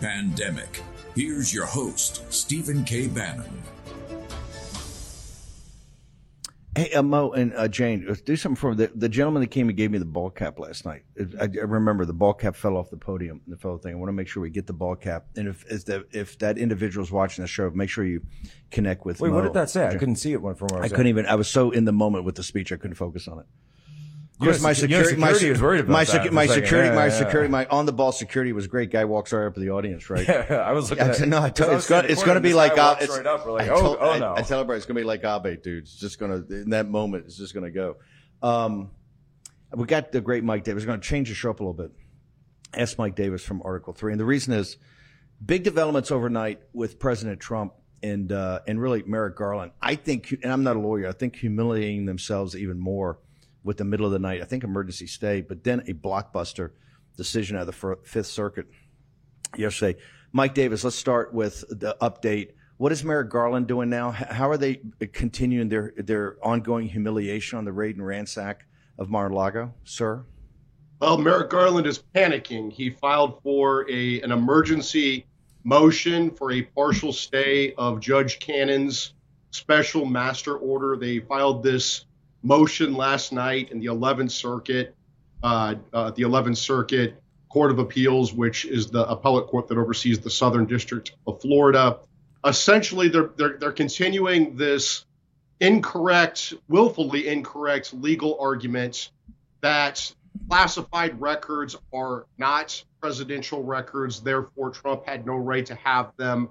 Pandemic. 0.00 0.82
Here's 1.14 1.52
your 1.52 1.66
host, 1.66 2.32
Stephen 2.32 2.84
K. 2.84 3.06
Bannon. 3.06 3.62
Hey, 6.76 6.90
uh, 6.92 7.02
Mo 7.02 7.30
and 7.30 7.54
uh, 7.54 7.68
Jane, 7.68 8.04
uh, 8.08 8.16
do 8.24 8.34
something 8.34 8.56
for 8.56 8.70
me. 8.70 8.76
The, 8.76 8.92
the 8.94 9.08
gentleman 9.08 9.42
that 9.42 9.52
came 9.52 9.68
and 9.68 9.76
gave 9.76 9.92
me 9.92 9.98
the 9.98 10.04
ball 10.04 10.28
cap 10.30 10.58
last 10.58 10.84
night. 10.84 11.02
I, 11.40 11.44
I 11.44 11.46
remember 11.46 12.04
the 12.04 12.12
ball 12.12 12.34
cap 12.34 12.56
fell 12.56 12.76
off 12.76 12.90
the 12.90 12.96
podium, 12.96 13.42
the 13.46 13.56
fellow 13.56 13.78
thing. 13.78 13.92
I 13.92 13.94
want 13.94 14.08
to 14.08 14.12
make 14.12 14.26
sure 14.26 14.42
we 14.42 14.50
get 14.50 14.66
the 14.66 14.72
ball 14.72 14.96
cap. 14.96 15.26
And 15.36 15.46
if 15.46 15.64
if 15.70 15.84
that, 15.84 16.06
if 16.10 16.38
that 16.38 16.58
individual's 16.58 17.12
watching 17.12 17.42
the 17.42 17.48
show, 17.48 17.70
make 17.70 17.90
sure 17.90 18.04
you 18.04 18.22
connect 18.72 19.04
with. 19.04 19.20
Wait, 19.20 19.28
Mo. 19.30 19.36
what 19.36 19.42
did 19.42 19.52
that 19.52 19.70
say? 19.70 19.86
I 19.86 19.94
couldn't 19.96 20.16
see 20.16 20.32
it 20.32 20.42
when 20.42 20.56
from 20.56 20.68
where 20.68 20.78
I 20.78 20.80
I 20.80 20.82
was 20.84 20.92
at. 20.92 20.96
couldn't 20.96 21.10
even. 21.10 21.26
I 21.26 21.36
was 21.36 21.48
so 21.48 21.70
in 21.70 21.84
the 21.84 21.92
moment 21.92 22.24
with 22.24 22.34
the 22.34 22.42
speech, 22.42 22.72
I 22.72 22.76
couldn't 22.76 22.96
focus 22.96 23.28
on 23.28 23.38
it. 23.38 23.46
Of 24.34 24.40
course, 24.40 24.62
my 24.62 24.72
secu- 24.72 24.82
you 24.82 24.88
know, 24.88 25.02
security, 25.02 25.20
my, 25.20 25.32
security 25.32 25.50
was 25.52 25.62
worried 25.62 25.80
about 25.80 25.92
my, 25.92 26.04
that 26.04 26.20
secu- 26.22 26.26
for 26.26 26.34
my 26.34 26.46
second. 26.46 26.62
security, 26.64 26.88
Yeah, 26.88 26.94
my 26.96 27.04
yeah, 27.06 27.10
security, 27.10 27.48
my 27.48 27.66
on 27.66 27.86
the 27.86 27.92
ball 27.92 28.10
security 28.10 28.52
was 28.52 28.66
great. 28.66 28.90
Guy 28.90 29.04
walks 29.04 29.32
right 29.32 29.46
up 29.46 29.54
to 29.54 29.60
the 29.60 29.70
audience, 29.70 30.10
right? 30.10 30.26
Yeah, 30.34 30.56
I 30.56 30.72
was 30.72 30.90
looking 30.90 31.04
I 31.04 31.10
at 31.10 31.20
no, 31.28 31.38
I 31.38 31.42
I 31.42 31.46
it's 31.46 31.88
gonna, 31.88 32.08
it's 32.08 32.24
gonna 32.24 32.40
be 32.40 32.52
like, 32.52 32.76
uh, 32.76 32.96
it's, 33.00 33.16
right 33.16 33.24
up. 33.26 33.46
We're 33.46 33.52
like, 33.52 33.68
I 33.68 33.74
oh, 33.74 33.80
told, 33.80 33.98
oh 34.00 34.10
I- 34.10 34.18
no. 34.18 34.34
I, 34.36 34.42
tell 34.42 34.68
it's 34.68 34.86
gonna 34.86 34.98
be 34.98 35.04
like 35.04 35.22
Abe, 35.22 35.62
dude. 35.62 35.84
It's 35.84 35.94
just 35.96 36.18
gonna, 36.18 36.42
in 36.50 36.70
that 36.70 36.88
moment, 36.88 37.26
it's 37.26 37.36
just 37.36 37.54
gonna 37.54 37.70
go. 37.70 37.96
Um, 38.42 38.90
we 39.72 39.86
got 39.86 40.10
the 40.10 40.20
great 40.20 40.42
Mike 40.42 40.64
Davis. 40.64 40.82
We're 40.82 40.88
gonna 40.88 41.02
change 41.02 41.28
the 41.28 41.34
show 41.36 41.50
up 41.50 41.60
a 41.60 41.62
little 41.62 41.72
bit. 41.72 41.92
Ask 42.74 42.98
Mike 42.98 43.14
Davis 43.14 43.44
from 43.44 43.62
Article 43.64 43.92
Three, 43.92 44.12
and 44.12 44.20
the 44.20 44.24
reason 44.24 44.52
is 44.52 44.78
big 45.44 45.62
developments 45.62 46.10
overnight 46.10 46.60
with 46.72 46.98
President 46.98 47.38
Trump 47.38 47.74
and 48.02 48.32
uh, 48.32 48.60
and 48.66 48.80
really 48.80 49.04
Merrick 49.04 49.36
Garland. 49.36 49.70
I 49.80 49.94
think, 49.94 50.32
and 50.42 50.52
I'm 50.52 50.64
not 50.64 50.74
a 50.74 50.80
lawyer. 50.80 51.08
I 51.08 51.12
think 51.12 51.36
humiliating 51.36 52.06
themselves 52.06 52.56
even 52.56 52.80
more 52.80 53.18
with 53.64 53.78
the 53.78 53.84
middle 53.84 54.06
of 54.06 54.12
the 54.12 54.18
night. 54.18 54.42
I 54.42 54.44
think 54.44 54.62
emergency 54.62 55.06
stay, 55.06 55.40
but 55.40 55.64
then 55.64 55.80
a 55.88 55.94
blockbuster 55.94 56.70
decision 57.16 57.56
out 57.56 57.66
of 57.68 57.74
the 57.74 57.96
Fifth 58.04 58.26
Circuit 58.26 58.66
yesterday. 59.56 59.98
Mike 60.32 60.54
Davis, 60.54 60.84
let's 60.84 60.96
start 60.96 61.32
with 61.32 61.64
the 61.70 61.96
update. 62.00 62.50
What 62.76 62.92
is 62.92 63.04
Merrick 63.04 63.30
Garland 63.30 63.66
doing 63.66 63.88
now? 63.88 64.10
How 64.10 64.50
are 64.50 64.56
they 64.56 64.80
continuing 65.12 65.68
their 65.68 65.94
their 65.96 66.36
ongoing 66.42 66.88
humiliation 66.88 67.56
on 67.56 67.64
the 67.64 67.72
raid 67.72 67.96
and 67.96 68.04
ransack 68.04 68.66
of 68.98 69.08
Mar-a-Lago, 69.08 69.72
sir? 69.84 70.24
Well, 71.00 71.18
Merrick 71.18 71.50
Garland 71.50 71.86
is 71.86 72.02
panicking. 72.14 72.72
He 72.72 72.90
filed 72.90 73.40
for 73.42 73.88
a 73.88 74.20
an 74.22 74.32
emergency 74.32 75.26
motion 75.62 76.30
for 76.32 76.52
a 76.52 76.62
partial 76.62 77.12
stay 77.12 77.74
of 77.74 78.00
Judge 78.00 78.40
Cannon's 78.40 79.14
special 79.52 80.04
master 80.04 80.56
order. 80.56 80.96
They 80.96 81.20
filed 81.20 81.62
this 81.62 82.06
motion 82.44 82.94
last 82.94 83.32
night 83.32 83.72
in 83.72 83.80
the 83.80 83.86
11th 83.86 84.30
Circuit, 84.30 84.94
uh, 85.42 85.74
uh, 85.92 86.10
the 86.12 86.22
11th 86.22 86.58
Circuit 86.58 87.20
Court 87.48 87.70
of 87.70 87.78
Appeals, 87.78 88.32
which 88.32 88.64
is 88.66 88.90
the 88.90 89.08
appellate 89.08 89.46
court 89.46 89.66
that 89.68 89.78
oversees 89.78 90.20
the 90.20 90.30
Southern 90.30 90.66
District 90.66 91.12
of 91.26 91.40
Florida. 91.40 91.98
Essentially, 92.44 93.08
they're 93.08 93.30
they're, 93.36 93.56
they're 93.58 93.72
continuing 93.72 94.56
this 94.56 95.06
incorrect, 95.60 96.54
willfully 96.68 97.28
incorrect 97.28 97.94
legal 97.94 98.36
argument 98.38 99.10
that 99.60 100.12
classified 100.48 101.18
records 101.20 101.76
are 101.92 102.26
not 102.36 102.84
presidential 103.00 103.62
records. 103.62 104.20
Therefore, 104.20 104.70
Trump 104.70 105.06
had 105.06 105.24
no 105.24 105.36
right 105.36 105.64
to 105.64 105.74
have 105.76 106.12
them, 106.16 106.50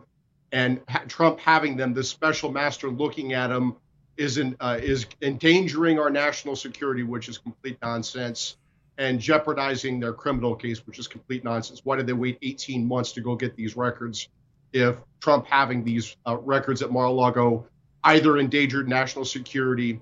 and 0.51 0.81
ha- 0.87 1.03
Trump 1.07 1.39
having 1.39 1.77
them, 1.77 1.93
the 1.93 2.03
special 2.03 2.51
master 2.51 2.89
looking 2.89 3.33
at 3.33 3.47
them, 3.47 3.75
is 4.17 4.37
in, 4.37 4.55
uh, 4.59 4.77
is 4.81 5.05
endangering 5.21 5.99
our 5.99 6.09
national 6.09 6.55
security, 6.55 7.03
which 7.03 7.29
is 7.29 7.37
complete 7.37 7.77
nonsense, 7.81 8.57
and 8.97 9.19
jeopardizing 9.19 9.99
their 9.99 10.13
criminal 10.13 10.55
case, 10.55 10.85
which 10.85 10.99
is 10.99 11.07
complete 11.07 11.43
nonsense. 11.43 11.81
Why 11.83 11.95
did 11.95 12.05
they 12.07 12.13
wait 12.13 12.37
18 12.41 12.87
months 12.87 13.11
to 13.13 13.21
go 13.21 13.35
get 13.35 13.55
these 13.55 13.75
records 13.75 14.27
if 14.71 14.97
Trump 15.19 15.45
having 15.47 15.83
these 15.83 16.15
uh, 16.27 16.37
records 16.37 16.81
at 16.81 16.91
Mar-a-Lago 16.91 17.65
either 18.03 18.37
endangered 18.37 18.87
national 18.87 19.25
security 19.25 19.99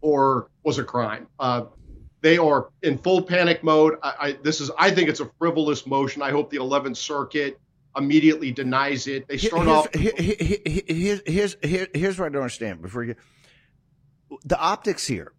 or 0.00 0.48
was 0.62 0.78
a 0.78 0.84
crime? 0.84 1.26
Uh, 1.38 1.64
they 2.22 2.38
are 2.38 2.68
in 2.82 2.96
full 2.98 3.20
panic 3.20 3.62
mode. 3.64 3.98
I, 4.02 4.12
I, 4.18 4.32
this 4.42 4.60
is, 4.60 4.70
I 4.78 4.90
think, 4.92 5.08
it's 5.10 5.20
a 5.20 5.30
frivolous 5.38 5.86
motion. 5.86 6.22
I 6.22 6.30
hope 6.30 6.50
the 6.50 6.58
11th 6.58 6.96
Circuit 6.96 7.58
immediately 7.96 8.50
denies 8.52 9.08
it. 9.08 9.26
They 9.28 9.36
start 9.36 9.66
here's, 9.66 9.76
off. 9.76 9.94
here- 9.94 10.12
here- 10.16 10.36
here- 10.64 10.82
here's, 10.86 11.22
here's, 11.26 11.56
here- 11.62 11.88
here's 11.92 12.18
what 12.18 12.26
I 12.26 12.28
don't 12.30 12.42
understand. 12.42 12.80
Before 12.80 13.02
you, 13.04 13.16
the 14.44 14.58
optics 14.58 15.06
here. 15.06 15.32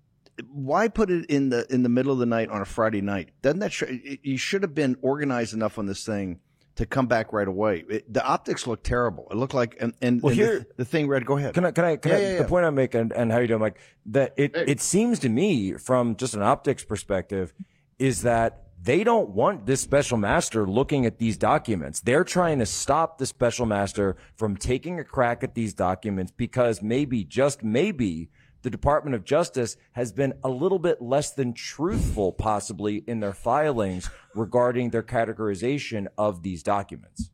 Why 0.52 0.88
put 0.88 1.12
it 1.12 1.26
in 1.28 1.50
the 1.50 1.72
in 1.72 1.84
the 1.84 1.89
middle 1.89 2.12
of 2.12 2.18
the 2.20 2.26
night 2.26 2.50
on 2.50 2.62
a 2.62 2.66
Friday 2.66 3.02
night? 3.02 3.30
Doesn't 3.42 3.60
that 3.60 3.72
sh- 3.72 3.84
you 4.24 4.38
should 4.38 4.63
have 4.63 4.74
been 4.74 4.98
organized 5.02 5.54
enough 5.54 5.78
on 5.78 5.86
this 5.86 6.04
thing 6.06 6.39
to 6.76 6.88
come 6.88 7.06
back 7.06 7.32
right 7.32 7.48
away? 7.48 7.86
It, 7.88 8.12
the 8.12 8.26
optics 8.26 8.66
look 8.66 8.82
terrible. 8.84 9.28
It 9.30 9.38
looked 9.38 9.54
like 9.54 9.78
and 9.80 9.94
and, 10.02 10.22
Well, 10.24 10.32
and 10.32 10.42
here- 10.42 10.60
the, 10.60 10.68
the 10.78 10.86
thing 10.86 11.08
read. 11.08 11.26
Go 11.26 11.38
ahead. 11.38 11.54
Can 11.54 11.66
I? 11.66 11.72
Can 11.72 11.86
I? 11.86 11.98
Can 11.98 12.12
Yeah, 12.12 12.18
I 12.18 12.22
yeah, 12.22 12.30
The 12.38 12.42
yeah. 12.44 12.48
point 12.48 12.66
I'm 12.66 12.74
making, 12.74 13.12
and 13.16 13.32
how 13.32 13.39
you 13.39 13.48
doing, 13.48 13.60
Mike? 13.60 13.80
That 14.08 14.34
it 14.38 14.56
Hey. 14.56 14.66
it 14.68 14.82
seems 14.82 15.20
to 15.20 15.30
me, 15.30 15.74
from 15.74 16.16
just 16.16 16.34
an 16.34 16.42
optics 16.42 16.84
perspective, 16.84 17.54
is 18.00 18.24
that 18.24 18.60
they 18.82 19.04
don't 19.04 19.30
want 19.30 19.68
this 19.68 19.82
special 19.82 20.18
master 20.18 20.68
looking 20.68 21.06
at 21.06 21.20
these 21.20 21.38
documents. 21.38 22.00
They're 22.02 22.24
trying 22.26 22.58
to 22.58 22.66
stop 22.66 23.20
the 23.20 23.28
special 23.28 23.66
master 23.68 24.18
from 24.36 24.58
taking 24.58 25.00
a 25.00 25.04
crack 25.06 25.44
at 25.44 25.54
these 25.54 25.74
documents 25.76 26.34
because 26.36 26.82
maybe, 26.82 27.24
just 27.24 27.63
maybe, 27.63 28.30
the 28.63 28.69
Department 28.69 29.15
of 29.15 29.23
Justice 29.23 29.78
has 29.91 30.12
been 30.12 30.34
a 30.43 30.49
little 30.49 30.80
bit 30.80 31.02
less 31.02 31.32
than 31.32 31.54
truthful, 31.54 32.32
possibly, 32.32 33.04
in 33.06 33.19
their 33.19 33.34
filings 33.34 34.10
regarding 34.34 34.89
their 34.89 35.04
categorization 35.04 36.08
of 36.17 36.41
these 36.41 36.63
documents. 36.63 37.30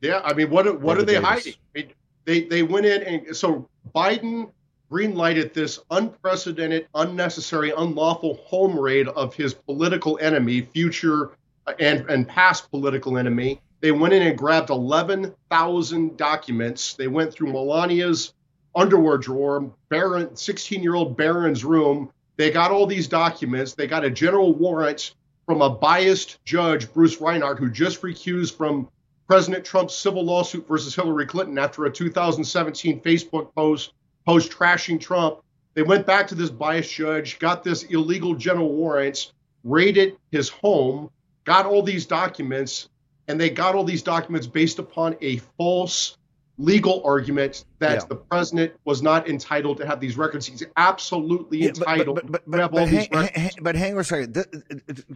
Yeah, 0.00 0.20
I 0.24 0.32
mean, 0.32 0.50
what 0.50 0.80
what 0.80 0.96
are 0.98 1.02
they 1.02 1.14
Davis. 1.14 1.28
hiding? 1.28 1.54
I 1.54 1.78
mean, 1.78 1.92
they 2.24 2.44
they 2.44 2.62
went 2.62 2.86
in 2.86 3.02
and 3.02 3.36
so 3.36 3.68
Biden 3.94 4.50
greenlighted 4.90 5.52
this 5.52 5.78
unprecedented, 5.90 6.88
unnecessary, 6.94 7.72
unlawful 7.76 8.34
home 8.44 8.78
raid 8.78 9.08
of 9.08 9.34
his 9.34 9.52
political 9.52 10.18
enemy, 10.20 10.62
future 10.62 11.32
uh, 11.66 11.74
and 11.78 12.08
and 12.08 12.26
past 12.26 12.70
political 12.70 13.18
enemy. 13.18 13.60
They 13.80 13.92
went 13.92 14.12
in 14.12 14.22
and 14.22 14.36
grabbed 14.36 14.70
11,000 14.70 16.16
documents. 16.16 16.94
They 16.94 17.06
went 17.06 17.32
through 17.32 17.52
Melania's 17.52 18.34
underwear 18.74 19.18
drawer, 19.18 19.72
Barron, 19.88 20.28
16-year-old 20.28 21.16
Barron's 21.16 21.64
room. 21.64 22.10
They 22.36 22.50
got 22.50 22.70
all 22.70 22.86
these 22.86 23.08
documents. 23.08 23.74
They 23.74 23.86
got 23.86 24.04
a 24.04 24.10
general 24.10 24.54
warrant 24.54 25.14
from 25.46 25.62
a 25.62 25.70
biased 25.70 26.44
judge, 26.44 26.92
Bruce 26.92 27.20
Reinhart, 27.20 27.58
who 27.58 27.70
just 27.70 28.02
recused 28.02 28.56
from 28.56 28.88
President 29.26 29.64
Trump's 29.64 29.94
civil 29.94 30.24
lawsuit 30.24 30.66
versus 30.66 30.94
Hillary 30.94 31.26
Clinton 31.26 31.58
after 31.58 31.84
a 31.84 31.90
2017 31.90 33.00
Facebook 33.00 33.54
post 33.54 33.92
post 34.26 34.50
trashing 34.52 35.00
Trump. 35.00 35.38
They 35.74 35.82
went 35.82 36.06
back 36.06 36.26
to 36.28 36.34
this 36.34 36.50
biased 36.50 36.92
judge, 36.92 37.38
got 37.38 37.64
this 37.64 37.84
illegal 37.84 38.34
general 38.34 38.72
warrant, 38.72 39.32
raided 39.64 40.16
his 40.32 40.48
home, 40.48 41.10
got 41.44 41.66
all 41.66 41.82
these 41.82 42.04
documents, 42.04 42.88
and 43.28 43.40
they 43.40 43.48
got 43.48 43.74
all 43.74 43.84
these 43.84 44.02
documents 44.02 44.46
based 44.46 44.78
upon 44.78 45.16
a 45.20 45.38
false 45.56 46.18
legal 46.58 47.02
argument 47.04 47.64
that 47.78 48.00
Yeah. 48.00 48.04
the 48.08 48.16
president 48.16 48.72
was 48.84 49.00
not 49.02 49.28
entitled 49.28 49.78
to 49.78 49.86
have 49.86 50.00
these 50.00 50.16
records. 50.18 50.44
He's 50.46 50.64
absolutely 50.76 51.58
Yeah, 51.58 51.68
but- 51.68 51.78
but- 51.78 51.88
entitled 51.88 52.16
but, 52.16 52.32
but, 52.32 52.44
to 52.44 52.50
but, 52.50 52.60
all 52.60 52.68
but, 52.70 52.84
these 52.86 52.98
hang, 53.06 53.08
records. 53.12 53.30
hang- 53.36 53.50
but 53.62 53.76
hang 53.76 53.94
on 53.94 54.00
a 54.00 54.04
second. 54.04 54.34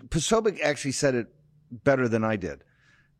Posobiec 0.08 0.60
actually 0.60 0.92
said 0.92 1.14
it 1.14 1.26
better 1.70 2.08
than 2.08 2.24
I 2.24 2.36
did. 2.36 2.62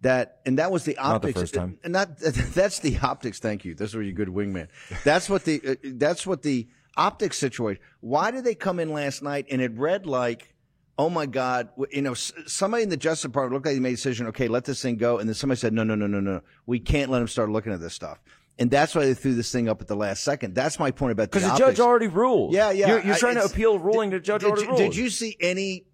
That 0.02 0.40
and 0.46 0.58
that 0.58 0.72
was 0.72 0.84
the 0.84 0.96
optics. 0.98 1.04
Not 1.12 1.22
the 1.22 1.28
optics. 1.28 1.40
first 1.40 1.54
time. 1.54 1.78
And 1.84 1.92
not 1.92 2.18
that's 2.54 2.80
the 2.80 2.98
optics. 2.98 3.38
Thank 3.38 3.64
you. 3.64 3.74
This 3.74 3.90
is 3.90 3.94
your 3.94 4.12
good 4.12 4.28
wingman. 4.28 4.68
That's 5.04 5.28
what 5.30 5.44
the 5.44 5.60
uh, 5.66 5.74
that's 5.94 6.26
what 6.26 6.42
the 6.42 6.66
optics 6.96 7.38
situation. 7.38 7.80
Why 8.00 8.30
did 8.32 8.42
they 8.44 8.54
come 8.56 8.80
in 8.80 8.92
last 8.92 9.22
night 9.22 9.46
and 9.50 9.62
it 9.62 9.72
read 9.76 10.04
like, 10.06 10.51
oh 10.98 11.08
my 11.10 11.26
God, 11.26 11.70
you 11.90 12.02
know, 12.02 12.14
somebody 12.14 12.82
in 12.82 12.88
the 12.88 12.96
Justice 12.96 13.22
Department 13.22 13.54
looked 13.54 13.66
like 13.66 13.74
they 13.74 13.80
made 13.80 13.90
a 13.94 13.96
decision. 13.96 14.26
Okay, 14.28 14.48
let 14.48 14.64
this 14.64 14.80
thing 14.82 14.96
go, 14.96 15.18
and 15.18 15.28
then 15.28 15.34
somebody 15.34 15.58
said, 15.58 15.72
no, 15.72 15.84
no, 15.84 15.94
no, 15.94 16.06
no, 16.06 16.20
no, 16.20 16.40
we 16.66 16.78
can't 16.78 17.10
let 17.10 17.18
them 17.20 17.28
start 17.28 17.50
looking 17.50 17.72
at 17.72 17.80
this 17.80 17.94
stuff. 17.94 18.18
And 18.58 18.70
that's 18.70 18.94
why 18.94 19.06
they 19.06 19.14
threw 19.14 19.34
this 19.34 19.50
thing 19.50 19.68
up 19.68 19.80
at 19.80 19.88
the 19.88 19.96
last 19.96 20.22
second. 20.22 20.54
That's 20.54 20.78
my 20.78 20.90
point 20.90 21.12
about 21.12 21.30
the 21.30 21.38
Because 21.38 21.42
the 21.44 21.48
optics. 21.52 21.78
judge 21.78 21.80
already 21.80 22.06
ruled. 22.08 22.52
Yeah, 22.52 22.70
yeah. 22.70 22.88
You're, 22.88 23.00
you're 23.00 23.14
I- 23.14 23.18
trying 23.18 23.34
to 23.34 23.40
it's- 23.40 23.52
appeal 23.52 23.78
ruling 23.78 24.10
the 24.10 24.20
judge 24.20 24.42
did 24.42 24.48
already 24.48 24.62
you, 24.62 24.68
ruled. 24.68 24.78
Did 24.78 24.94
you 24.96 25.08
see 25.08 25.36
any 25.40 25.86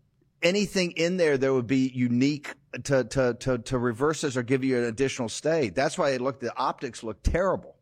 anything 0.43 0.93
in 0.93 1.17
there 1.17 1.37
that 1.39 1.53
would 1.53 1.67
be 1.67 1.91
unique 1.95 2.53
to 2.85 3.05
to 3.05 3.35
to, 3.41 3.59
to 3.59 3.79
reverse 3.79 4.23
this 4.23 4.37
or 4.37 4.43
give 4.43 4.65
you 4.65 4.77
an 4.79 4.85
additional 4.85 5.29
stay? 5.29 5.71
That's 5.71 5.97
why 5.97 6.11
it 6.11 6.21
looked. 6.21 6.41
The 6.41 6.55
optics 6.57 7.03
looked 7.05 7.25
terrible 7.25 7.77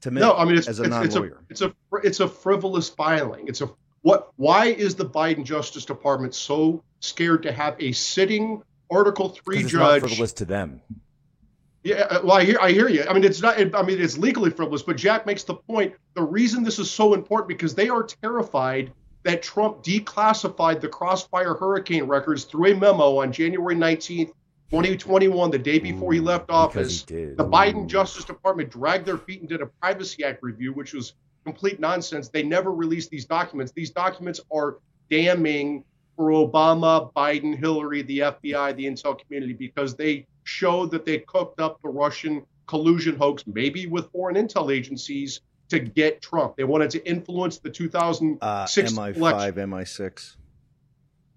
to 0.00 0.10
me. 0.10 0.20
No, 0.20 0.34
I 0.34 0.44
mean 0.44 0.58
it's 0.58 0.66
as 0.68 0.80
a 0.80 0.84
it's, 0.84 0.96
it's 0.96 1.14
non-lawyer. 1.14 1.44
it's 1.48 1.60
a 1.60 1.72
fr- 1.88 1.98
it's 2.02 2.18
a 2.20 2.28
frivolous 2.28 2.88
filing. 2.88 3.46
It's 3.48 3.60
a 3.60 3.70
What? 4.06 4.30
Why 4.36 4.66
is 4.66 4.94
the 4.94 5.04
Biden 5.04 5.42
Justice 5.42 5.84
Department 5.84 6.32
so 6.32 6.80
scared 7.00 7.42
to 7.42 7.50
have 7.50 7.74
a 7.80 7.90
sitting 7.90 8.62
Article 8.88 9.30
Three 9.30 9.56
'Cause 9.56 9.64
it's 9.64 9.74
not 9.74 10.00
judge? 10.00 10.10
frivolous 10.10 10.32
to 10.34 10.44
them. 10.44 10.80
Yeah, 11.82 12.06
uh, 12.08 12.20
well, 12.22 12.36
I 12.36 12.44
hear, 12.44 12.56
I 12.60 12.70
hear 12.70 12.88
you. 12.88 13.04
I 13.10 13.12
mean, 13.12 13.24
it's 13.24 13.42
not. 13.42 13.58
I 13.58 13.82
mean, 13.82 14.00
it's 14.00 14.16
legally 14.16 14.50
frivolous. 14.50 14.82
But 14.82 14.96
Jack 14.96 15.26
makes 15.26 15.42
the 15.42 15.54
point. 15.54 15.92
The 16.14 16.22
reason 16.22 16.62
this 16.62 16.78
is 16.78 16.88
so 16.88 17.14
important 17.14 17.48
because 17.48 17.74
they 17.74 17.88
are 17.88 18.04
terrified 18.04 18.92
that 19.24 19.42
Trump 19.42 19.82
declassified 19.82 20.80
the 20.80 20.88
Crossfire 20.88 21.54
hurricane 21.54 22.04
records 22.04 22.44
through 22.44 22.70
a 22.70 22.76
memo 22.76 23.16
on 23.20 23.32
January 23.32 23.74
19th, 23.74 24.30
2021, 24.70 25.50
the 25.50 25.58
day 25.58 25.80
before 25.80 26.12
he 26.12 26.20
left 26.20 26.48
office. 26.48 27.04
he. 27.08 27.24
The 27.24 27.44
Biden 27.44 27.88
Justice 27.88 28.24
Department 28.24 28.70
dragged 28.70 29.04
their 29.04 29.18
feet 29.18 29.40
and 29.40 29.48
did 29.48 29.62
a 29.62 29.66
Privacy 29.66 30.22
Act 30.22 30.44
review, 30.44 30.72
which 30.72 30.92
was 30.94 31.14
complete 31.46 31.78
nonsense. 31.78 32.28
They 32.28 32.42
never 32.42 32.72
released 32.72 33.08
these 33.08 33.24
documents. 33.24 33.70
These 33.72 33.90
documents 33.90 34.40
are 34.52 34.78
damning 35.10 35.84
for 36.16 36.30
Obama, 36.30 37.12
Biden, 37.12 37.56
Hillary, 37.56 38.02
the 38.02 38.18
FBI, 38.18 38.74
the 38.74 38.84
intel 38.84 39.16
community, 39.18 39.52
because 39.52 39.94
they 39.94 40.26
showed 40.42 40.90
that 40.90 41.04
they 41.04 41.18
cooked 41.20 41.60
up 41.60 41.80
the 41.82 41.88
Russian 41.88 42.44
collusion 42.66 43.14
hoax, 43.16 43.44
maybe 43.46 43.86
with 43.86 44.10
foreign 44.10 44.34
intel 44.34 44.74
agencies, 44.74 45.40
to 45.68 45.78
get 45.78 46.20
Trump. 46.20 46.56
They 46.56 46.64
wanted 46.64 46.90
to 46.90 47.08
influence 47.08 47.58
the 47.58 47.70
2006 47.70 48.40
Uh, 48.42 49.00
election. 49.02 49.22
MI5, 49.22 49.54
MI6. 49.56 50.36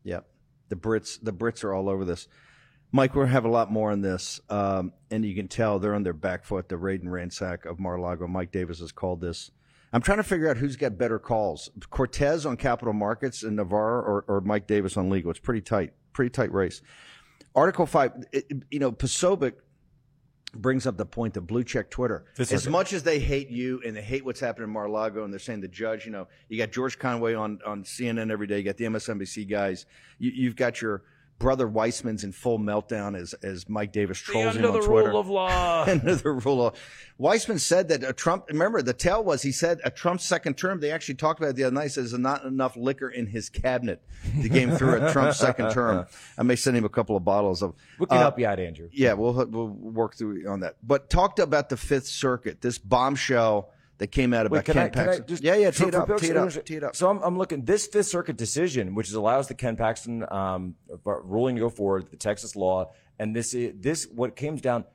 Yep. 0.05 0.27
The 0.69 0.75
Brits, 0.75 1.19
the 1.21 1.33
Brits 1.33 1.63
are 1.63 1.73
all 1.73 1.87
over 1.89 2.03
this. 2.03 2.27
Mike, 2.91 3.13
we're 3.13 3.23
gonna 3.23 3.33
have 3.33 3.45
a 3.45 3.49
lot 3.49 3.71
more 3.71 3.91
on 3.91 4.01
this, 4.01 4.39
um, 4.49 4.91
and 5.11 5.23
you 5.23 5.35
can 5.35 5.47
tell 5.47 5.77
they're 5.77 5.93
on 5.93 6.01
their 6.01 6.13
back 6.13 6.43
foot. 6.45 6.67
The 6.69 6.77
raid 6.77 7.01
and 7.03 7.11
ransack 7.11 7.65
of 7.65 7.79
Mar-a-Lago. 7.79 8.25
Mike 8.27 8.51
Davis 8.51 8.79
has 8.79 8.91
called 8.91 9.21
this. 9.21 9.51
I'm 9.91 10.01
trying 10.01 10.17
to 10.17 10.23
figure 10.23 10.49
out 10.49 10.57
who's 10.57 10.75
got 10.75 10.97
better 10.97 11.19
calls: 11.19 11.69
Cortez 11.89 12.45
on 12.45 12.57
capital 12.57 12.93
markets 12.93 13.43
in 13.43 13.55
Navarro, 13.55 14.01
or, 14.01 14.25
or 14.27 14.41
Mike 14.41 14.67
Davis 14.67 14.97
on 14.97 15.09
legal. 15.09 15.31
It's 15.31 15.39
pretty 15.39 15.61
tight, 15.61 15.93
pretty 16.13 16.29
tight 16.29 16.53
race. 16.53 16.81
Article 17.55 17.85
five, 17.85 18.11
it, 18.31 18.45
you 18.69 18.79
know, 18.79 18.91
Posobiec 18.91 19.53
brings 20.53 20.87
up 20.87 20.97
the 20.97 21.05
point 21.05 21.33
that 21.35 21.41
blue 21.41 21.63
check 21.63 21.89
Twitter. 21.89 22.25
As 22.39 22.67
much 22.67 22.93
as 22.93 23.03
they 23.03 23.19
hate 23.19 23.49
you 23.49 23.81
and 23.85 23.95
they 23.95 24.01
hate 24.01 24.25
what's 24.25 24.39
happening 24.39 24.67
in 24.67 24.73
Mar-a-Lago 24.73 25.23
and 25.23 25.31
they're 25.31 25.39
saying 25.39 25.61
the 25.61 25.67
judge, 25.67 26.05
you 26.05 26.11
know, 26.11 26.27
you 26.47 26.57
got 26.57 26.71
George 26.71 26.97
Conway 26.97 27.35
on, 27.35 27.59
on 27.65 27.83
CNN 27.83 28.31
every 28.31 28.47
day. 28.47 28.57
You 28.57 28.63
got 28.63 28.77
the 28.77 28.85
MSNBC 28.85 29.47
guys. 29.49 29.85
You, 30.17 30.31
you've 30.33 30.55
got 30.55 30.81
your 30.81 31.03
brother 31.39 31.67
Weissmann's 31.67 32.23
in 32.23 32.33
full 32.33 32.59
meltdown 32.59 33.17
as, 33.17 33.33
as 33.35 33.67
Mike 33.67 33.91
Davis 33.91 34.19
trolls 34.19 34.55
him 34.55 34.65
on 34.65 34.81
Twitter. 34.81 35.13
law. 35.13 35.83
Under 35.87 36.15
the 36.15 36.31
rule 36.31 36.67
of 36.67 36.75
Weissman 37.17 37.57
said 37.59 37.87
that 37.89 38.03
a 38.03 38.13
Trump. 38.13 38.45
Remember, 38.49 38.81
the 38.81 38.93
tell 38.93 39.23
was 39.23 39.41
he 39.41 39.51
said 39.51 39.79
a 39.83 39.89
Trump 39.89 40.21
second 40.21 40.57
term. 40.57 40.79
They 40.79 40.91
actually 40.91 41.15
talked 41.15 41.39
about 41.39 41.51
it 41.51 41.55
the 41.55 41.63
other 41.63 41.73
night. 41.73 41.91
Says 41.91 42.11
there's 42.11 42.19
not 42.21 42.43
enough 42.43 42.75
liquor 42.75 43.09
in 43.09 43.25
his 43.25 43.49
cabinet 43.49 44.01
to 44.41 44.49
get 44.49 44.61
him 44.61 44.75
through 44.77 45.03
a 45.03 45.11
Trump 45.11 45.33
second 45.33 45.71
term. 45.71 46.05
I 46.37 46.43
may 46.43 46.55
send 46.55 46.77
him 46.77 46.85
a 46.85 46.89
couple 46.89 47.15
of 47.15 47.23
bottles 47.23 47.63
of. 47.63 47.73
We 47.97 48.05
can 48.05 48.17
uh, 48.17 48.21
help 48.21 48.37
you 48.37 48.45
out, 48.45 48.59
Andrew. 48.59 48.89
yeah, 48.91 49.13
we'll 49.13 49.33
we'll 49.33 49.67
work 49.67 50.15
through 50.15 50.47
on 50.47 50.59
that. 50.59 50.75
But 50.83 51.09
talked 51.09 51.39
about 51.39 51.69
the 51.69 51.77
Fifth 51.77 52.07
Circuit, 52.07 52.61
this 52.61 52.77
bombshell 52.77 53.69
that 53.99 54.07
came 54.07 54.33
out 54.33 54.45
about 54.45 54.57
Wait, 54.57 54.65
can 54.65 54.73
Ken 54.73 54.85
I, 54.85 54.89
can 54.89 55.01
I 55.01 55.05
Paxton. 55.05 55.27
just 55.27 55.43
yeah, 55.43 55.55
yeah, 55.55 55.71
tee 55.71 55.85
it 55.85 55.95
up, 55.95 56.07
tee 56.17 56.27
it 56.27 56.37
up, 56.37 56.65
tee 56.65 56.75
it 56.75 56.83
up. 56.83 56.95
So 56.95 57.09
I'm, 57.09 57.21
I'm 57.21 57.37
looking 57.37 57.63
this 57.63 57.85
Fifth 57.85 58.07
Circuit 58.07 58.37
decision, 58.37 58.95
which 58.95 59.11
allows 59.11 59.47
the 59.47 59.53
Ken 59.53 59.75
Paxton 59.75 60.25
um, 60.31 60.75
ruling 61.05 61.55
to 61.55 61.61
go 61.61 61.69
forward, 61.69 62.09
the 62.09 62.17
Texas 62.17 62.55
law, 62.55 62.91
and 63.19 63.35
this 63.35 63.53
is, 63.53 63.73
this 63.77 64.07
what 64.07 64.35
comes 64.35 64.61
down. 64.61 64.85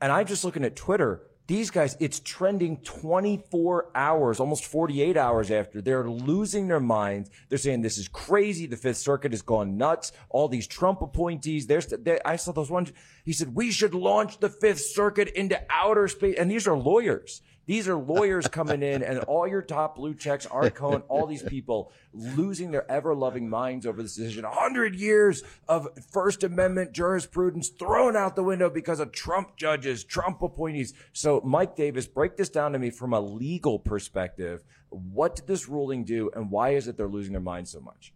And 0.00 0.10
I'm 0.10 0.26
just 0.26 0.44
looking 0.44 0.64
at 0.64 0.74
Twitter. 0.74 1.22
These 1.46 1.70
guys, 1.70 1.96
it's 2.00 2.18
trending 2.18 2.78
24 2.78 3.92
hours, 3.94 4.40
almost 4.40 4.64
48 4.64 5.16
hours 5.16 5.50
after. 5.52 5.80
They're 5.80 6.08
losing 6.08 6.66
their 6.66 6.80
minds. 6.80 7.30
They're 7.48 7.58
saying 7.58 7.82
this 7.82 7.98
is 7.98 8.08
crazy. 8.08 8.66
The 8.66 8.76
Fifth 8.76 8.96
Circuit 8.96 9.30
has 9.30 9.42
gone 9.42 9.76
nuts. 9.76 10.10
All 10.28 10.48
these 10.48 10.66
Trump 10.66 11.02
appointees. 11.02 11.68
There's, 11.68 11.86
they, 11.86 12.18
I 12.24 12.34
saw 12.34 12.50
those 12.50 12.70
ones. 12.70 12.92
He 13.24 13.32
said 13.32 13.54
we 13.54 13.70
should 13.70 13.94
launch 13.94 14.40
the 14.40 14.48
Fifth 14.48 14.80
Circuit 14.80 15.28
into 15.28 15.62
outer 15.70 16.08
space. 16.08 16.36
And 16.36 16.50
these 16.50 16.66
are 16.66 16.76
lawyers. 16.76 17.42
These 17.66 17.88
are 17.88 17.96
lawyers 17.96 18.46
coming 18.46 18.84
in, 18.84 19.02
and 19.02 19.18
all 19.24 19.46
your 19.48 19.60
top 19.60 19.96
blue 19.96 20.14
checks, 20.14 20.46
Art 20.46 20.76
Cohen, 20.76 21.02
all 21.08 21.26
these 21.26 21.42
people 21.42 21.92
losing 22.12 22.70
their 22.70 22.88
ever 22.88 23.12
loving 23.12 23.50
minds 23.50 23.86
over 23.86 24.02
this 24.02 24.14
decision. 24.14 24.44
A 24.44 24.50
hundred 24.50 24.94
years 24.94 25.42
of 25.68 25.88
First 26.12 26.44
Amendment 26.44 26.92
jurisprudence 26.92 27.68
thrown 27.68 28.14
out 28.14 28.36
the 28.36 28.44
window 28.44 28.70
because 28.70 29.00
of 29.00 29.10
Trump 29.10 29.56
judges, 29.56 30.04
Trump 30.04 30.42
appointees. 30.42 30.94
So, 31.12 31.40
Mike 31.44 31.74
Davis, 31.74 32.06
break 32.06 32.36
this 32.36 32.48
down 32.48 32.72
to 32.72 32.78
me 32.78 32.90
from 32.90 33.12
a 33.12 33.20
legal 33.20 33.80
perspective. 33.80 34.62
What 34.90 35.34
did 35.34 35.48
this 35.48 35.68
ruling 35.68 36.04
do, 36.04 36.30
and 36.36 36.52
why 36.52 36.70
is 36.70 36.86
it 36.86 36.96
they're 36.96 37.08
losing 37.08 37.32
their 37.32 37.42
minds 37.42 37.72
so 37.72 37.80
much? 37.80 38.12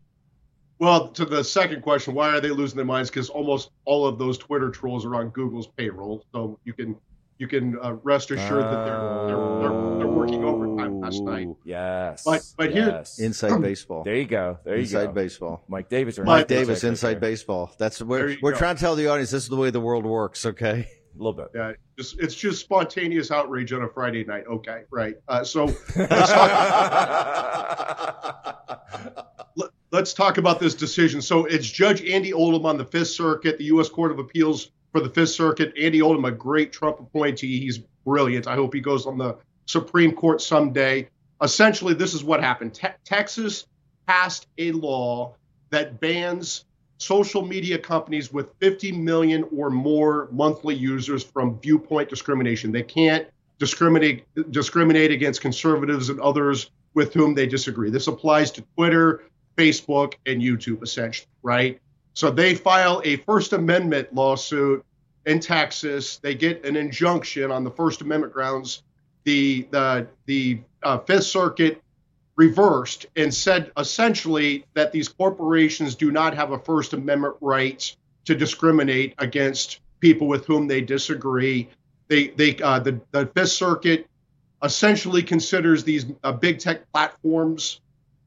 Well, 0.79 1.09
to 1.09 1.25
the 1.25 1.43
second 1.43 1.83
question, 1.83 2.15
why 2.15 2.31
are 2.31 2.41
they 2.41 2.51
losing 2.51 2.77
their 2.77 2.87
minds? 2.87 3.11
Because 3.11 3.29
almost 3.29 3.71
all 3.85 4.07
of 4.07 4.19
those 4.19 4.39
Twitter 4.39 4.71
trolls 4.71 5.05
are 5.05 5.17
on 5.17 5.31
Google's 5.31 5.67
payroll, 5.67 6.25
so 6.33 6.59
you 6.65 6.73
can 6.73 6.97
you 7.41 7.49
can 7.49 7.77
uh, 7.83 7.95
rest 8.05 8.31
assured 8.31 8.63
that 8.65 8.85
they're, 8.85 9.27
they're 9.27 9.61
they're 9.61 9.99
they're 9.99 10.07
working 10.07 10.45
overtime 10.45 11.01
last 11.01 11.23
night. 11.23 11.49
Yes. 11.65 12.23
But- 12.25 12.43
but 12.57 12.71
here- 12.71 12.89
yes. 12.89 13.19
Inside 13.19 13.61
baseball. 13.63 14.05
there 14.05 14.15
you 14.17 14.27
go. 14.27 14.59
There 14.65 14.75
you 14.77 14.83
Inside 14.83 15.07
go. 15.07 15.13
baseball. 15.13 15.65
Mike 15.67 15.89
Davis. 15.89 16.19
or 16.19 16.25
Mike 16.25 16.43
Inside 16.43 16.55
Davis, 16.55 16.69
Baseball. 16.69 16.91
inside 16.91 17.21
baseball. 17.21 17.73
That's 17.79 17.99
There 17.99 18.07
we're 18.07 18.53
go. 18.53 18.59
trying 18.59 18.77
to 18.77 18.81
tell 18.81 18.95
the 18.95 19.09
audience 19.09 19.31
this 19.31 19.43
is 19.45 19.49
the 19.49 19.57
way 19.57 19.71
the 19.71 19.81
world 19.81 20.05
works. 20.05 20.45
Okay. 20.47 20.87
A 21.13 21.19
little 21.19 21.33
bit. 21.33 21.49
Yeah, 21.55 21.73
just 21.99 22.21
it's 22.21 22.35
just 22.37 22.61
spontaneous 22.61 23.31
outrage 23.33 23.73
on 23.73 23.83
a 23.83 23.89
Friday 23.89 24.23
night. 24.25 24.45
Okay, 24.47 24.83
right. 24.93 25.15
Uh, 25.27 25.43
so 25.43 25.65
let's 25.97 26.31
talk, 26.31 27.67
let- 29.57 29.71
let's 29.91 30.15
talk 30.15 30.39
about 30.39 30.61
this 30.61 30.75
decision. 30.75 31.21
So 31.21 31.47
it's 31.47 31.69
Judge 31.69 32.03
Andy 32.09 32.33
Oldham 32.33 32.65
on 32.67 32.77
the 32.79 32.85
Fifth 32.85 33.09
Circuit, 33.09 33.59
the 33.59 33.65
U.S. 33.65 33.89
Court 33.89 34.13
of 34.13 34.19
Appeals 34.21 34.71
for 34.93 35.01
the 35.01 35.11
Fifth 35.11 35.31
Circuit. 35.31 35.73
Andy 35.79 36.03
Oldham, 36.03 36.25
a 36.25 36.31
great 36.31 36.73
Trump 36.73 37.01
appointee. 37.01 37.61
He's 37.61 37.79
brilliant. 38.05 38.47
I 38.47 38.55
hope 38.55 38.75
he 38.75 38.81
goes 38.81 39.07
on 39.07 39.19
the 39.19 39.37
Supreme 39.67 40.13
Court 40.13 40.41
someday. 40.41 41.09
Essentially, 41.43 41.95
this 41.95 42.15
is 42.15 42.25
what 42.25 42.41
happened. 42.41 42.75
Te- 42.75 42.89
Texas 43.05 43.67
passed 44.07 44.47
a 44.59 44.73
law 44.73 45.35
that 45.71 46.01
bans 46.01 46.65
social 46.99 47.43
media 47.43 47.79
companies 47.79 48.33
with 48.33 48.49
50 48.61 48.93
million 48.93 49.45
or 49.57 49.71
more 49.71 50.29
monthly 50.33 50.75
users 50.75 51.25
from 51.25 51.59
viewpoint 51.61 52.11
discrimination. 52.11 52.73
They 52.73 52.83
can't 52.83 53.27
discriminate 53.59 54.25
discriminate 54.51 55.11
against 55.11 55.41
conservatives 55.41 56.09
and 56.09 56.21
others 56.21 56.71
with 56.95 57.15
whom 57.15 57.35
they 57.35 57.47
disagree. 57.47 57.91
This 57.91 58.07
applies 58.07 58.51
to 58.53 58.65
Twitter, 58.77 59.23
Facebook, 59.57 60.15
and 60.27 60.43
YouTube, 60.43 60.83
essentially, 60.83 61.29
right? 61.43 61.81
So 62.15 62.31
they 62.31 62.55
file 62.55 63.01
a 63.05 63.17
First 63.17 63.53
Amendment 63.53 64.15
lawsuit 64.15 64.85
in 65.27 65.41
Texas. 65.41 66.19
They 66.19 66.35
get 66.35 66.65
an 66.65 66.77
injunction 66.77 67.51
on 67.51 67.65
the 67.65 67.71
First 67.71 68.01
Amendment 68.01 68.33
grounds. 68.33 68.83
The 69.25 69.67
the 69.71 70.07
the 70.27 70.61
uh, 70.83 70.99
Fifth 70.99 71.25
Circuit 71.25 71.83
reversed 72.37 73.07
and 73.17 73.33
said 73.33 73.71
essentially 73.77 74.65
that 74.75 74.93
these 74.93 75.09
corporations 75.09 75.95
do 75.95 76.11
not 76.11 76.35
have 76.35 76.53
a 76.53 76.59
First 76.59 76.95
Amendment 76.95 77.35
right 77.41 77.95
to 78.25 78.35
discriminate 78.35 79.15
against 79.19 79.81
people 80.01 80.27
with 80.27 80.47
whom 80.47 80.67
they 80.67 80.81
disagree. 80.81 81.69
They 82.09 82.29
they 82.29 82.57
uh, 82.57 82.81
the 82.81 83.01
the 83.13 83.27
Fifth 83.27 83.51
Circuit 83.51 84.07
essentially 84.63 85.23
considers 85.23 85.85
these 85.85 86.07
uh, 86.23 86.33
big 86.33 86.59
tech 86.59 86.91
platforms 86.93 87.81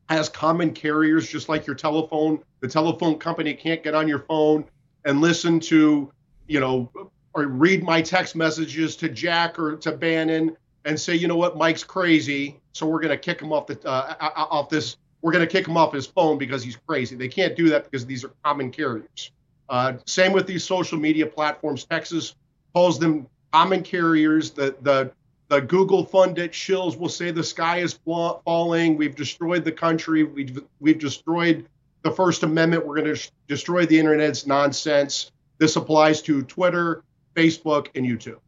as 0.10 0.30
common 0.30 0.74
carriers, 0.74 1.28
just 1.28 1.50
like 1.50 1.65
your 1.65 1.76
telephone. 1.76 2.43
The 2.63 2.69
telephone 2.69 3.19
company 3.19 3.54
can't 3.54 3.84
get 3.84 3.93
on 3.93 4.08
your 4.08 4.19
phone 4.19 4.63
and 5.04 5.19
listen 5.19 5.60
to, 5.60 6.10
you 6.47 6.62
know, 6.62 6.89
or 7.34 7.43
read 7.43 7.84
my 7.84 8.02
text 8.02 8.38
messages 8.38 8.95
to 8.95 9.10
Jack 9.10 9.60
or 9.60 9.76
to 9.76 9.91
Bannon 9.91 10.56
and 10.86 10.97
say, 10.97 11.13
you 11.13 11.28
know 11.28 11.36
what, 11.36 11.58
Mike's 11.58 11.84
crazy, 11.84 12.62
so 12.71 12.86
we're 12.86 13.02
going 13.02 13.10
to 13.10 13.17
kick 13.17 13.41
him 13.41 13.52
off 13.52 13.67
the 13.67 13.78
uh, 13.86 14.15
off 14.21 14.69
this. 14.69 14.95
We're 15.21 15.34
going 15.34 15.45
to 15.45 15.52
kick 15.52 15.67
him 15.67 15.76
off 15.76 15.91
his 15.91 16.08
phone 16.08 16.38
because 16.38 16.63
he's 16.63 16.78
crazy. 16.88 17.17
They 17.17 17.28
can't 17.28 17.54
do 17.58 17.67
that 17.67 17.84
because 17.84 18.06
these 18.06 18.23
are 18.23 18.32
common 18.45 18.71
carriers. 18.71 19.32
Uh, 19.67 19.95
same 20.06 20.32
with 20.32 20.47
these 20.47 20.63
social 20.63 20.97
media 20.97 21.28
platforms. 21.28 21.84
Texas 21.84 22.34
calls 22.73 22.97
them 22.97 23.28
common 23.52 23.84
carriers. 23.84 24.52
The 24.52 24.73
the 24.84 25.12
the 25.49 25.60
Google 25.60 26.06
funded 26.06 26.54
shills 26.54 26.97
will 26.97 27.10
say 27.10 27.30
the 27.30 27.43
sky 27.43 27.80
is 27.80 27.99
falling. 28.06 28.95
We've 28.95 29.17
destroyed 29.17 29.65
the 29.65 29.73
country. 29.73 30.23
We've 30.23 30.62
we've 30.80 30.97
destroyed 30.97 31.67
the 32.04 32.12
First 32.12 32.44
Amendment. 32.44 32.86
We're 32.86 33.02
going 33.02 33.16
to 33.16 33.32
destroy 33.48 33.86
the 33.86 33.98
internet. 33.98 34.30
It's 34.30 34.46
nonsense. 34.46 35.32
This 35.58 35.76
applies 35.76 36.22
to 36.24 36.44
Twitter, 36.44 37.04
Facebook, 37.36 37.88
and 37.96 38.06
YouTube. 38.06 38.39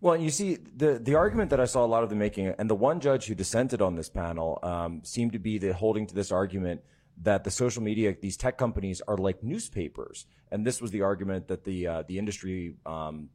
Well, 0.00 0.16
you 0.18 0.30
see, 0.30 0.58
the 0.76 0.98
the 0.98 1.14
argument 1.14 1.48
that 1.50 1.60
I 1.60 1.64
saw 1.64 1.84
a 1.84 1.88
lot 1.88 2.02
of 2.02 2.10
them 2.10 2.18
making, 2.18 2.48
and 2.58 2.68
the 2.68 2.74
one 2.74 3.00
judge 3.00 3.24
who 3.24 3.34
dissented 3.34 3.80
on 3.80 3.94
this 3.94 4.10
panel 4.10 4.58
um, 4.62 5.00
seemed 5.02 5.32
to 5.32 5.38
be 5.38 5.56
the 5.56 5.72
holding 5.72 6.06
to 6.06 6.14
this 6.14 6.30
argument 6.30 6.82
that 7.22 7.42
the 7.42 7.50
social 7.50 7.82
media, 7.82 8.14
these 8.20 8.36
tech 8.36 8.58
companies, 8.58 9.00
are 9.08 9.16
like 9.16 9.42
newspapers, 9.42 10.26
and 10.52 10.66
this 10.66 10.82
was 10.82 10.90
the 10.90 11.00
argument 11.00 11.48
that 11.48 11.64
the 11.64 11.86
uh, 11.86 12.02
the 12.06 12.18
industry 12.18 12.76
um, 12.84 13.30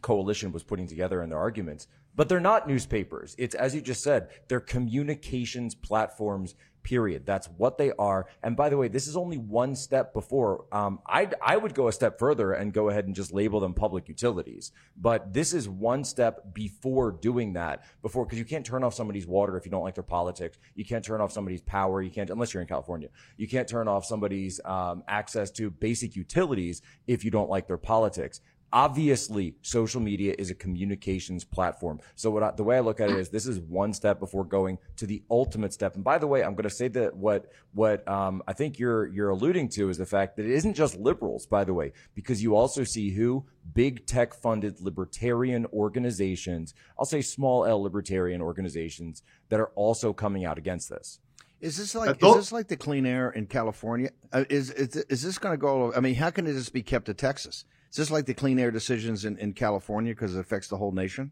coalition 0.00 0.50
was 0.50 0.62
putting 0.62 0.86
together 0.86 1.22
in 1.22 1.28
their 1.28 1.38
arguments. 1.38 1.86
But 2.16 2.28
they're 2.28 2.40
not 2.40 2.66
newspapers. 2.66 3.36
It's, 3.38 3.54
as 3.54 3.74
you 3.74 3.80
just 3.80 4.02
said, 4.02 4.28
they're 4.48 4.60
communications 4.60 5.74
platforms, 5.74 6.54
period. 6.82 7.26
That's 7.26 7.48
what 7.56 7.78
they 7.78 7.92
are. 7.98 8.26
And 8.42 8.56
by 8.56 8.68
the 8.68 8.76
way, 8.76 8.88
this 8.88 9.06
is 9.06 9.16
only 9.16 9.38
one 9.38 9.74
step 9.74 10.12
before. 10.12 10.64
Um, 10.72 11.00
I, 11.06 11.28
I 11.42 11.56
would 11.56 11.74
go 11.74 11.88
a 11.88 11.92
step 11.92 12.18
further 12.18 12.52
and 12.52 12.72
go 12.72 12.88
ahead 12.88 13.06
and 13.06 13.14
just 13.14 13.32
label 13.32 13.60
them 13.60 13.74
public 13.74 14.08
utilities. 14.08 14.72
But 14.96 15.32
this 15.32 15.52
is 15.52 15.68
one 15.68 16.04
step 16.04 16.54
before 16.54 17.12
doing 17.12 17.52
that, 17.54 17.84
before, 18.02 18.24
because 18.24 18.38
you 18.38 18.44
can't 18.44 18.64
turn 18.64 18.84
off 18.84 18.94
somebody's 18.94 19.26
water 19.26 19.56
if 19.56 19.64
you 19.64 19.70
don't 19.70 19.84
like 19.84 19.94
their 19.94 20.02
politics. 20.02 20.58
You 20.74 20.84
can't 20.84 21.04
turn 21.04 21.20
off 21.20 21.32
somebody's 21.32 21.62
power. 21.62 22.02
You 22.02 22.10
can't, 22.10 22.30
unless 22.30 22.54
you're 22.54 22.62
in 22.62 22.68
California, 22.68 23.08
you 23.36 23.48
can't 23.48 23.68
turn 23.68 23.88
off 23.88 24.04
somebody's 24.04 24.60
um, 24.64 25.02
access 25.08 25.50
to 25.52 25.70
basic 25.70 26.16
utilities 26.16 26.82
if 27.06 27.24
you 27.24 27.30
don't 27.30 27.50
like 27.50 27.66
their 27.66 27.78
politics 27.78 28.40
obviously 28.72 29.54
social 29.62 30.00
media 30.00 30.34
is 30.38 30.50
a 30.50 30.54
communications 30.54 31.44
platform. 31.44 32.00
So 32.14 32.30
what 32.30 32.42
I, 32.42 32.50
the 32.50 32.64
way 32.64 32.76
I 32.76 32.80
look 32.80 33.00
at 33.00 33.10
it 33.10 33.16
is 33.16 33.28
this 33.28 33.46
is 33.46 33.58
one 33.60 33.92
step 33.92 34.18
before 34.18 34.44
going 34.44 34.78
to 34.96 35.06
the 35.06 35.22
ultimate 35.30 35.72
step. 35.72 35.94
And 35.94 36.04
by 36.04 36.18
the 36.18 36.26
way, 36.26 36.42
I'm 36.42 36.54
going 36.54 36.64
to 36.64 36.70
say 36.70 36.88
that 36.88 37.16
what, 37.16 37.50
what, 37.72 38.06
um, 38.08 38.42
I 38.46 38.52
think 38.52 38.78
you're, 38.78 39.06
you're 39.06 39.30
alluding 39.30 39.68
to 39.70 39.88
is 39.88 39.98
the 39.98 40.06
fact 40.06 40.36
that 40.36 40.44
it 40.44 40.52
isn't 40.52 40.74
just 40.74 40.96
liberals, 40.96 41.46
by 41.46 41.64
the 41.64 41.74
way, 41.74 41.92
because 42.14 42.42
you 42.42 42.56
also 42.56 42.84
see 42.84 43.10
who 43.10 43.44
big 43.74 44.06
tech 44.06 44.34
funded 44.34 44.80
libertarian 44.80 45.66
organizations, 45.72 46.74
I'll 46.98 47.04
say 47.04 47.22
small 47.22 47.64
L 47.64 47.82
libertarian 47.82 48.40
organizations 48.40 49.22
that 49.48 49.60
are 49.60 49.70
also 49.74 50.12
coming 50.12 50.44
out 50.44 50.58
against 50.58 50.88
this. 50.88 51.20
Is 51.60 51.76
this 51.76 51.94
like 51.94 52.22
Uh, 52.22 52.28
is 52.28 52.36
this 52.36 52.52
like 52.52 52.68
the 52.68 52.76
clean 52.76 53.04
air 53.04 53.30
in 53.30 53.46
California? 53.46 54.10
Uh, 54.32 54.44
is, 54.48 54.70
is 54.70 54.94
is 54.94 55.22
this 55.22 55.38
going 55.38 55.52
to 55.52 55.58
go? 55.58 55.92
I 55.92 55.98
mean, 55.98 56.14
how 56.14 56.30
can 56.30 56.46
it 56.46 56.52
just 56.52 56.72
be 56.72 56.82
kept 56.82 57.06
to 57.06 57.14
Texas? 57.14 57.64
Is 57.90 57.96
this 57.96 58.10
like 58.10 58.26
the 58.26 58.34
clean 58.34 58.58
air 58.58 58.70
decisions 58.70 59.24
in, 59.24 59.38
in 59.38 59.52
California 59.52 60.12
because 60.14 60.36
it 60.36 60.40
affects 60.40 60.68
the 60.68 60.76
whole 60.76 60.92
nation? 60.92 61.30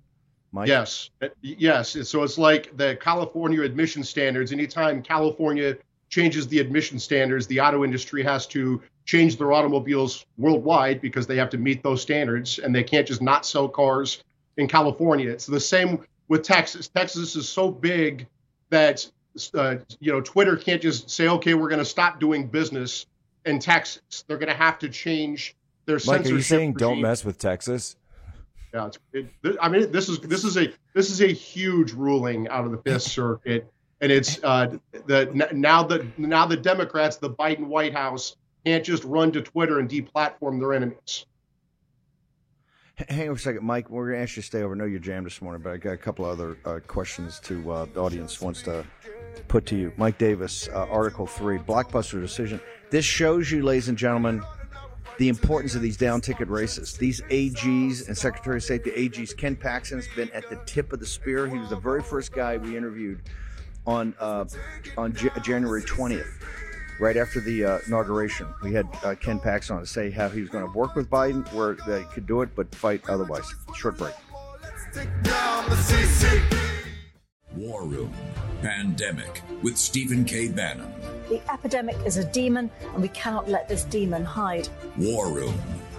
Mike? 0.52 0.68
Yes, 0.68 1.10
Uh, 1.20 1.28
yes. 1.42 1.96
So 2.08 2.22
it's 2.22 2.38
like 2.38 2.76
the 2.76 2.96
California 2.96 3.62
admission 3.62 4.02
standards. 4.02 4.52
Anytime 4.52 5.02
California 5.02 5.76
changes 6.08 6.46
the 6.48 6.60
admission 6.60 6.98
standards, 6.98 7.46
the 7.46 7.60
auto 7.60 7.84
industry 7.84 8.22
has 8.22 8.46
to 8.48 8.80
change 9.04 9.36
their 9.36 9.52
automobiles 9.52 10.24
worldwide 10.38 11.00
because 11.00 11.26
they 11.26 11.36
have 11.36 11.50
to 11.50 11.58
meet 11.58 11.82
those 11.82 12.00
standards, 12.00 12.58
and 12.58 12.74
they 12.74 12.82
can't 12.82 13.06
just 13.06 13.22
not 13.22 13.44
sell 13.44 13.68
cars 13.68 14.22
in 14.56 14.66
California. 14.66 15.30
It's 15.30 15.46
the 15.46 15.60
same 15.60 16.04
with 16.28 16.42
Texas. 16.42 16.88
Texas 16.88 17.36
is 17.36 17.48
so 17.48 17.70
big 17.70 18.26
that 18.70 19.08
uh, 19.54 19.76
you 20.00 20.12
know 20.12 20.20
Twitter 20.20 20.56
can't 20.56 20.80
just 20.80 21.10
say, 21.10 21.28
"Okay, 21.28 21.54
we're 21.54 21.68
going 21.68 21.80
to 21.80 21.84
stop 21.84 22.18
doing 22.18 22.46
business 22.46 23.06
in 23.44 23.58
Texas." 23.58 24.24
They're 24.26 24.38
going 24.38 24.48
to 24.48 24.54
have 24.54 24.78
to 24.80 24.88
change 24.88 25.54
Mike, 25.86 26.26
are 26.26 26.28
you 26.28 26.40
saying 26.40 26.74
don't 26.74 27.00
mess 27.00 27.24
with 27.24 27.38
Texas? 27.38 27.96
Yeah, 28.74 28.88
it's, 28.88 28.98
it, 29.12 29.56
I 29.60 29.68
mean, 29.68 29.90
this 29.92 30.08
is 30.08 30.18
this 30.20 30.44
is 30.44 30.56
a 30.56 30.72
this 30.94 31.10
is 31.10 31.22
a 31.22 31.28
huge 31.28 31.92
ruling 31.92 32.48
out 32.48 32.64
of 32.64 32.72
the 32.72 32.78
Fifth 32.78 33.02
Circuit, 33.12 33.70
and 34.00 34.10
it's 34.10 34.42
uh, 34.42 34.76
the 35.06 35.48
now 35.52 35.82
the 35.82 36.06
now 36.18 36.46
the 36.46 36.56
Democrats, 36.56 37.16
the 37.16 37.30
Biden 37.30 37.66
White 37.66 37.92
House, 37.92 38.36
can't 38.64 38.84
just 38.84 39.04
run 39.04 39.30
to 39.32 39.42
Twitter 39.42 39.78
and 39.78 39.88
deplatform 39.88 40.58
their 40.58 40.74
enemies. 40.74 41.26
Hang 43.08 43.28
on 43.28 43.36
a 43.36 43.38
second, 43.38 43.62
Mike. 43.62 43.90
We're 43.90 44.06
going 44.06 44.16
to 44.16 44.22
ask 44.22 44.36
you 44.36 44.42
to 44.42 44.46
stay 44.46 44.62
over. 44.62 44.74
I 44.74 44.78
know 44.78 44.84
you're 44.86 44.98
jammed 44.98 45.26
this 45.26 45.42
morning, 45.42 45.60
but 45.62 45.72
I 45.72 45.76
got 45.76 45.92
a 45.92 45.98
couple 45.98 46.24
other 46.24 46.56
uh, 46.64 46.80
questions 46.86 47.38
to 47.40 47.70
uh, 47.70 47.86
the 47.92 48.00
audience 48.00 48.40
wants 48.40 48.62
to 48.62 48.86
put 49.48 49.66
to 49.66 49.76
you. 49.76 49.92
Mike 49.98 50.16
Davis, 50.16 50.68
uh, 50.68 50.86
Article 50.90 51.26
Three, 51.26 51.58
blockbuster 51.58 52.20
decision. 52.20 52.60
This 52.90 53.04
shows 53.04 53.50
you, 53.50 53.62
ladies 53.62 53.88
and 53.88 53.98
gentlemen, 53.98 54.42
the 55.18 55.28
importance 55.28 55.74
of 55.74 55.82
these 55.82 55.96
down 55.96 56.20
ticket 56.20 56.48
races. 56.48 56.96
These 56.96 57.20
AGs 57.22 58.06
and 58.06 58.16
Secretary 58.16 58.56
of 58.56 58.62
State, 58.62 58.84
the 58.84 58.90
AGs, 58.90 59.36
Ken 59.36 59.56
Paxton's 59.56 60.08
been 60.14 60.30
at 60.32 60.48
the 60.50 60.56
tip 60.66 60.92
of 60.92 61.00
the 61.00 61.06
spear. 61.06 61.46
He 61.46 61.58
was 61.58 61.70
the 61.70 61.76
very 61.76 62.02
first 62.02 62.32
guy 62.32 62.56
we 62.56 62.76
interviewed 62.76 63.22
on 63.86 64.14
uh, 64.20 64.44
on 64.98 65.14
J- 65.14 65.30
January 65.42 65.82
20th, 65.82 66.42
right 67.00 67.16
after 67.16 67.40
the 67.40 67.64
uh, 67.64 67.78
inauguration. 67.86 68.46
We 68.62 68.72
had 68.72 68.88
uh, 69.04 69.14
Ken 69.14 69.38
Paxton 69.38 69.80
to 69.80 69.86
say 69.86 70.10
how 70.10 70.28
he 70.28 70.40
was 70.40 70.50
going 70.50 70.66
to 70.66 70.78
work 70.78 70.94
with 70.96 71.08
Biden, 71.08 71.50
where 71.52 71.76
they 71.86 72.04
could 72.12 72.26
do 72.26 72.42
it, 72.42 72.50
but 72.54 72.74
fight 72.74 73.08
otherwise. 73.08 73.44
Short 73.74 73.96
break. 73.96 74.14
War 77.54 77.84
Room 77.84 78.12
Pandemic 78.60 79.42
with 79.62 79.78
Stephen 79.78 80.24
K. 80.24 80.48
Bannon. 80.48 80.92
The 81.28 81.40
epidemic 81.52 81.96
is 82.06 82.18
a 82.18 82.24
demon, 82.24 82.70
and 82.92 83.02
we 83.02 83.08
cannot 83.08 83.48
let 83.48 83.68
this 83.68 83.82
demon 83.84 84.24
hide. 84.24 84.68
War 84.96 85.28
Room 85.28 85.54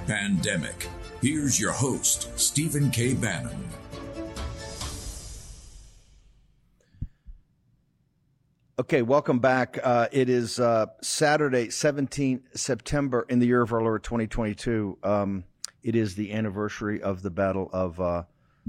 Pandemic. 0.05 0.87
Here's 1.21 1.59
your 1.59 1.73
host, 1.73 2.29
Stephen 2.39 2.89
K. 2.91 3.13
Bannon. 3.13 3.67
Okay, 8.79 9.01
welcome 9.01 9.39
back. 9.39 9.79
Uh, 9.83 10.07
it 10.11 10.29
is 10.29 10.59
uh, 10.59 10.85
Saturday, 11.01 11.69
17 11.71 12.43
September 12.53 13.25
in 13.27 13.39
the 13.39 13.47
year 13.47 13.61
of 13.63 13.73
our 13.73 13.81
Lord 13.81 14.03
2022. 14.03 14.99
Um, 15.03 15.43
it 15.83 15.95
is 15.95 16.15
the 16.15 16.31
anniversary 16.31 17.01
of 17.01 17.23
the 17.23 17.31
Battle 17.31 17.69
of 17.73 17.99
uh, 17.99 18.23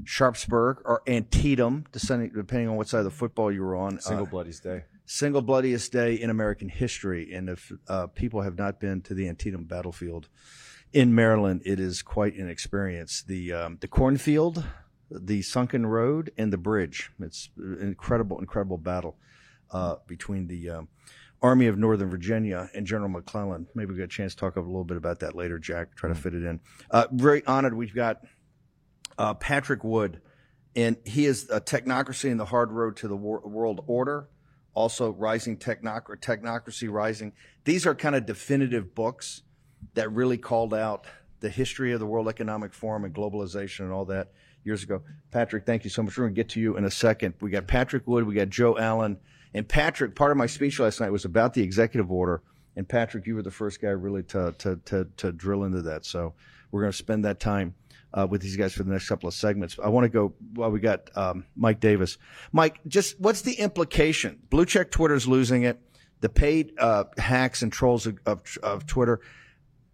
Sharpsburg 0.05 0.79
or 0.87 1.03
Antietam, 1.07 1.85
depending 1.93 2.69
on 2.69 2.77
what 2.77 2.89
side 2.89 3.01
of 3.01 3.05
the 3.05 3.11
football 3.11 3.53
you 3.53 3.63
were 3.63 3.77
on. 3.77 4.01
Single 4.01 4.27
Uh, 4.27 4.31
bloodiest 4.31 4.63
day. 4.63 4.85
Single 5.09 5.41
bloodiest 5.41 5.91
day 5.91 6.15
in 6.15 6.29
American 6.31 6.69
history. 6.69 7.33
And 7.33 7.49
if 7.49 7.73
uh, 7.89 8.07
people 8.09 8.43
have 8.43 8.57
not 8.57 8.79
been 8.79 9.01
to 9.03 9.15
the 9.15 9.29
Antietam 9.29 9.65
battlefield 9.65 10.29
in 10.93 11.15
Maryland, 11.15 11.63
it 11.65 11.81
is 11.81 12.03
quite 12.03 12.35
an 12.37 12.49
experience. 12.49 13.23
The 13.23 13.53
um, 13.53 13.79
the 13.81 13.89
cornfield, 13.89 14.65
the 15.11 15.43
sunken 15.43 15.87
road, 15.87 16.31
and 16.37 16.53
the 16.53 16.59
bridge. 16.59 17.11
It's 17.21 17.49
an 17.57 17.79
incredible, 17.81 18.39
incredible 18.39 18.79
battle 18.79 19.17
uh, 19.71 19.97
between 20.07 20.47
the 20.47 20.71
um, 20.71 20.89
Army 21.41 21.67
of 21.67 21.79
Northern 21.79 22.11
Virginia 22.11 22.69
and 22.75 22.87
General 22.87 23.09
McClellan. 23.09 23.67
Maybe 23.75 23.93
we 23.93 23.97
get 23.97 24.05
a 24.05 24.09
chance 24.09 24.35
to 24.35 24.41
talk 24.41 24.57
a 24.57 24.61
little 24.61 24.85
bit 24.85 24.97
about 24.97 25.21
that 25.21 25.35
later, 25.35 25.59
Jack. 25.59 25.95
Try 25.95 26.11
to 26.11 26.15
fit 26.15 26.35
it 26.35 26.45
in. 26.45 26.61
Uh, 26.91 27.07
very 27.13 27.45
honored. 27.47 27.75
We've 27.75 27.95
got 27.95 28.21
uh, 29.17 29.35
Patrick 29.35 29.85
Wood, 29.85 30.21
and 30.77 30.97
he 31.05 31.25
is 31.25 31.49
a 31.51 31.61
technocracy 31.61 32.31
in 32.31 32.37
the 32.37 32.45
hard 32.45 32.73
road 32.73 32.97
to 32.99 33.09
the 33.09 33.17
wor- 33.17 33.41
world 33.41 33.85
order. 33.87 34.29
Also, 34.79 35.11
rising 35.11 35.57
technoc- 35.57 36.21
technocracy 36.21 36.89
rising. 36.89 37.33
These 37.65 37.85
are 37.85 37.97
kind 37.97 38.15
of 38.15 38.27
definitive 38.27 38.95
books 38.95 39.43
that 39.95 40.13
really 40.13 40.39
called 40.39 40.73
out 40.73 41.05
the 41.41 41.49
history 41.49 41.91
of 41.91 41.99
the 41.99 42.07
World 42.07 42.29
Economic 42.29 42.73
Forum 42.73 43.05
and 43.05 43.13
globalization 43.13 43.81
and 43.81 43.93
all 43.93 44.05
that 44.05 44.31
years 44.63 44.85
ago. 44.85 45.03
Patrick, 45.33 45.67
thank 45.67 45.83
you 45.83 45.91
so 45.91 46.05
much. 46.05 46.17
We're 46.17 46.27
going 46.27 46.37
to 46.37 46.39
get 46.39 46.51
to 46.51 46.61
you 46.61 46.77
in 46.77 46.85
a 46.85 46.93
second. 46.93 47.35
We 47.41 47.51
got 47.51 47.67
Patrick 47.67 48.07
Wood, 48.07 48.25
we 48.25 48.37
got 48.37 48.51
Joe 48.51 48.79
Allen, 48.79 49.19
and 49.53 49.69
Patrick. 49.69 50.15
Part 50.15 50.31
of 50.31 50.37
my 50.37 50.47
speech 50.47 50.79
last 50.79 51.01
night 51.01 51.11
was 51.11 51.25
about 51.25 51.55
the 51.55 51.63
executive 51.63 52.13
order, 52.13 52.41
and 52.77 52.89
Patrick, 52.89 53.27
you 53.27 53.35
were 53.35 53.43
the 53.43 53.51
first 53.51 53.81
guy 53.81 53.89
really 53.89 54.23
to 54.35 54.55
to 54.59 54.77
to, 54.85 55.09
to 55.17 55.33
drill 55.33 55.65
into 55.65 55.83
that. 55.83 56.05
So 56.05 56.35
we're 56.71 56.83
going 56.83 56.93
to 56.93 56.99
spend 56.99 57.25
that 57.25 57.41
time 57.41 57.75
uh, 58.13 58.27
with 58.29 58.41
these 58.41 58.57
guys 58.57 58.73
for 58.73 58.83
the 58.83 58.91
next 58.91 59.09
couple 59.09 59.29
of 59.29 59.35
segments. 59.35 59.79
I 59.83 59.89
want 59.89 60.05
to 60.05 60.09
go. 60.09 60.35
Well, 60.55 60.71
we 60.71 60.81
got 60.81 61.11
um, 61.17 61.45
Mike 61.57 61.81
Davis. 61.81 62.19
Mike, 62.53 62.81
just 62.87 63.19
what's 63.21 63.43
the 63.43 63.55
implication? 63.55 64.41
Blue 64.51 64.65
check 64.65 64.91
Twitter's 64.91 65.27
losing 65.27 65.63
it. 65.63 65.81
The 66.21 66.29
paid 66.29 66.73
uh, 66.79 67.05
hacks 67.17 67.63
and 67.63 67.73
trolls 67.73 68.07
of, 68.07 68.19
of, 68.27 68.43
of 68.63 68.87
Twitter. 68.87 69.21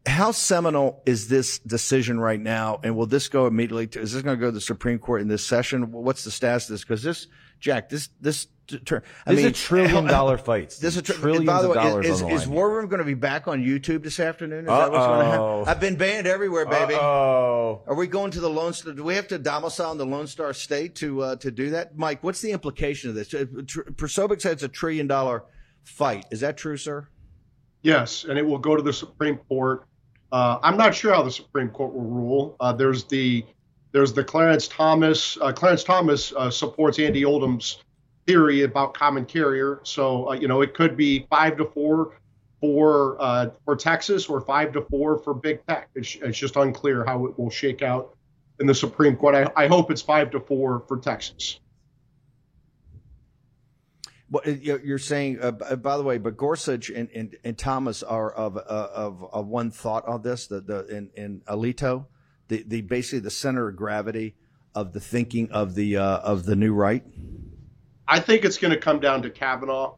How 0.07 0.33
seminal 0.33 1.03
is 1.07 1.29
this 1.29 1.59
decision 1.61 2.20
right 2.20 2.40
now? 2.40 2.79
And 2.83 2.96
will 2.96 3.07
this 3.07 3.29
go 3.29 3.46
immediately 3.46 3.87
to, 3.88 4.00
is 4.00 4.12
this 4.12 4.22
going 4.22 4.37
to 4.37 4.40
go 4.40 4.48
to 4.48 4.53
the 4.53 4.61
Supreme 4.61 4.98
Court 4.98 5.22
in 5.22 5.29
this 5.29 5.46
session? 5.46 5.92
What's 5.92 6.24
the 6.24 6.31
status 6.31 6.68
of 6.68 6.74
this? 6.74 6.83
Because 6.83 7.03
this, 7.03 7.27
Jack, 7.59 7.88
this, 7.88 8.11
this, 8.20 8.46
ter- 8.66 9.03
I 9.27 9.31
These 9.35 9.38
mean, 9.44 9.50
are 9.50 9.55
trillion 9.55 10.05
dollar 10.18 10.38
fights. 10.38 10.79
This 10.79 10.94
is 10.94 11.00
a 11.00 11.03
tr- 11.03 11.12
trillions 11.14 11.46
by 11.46 11.62
the 11.62 11.68
way, 11.68 11.74
dollars 11.74 12.07
is, 12.07 12.22
is, 12.22 12.42
is. 12.42 12.48
War 12.48 12.74
Room 12.74 12.88
going 12.88 12.98
to 12.98 13.05
be 13.05 13.14
back 13.14 13.48
on 13.48 13.62
YouTube 13.64 14.03
this 14.03 14.18
afternoon? 14.20 14.61
Is 14.61 14.66
that 14.66 14.90
what's 14.90 15.07
going 15.07 15.20
to 15.20 15.31
happen? 15.31 15.64
I've 15.68 15.81
been 15.81 15.96
banned 15.96 16.27
everywhere, 16.27 16.66
baby. 16.66 16.94
Oh, 16.94 17.83
Are 17.87 17.94
we 17.94 18.07
going 18.07 18.31
to 18.33 18.40
the 18.40 18.50
Lone 18.50 18.72
Star? 18.72 18.92
Do 18.92 19.05
we 19.05 19.14
have 19.14 19.29
to 19.29 19.38
domicile 19.38 19.92
in 19.92 19.98
the 19.98 20.07
Lone 20.07 20.27
Star 20.27 20.53
State 20.53 20.94
to 20.96 21.22
uh, 21.22 21.37
to 21.37 21.50
do 21.50 21.70
that? 21.70 21.96
Mike, 21.96 22.22
what's 22.22 22.40
the 22.40 22.53
implication 22.53 23.11
of 23.11 23.16
this? 23.16 23.33
Uh, 23.33 23.44
Tr- 23.66 23.83
Posobiec 23.92 24.40
said 24.40 24.53
it's 24.53 24.62
a 24.62 24.68
trillion 24.68 25.07
dollar 25.07 25.44
fight. 25.83 26.24
Is 26.31 26.40
that 26.40 26.57
true, 26.57 26.77
sir? 26.77 27.09
Yes, 27.83 28.24
and 28.24 28.38
it 28.38 28.46
will 28.46 28.59
go 28.59 28.77
to 28.77 28.83
the 28.83 28.92
Supreme 28.92 29.37
Court. 29.48 29.85
Uh, 30.33 30.59
I'm 30.62 30.77
not 30.77 30.94
sure 30.94 31.12
how 31.14 31.22
the 31.22 31.31
Supreme 31.31 31.68
Court 31.68 31.92
will 31.92 32.00
rule. 32.03 32.57
Uh, 32.59 32.72
there's 32.72 33.05
the 33.05 33.44
there's 33.92 34.12
the 34.12 34.24
Clarence 34.24 34.66
Thomas. 34.66 35.38
Uh, 35.40 35.53
Clarence 35.53 35.85
Thomas 35.85 36.33
uh, 36.37 36.50
supports 36.50 36.98
Andy 36.98 37.24
Oldham's 37.24 37.79
theory 38.26 38.62
about 38.62 38.94
common 38.94 39.24
carrier. 39.24 39.80
So 39.82 40.30
uh, 40.30 40.32
you 40.34 40.48
know 40.48 40.62
it 40.62 40.74
could 40.74 40.96
be 40.96 41.26
five 41.30 41.56
to 41.58 41.64
four 41.66 42.18
for 42.60 43.16
uh, 43.20 43.50
for 43.64 43.76
Texas 43.76 44.26
or 44.26 44.40
five 44.40 44.72
to 44.72 44.82
four 44.82 45.18
for 45.18 45.34
big 45.34 45.66
tech. 45.66 45.90
It's, 45.94 46.16
it's 46.16 46.38
just 46.38 46.56
unclear 46.56 47.04
how 47.04 47.26
it 47.26 47.38
will 47.38 47.50
shake 47.50 47.82
out 47.82 48.16
in 48.60 48.66
the 48.66 48.74
Supreme 48.74 49.16
Court. 49.16 49.34
I, 49.34 49.64
I 49.64 49.66
hope 49.66 49.90
it's 49.90 50.02
five 50.02 50.30
to 50.30 50.40
four 50.40 50.84
for 50.88 50.98
Texas. 50.98 51.60
Well, 54.30 54.42
uh, 54.46 54.52
you're 54.52 54.98
saying, 54.98 55.38
uh, 55.42 55.52
by 55.52 55.96
the 55.96 56.02
way, 56.02 56.18
but 56.18 56.37
Gorsuch 56.37 56.90
and, 56.90 57.08
and, 57.14 57.37
and 57.44 57.58
Thomas 57.58 58.02
are 58.02 58.32
of, 58.32 58.56
uh, 58.56 58.60
of 58.60 59.22
of 59.32 59.46
one 59.46 59.70
thought 59.70 60.08
on 60.08 60.22
this. 60.22 60.46
The 60.46 60.60
the 60.60 60.87
in, 60.87 61.10
in 61.14 61.40
Alito, 61.46 62.06
the, 62.48 62.64
the 62.66 62.80
basically 62.80 63.20
the 63.20 63.30
center 63.30 63.68
of 63.68 63.76
gravity 63.76 64.34
of 64.74 64.92
the 64.92 65.00
thinking 65.00 65.52
of 65.52 65.74
the 65.74 65.98
uh, 65.98 66.18
of 66.18 66.46
the 66.46 66.56
new 66.56 66.72
right? 66.72 67.04
I 68.07 68.21
think 68.21 68.45
it's 68.45 68.59
going 68.59 68.73
to 68.73 68.81
come 68.81 69.01
down 69.01 69.23
to 69.23 69.31
Kavanaugh 69.31 69.97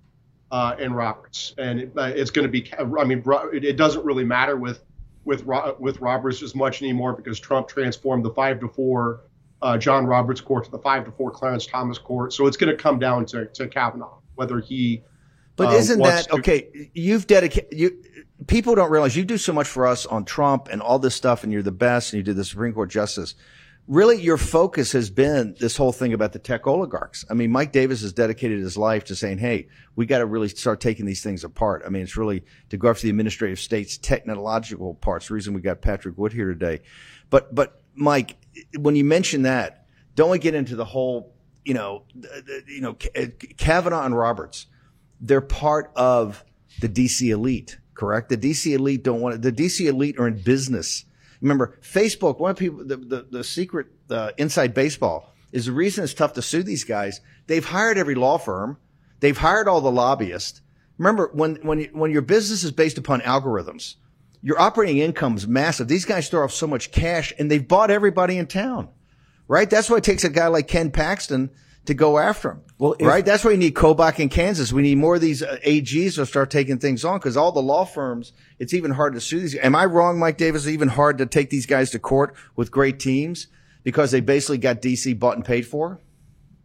uh, 0.51 0.77
and 0.79 0.95
Roberts, 0.95 1.55
and 1.59 1.81
it, 1.81 1.93
uh, 1.97 2.13
it's 2.15 2.31
going 2.31 2.47
to 2.47 2.51
be. 2.51 2.71
I 2.79 3.05
mean, 3.05 3.23
it, 3.53 3.65
it 3.65 3.77
doesn't 3.77 4.05
really 4.05 4.25
matter 4.25 4.57
with 4.57 4.83
with 5.25 5.45
with 5.79 6.01
Roberts 6.01 6.43
as 6.43 6.55
much 6.55 6.83
anymore 6.83 7.15
because 7.15 7.41
Trump 7.41 7.69
transformed 7.69 8.25
the 8.25 8.31
five 8.31 8.61
to 8.61 8.69
four 8.69 9.23
uh, 9.63 9.77
John 9.79 10.07
Roberts 10.07 10.41
court 10.41 10.65
to 10.67 10.71
the 10.71 10.79
five 10.79 11.05
to 11.05 11.11
four 11.13 11.31
Clarence 11.31 11.67
Thomas 11.67 11.99
court. 11.99 12.33
So 12.33 12.47
it's 12.47 12.57
going 12.57 12.75
to 12.75 12.81
come 12.81 12.99
down 12.99 13.27
to 13.27 13.47
to 13.47 13.67
Kavanaugh 13.67 14.19
whether 14.37 14.61
he. 14.61 15.03
But 15.57 15.69
uh, 15.69 15.79
isn't 15.79 16.01
that 16.03 16.27
to- 16.27 16.37
okay? 16.37 16.91
You've 16.95 17.27
dedicated 17.27 17.77
you. 17.77 18.03
People 18.47 18.75
don't 18.75 18.91
realize 18.91 19.17
you 19.17 19.25
do 19.25 19.39
so 19.39 19.53
much 19.53 19.67
for 19.67 19.87
us 19.87 20.07
on 20.07 20.25
Trump 20.25 20.69
and 20.71 20.81
all 20.81 20.99
this 20.99 21.15
stuff, 21.15 21.43
and 21.43 21.53
you're 21.53 21.63
the 21.63 21.73
best, 21.73 22.13
and 22.13 22.19
you 22.19 22.23
did 22.23 22.37
the 22.37 22.45
Supreme 22.45 22.73
Court 22.75 22.91
justice. 22.91 23.35
Really, 23.89 24.21
your 24.21 24.37
focus 24.37 24.91
has 24.93 25.11
been 25.11 25.55
this 25.61 25.77
whole 25.77 25.93
thing 25.93 26.13
about 26.13 26.33
the 26.33 26.41
tech 26.41 26.67
oligarchs. 26.67 27.25
I 27.31 27.35
mean, 27.35 27.53
Mike 27.53 27.71
Davis 27.71 28.03
has 28.03 28.13
dedicated 28.13 28.59
his 28.59 28.77
life 28.77 29.05
to 29.05 29.15
saying, 29.15 29.39
"Hey, 29.39 29.69
we 29.95 30.07
got 30.07 30.19
to 30.19 30.27
really 30.27 30.49
start 30.49 30.81
taking 30.81 31.07
these 31.07 31.23
things 31.23 31.45
apart." 31.45 31.83
I 31.87 31.89
mean, 31.91 32.03
it's 32.03 32.17
really 32.17 32.43
to 32.71 32.77
go 32.77 32.91
after 32.91 33.03
the 33.03 33.11
administrative 33.11 33.61
state's 33.61 33.97
technological 33.97 34.95
parts. 34.95 35.29
The 35.29 35.35
reason 35.35 35.55
we 35.55 35.61
got 35.61 35.83
Patrick 35.83 36.19
Wood 36.19 36.33
here 36.33 36.49
today, 36.49 36.81
but 37.31 37.55
but 37.55 37.81
Mike, 37.95 38.37
when 38.77 38.97
you 38.97 39.05
mention 39.05 39.43
that, 39.43 39.87
don't 40.17 40.31
we 40.31 40.41
get 40.41 40.55
into 40.55 40.75
the 40.75 40.85
whole, 40.85 41.35
you 41.65 41.75
know, 41.75 42.03
you 42.67 42.81
know, 42.81 42.95
Kavanaugh 43.57 44.05
and 44.05 44.17
Roberts? 44.17 44.67
They're 45.21 45.41
part 45.41 45.93
of 45.95 46.45
the 46.81 46.89
DC 46.89 47.31
elite, 47.31 47.79
correct? 47.95 48.31
The 48.31 48.37
DC 48.37 48.75
elite 48.75 49.05
don't 49.05 49.21
want 49.21 49.37
it. 49.37 49.43
The 49.43 49.53
DC 49.53 49.87
elite 49.87 50.19
are 50.19 50.27
in 50.27 50.43
business. 50.43 51.05
Remember, 51.41 51.79
Facebook, 51.83 52.39
one 52.39 52.53
of 52.53 52.57
the 52.57 52.61
people, 52.61 52.85
the, 52.85 52.97
the, 52.97 53.27
the 53.31 53.45
secret, 53.45 53.89
uh, 54.11 54.33
inside 54.39 54.75
baseball 54.75 55.35
is 55.53 55.67
the 55.67 55.73
reason 55.73 56.05
it's 56.05 56.15
tough 56.15 56.33
to 56.35 56.43
sue 56.43 56.63
these 56.63 56.85
guys. 56.85 57.21
They've 57.47 57.65
hired 57.65 57.99
every 57.99 58.15
law 58.15 58.39
firm. 58.39 58.79
They've 59.21 59.37
hired 59.37 59.69
all 59.69 59.81
the 59.81 59.91
lobbyists. 59.91 60.61
Remember, 60.99 61.31
when, 61.33 61.57
when, 61.57 61.85
when 61.93 62.11
your 62.11 62.23
business 62.23 62.65
is 62.65 62.73
based 62.73 62.99
upon 62.99 63.21
algorithms, 63.21 63.97
your 64.43 64.61
operating 64.61 64.99
income 64.99 65.37
is 65.37 65.47
massive. 65.47 65.89
These 65.89 66.05
guys 66.05 66.29
throw 66.29 66.45
off 66.45 66.53
so 66.53 66.67
much 66.67 66.93
cash 66.93 67.33
and 67.39 67.51
they've 67.51 67.67
bought 67.67 67.91
everybody 67.91 68.39
in 68.39 68.47
town, 68.47 68.89
right? 69.49 69.69
That's 69.69 69.91
why 69.91 69.99
it 69.99 70.05
takes 70.05 70.25
a 70.25 70.29
guy 70.29 70.47
like 70.47 70.69
Ken 70.69 70.91
Paxton 70.91 71.51
to 71.87 71.95
go 71.95 72.19
after 72.19 72.53
him. 72.53 72.63
Well, 72.79 72.95
if- 72.99 73.07
right? 73.07 73.25
That's 73.25 73.45
why 73.45 73.53
you 73.53 73.57
need 73.57 73.75
Kobach 73.75 74.19
in 74.19 74.29
Kansas. 74.29 74.73
We 74.73 74.83
need 74.83 74.99
more 74.99 75.17
of 75.17 75.21
these 75.21 75.43
uh, 75.43 75.59
AGs 75.65 76.17
to 76.17 76.27
start 76.27 76.51
taking 76.51 76.79
things 76.79 77.05
on 77.05 77.19
because 77.19 77.37
all 77.37 77.53
the 77.53 77.63
law 77.63 77.85
firms, 77.85 78.33
it's 78.59 78.75
even 78.75 78.91
hard 78.91 79.15
to 79.15 79.21
sue 79.21 79.41
these. 79.41 79.57
Am 79.57 79.75
I 79.75 79.85
wrong, 79.87 80.19
Mike 80.19 80.37
Davis? 80.37 80.65
It's 80.65 80.73
even 80.73 80.89
hard 80.89 81.19
to 81.19 81.27
take 81.27 81.51
these 81.51 81.67
guys 81.67 81.91
to 81.91 81.99
court 81.99 82.35
with 82.55 82.71
great 82.71 82.99
teams 83.01 83.47
because 83.83 84.11
they 84.11 84.21
basically 84.21 84.59
got 84.59 84.83
DC 84.83 85.19
bought 85.19 85.37
and 85.37 85.45
paid 85.45 85.67
for? 85.67 86.01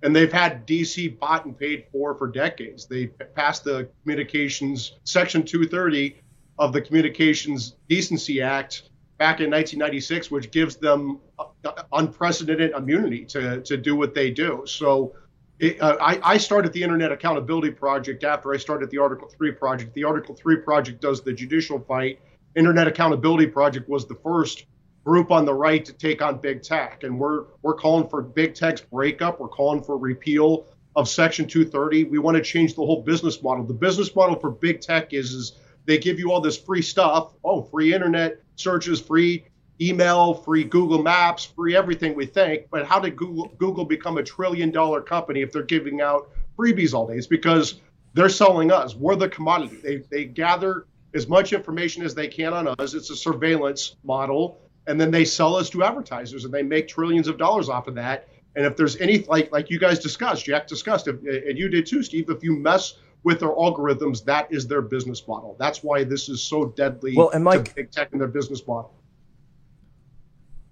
and 0.04 0.16
they've 0.16 0.34
had 0.34 0.66
DC 0.66 1.20
bought 1.20 1.46
and 1.46 1.56
paid 1.58 1.86
for 1.92 2.16
for 2.16 2.28
decades. 2.28 2.88
They 2.88 3.06
passed 3.08 3.64
the 3.64 3.88
Communications 4.02 4.94
Section 5.04 5.44
230 5.44 6.16
of 6.58 6.74
the 6.74 6.82
Communications 6.82 7.76
Decency 7.88 8.42
Act 8.42 8.90
back 9.22 9.40
in 9.40 9.52
1996, 9.52 10.32
which 10.32 10.50
gives 10.50 10.78
them 10.78 11.20
uh, 11.38 11.84
unprecedented 11.94 12.72
immunity 12.72 13.24
to, 13.24 13.62
to 13.62 13.78
do 13.78 13.96
what 13.96 14.16
they 14.16 14.32
do. 14.32 14.64
So 14.66 15.14
it, 15.60 15.80
uh, 15.80 15.96
I, 16.02 16.20
I 16.24 16.38
started 16.38 16.74
the 16.74 16.82
Internet 16.82 17.12
Accountability 17.12 17.70
Project 17.70 18.24
after 18.24 18.52
I 18.52 18.58
started 18.58 18.90
the 18.90 18.98
Article 18.98 19.28
3 19.28 19.52
project. 19.52 19.94
The 19.94 20.06
Article 20.06 20.34
3 20.34 20.56
project 20.62 21.02
does 21.02 21.22
the 21.22 21.34
judicial 21.34 21.80
fight. 21.82 22.20
Internet 22.56 22.88
Accountability 22.88 23.46
Project 23.46 23.88
was 23.88 24.08
the 24.08 24.16
first 24.24 24.66
group 25.06 25.30
on 25.30 25.46
the 25.46 25.54
right 25.54 25.86
to 25.86 25.94
take 25.94 26.24
on 26.24 26.40
big 26.40 26.64
tech. 26.64 27.04
And 27.04 27.20
we're 27.20 27.46
we're 27.62 27.76
calling 27.76 28.10
for 28.10 28.24
big 28.24 28.56
tech's 28.56 28.82
breakup. 28.82 29.40
We're 29.40 29.50
calling 29.50 29.84
for 29.84 30.00
repeal 30.00 30.66
of 30.96 31.08
Section 31.08 31.48
230. 31.48 32.06
We 32.06 32.18
want 32.18 32.38
to 32.38 32.44
change 32.44 32.74
the 32.74 32.84
whole 32.84 33.04
business 33.04 33.44
model. 33.44 33.66
The 33.66 33.76
business 33.76 34.16
model 34.16 34.40
for 34.40 34.50
big 34.50 34.82
tech 34.82 35.14
is 35.14 35.32
is 35.32 35.60
they 35.86 36.00
give 36.00 36.18
you 36.18 36.32
all 36.32 36.42
this 36.42 36.58
free 36.58 36.82
stuff. 36.82 37.34
Oh, 37.44 37.62
free 37.62 37.94
internet 37.94 38.42
searches, 38.62 39.02
free 39.02 39.46
email, 39.80 40.34
free 40.34 40.64
Google 40.64 41.02
Maps, 41.02 41.46
free 41.46 41.76
everything 41.76 42.16
we 42.16 42.26
think. 42.26 42.68
But 42.72 42.86
how 42.86 43.00
did 43.00 43.16
Google 43.16 43.54
Google 43.58 43.86
become 43.86 44.18
a 44.18 44.24
trillion 44.24 44.72
dollar 44.72 45.02
company 45.02 45.42
if 45.42 45.52
they're 45.52 45.64
giving 45.64 46.02
out 46.02 46.30
freebies 46.58 46.94
all 46.94 47.08
day? 47.08 47.16
It's 47.16 47.28
because 47.28 47.82
they're 48.14 48.30
selling 48.30 48.72
us. 48.72 48.96
We're 48.96 49.16
the 49.16 49.30
commodity. 49.30 49.78
They 49.84 49.98
they 50.10 50.26
gather 50.26 50.86
as 51.14 51.28
much 51.28 51.52
information 51.52 52.04
as 52.04 52.16
they 52.16 52.28
can 52.28 52.54
on 52.54 52.68
us. 52.68 52.94
It's 52.94 53.10
a 53.10 53.16
surveillance 53.16 53.98
model 54.04 54.62
and 54.88 55.00
then 55.00 55.12
they 55.12 55.26
sell 55.26 55.56
us 55.56 55.70
to 55.70 55.84
advertisers 55.84 56.46
and 56.46 56.54
they 56.54 56.64
make 56.64 56.88
trillions 56.88 57.28
of 57.28 57.38
dollars 57.38 57.70
off 57.70 57.88
of 57.88 57.96
that 57.96 58.28
and 58.56 58.66
if 58.66 58.76
there's 58.76 58.98
any 58.98 59.20
like 59.26 59.52
like 59.52 59.70
you 59.70 59.80
guys 59.80 60.00
discussed 60.00 60.46
jack 60.46 60.68
discussed 60.68 61.08
and 61.08 61.58
you 61.58 61.70
did 61.70 61.86
too 61.86 62.02
steve 62.04 62.30
if 62.30 62.44
you 62.44 62.56
mess 62.56 62.96
with 63.24 63.40
their 63.40 63.50
algorithms 63.50 64.24
that 64.26 64.52
is 64.52 64.68
their 64.68 64.82
business 64.82 65.28
model 65.28 65.56
that's 65.60 65.84
why 65.84 66.04
this 66.04 66.30
is 66.30 66.42
so 66.42 66.66
deadly 66.66 67.16
Well, 67.16 67.30
and 67.30 67.44
Mike- 67.44 67.66
to 67.66 67.76
big 67.76 67.92
tech 67.92 68.10
and 68.12 68.22
their 68.22 68.28
business 68.28 68.66
model 68.68 68.94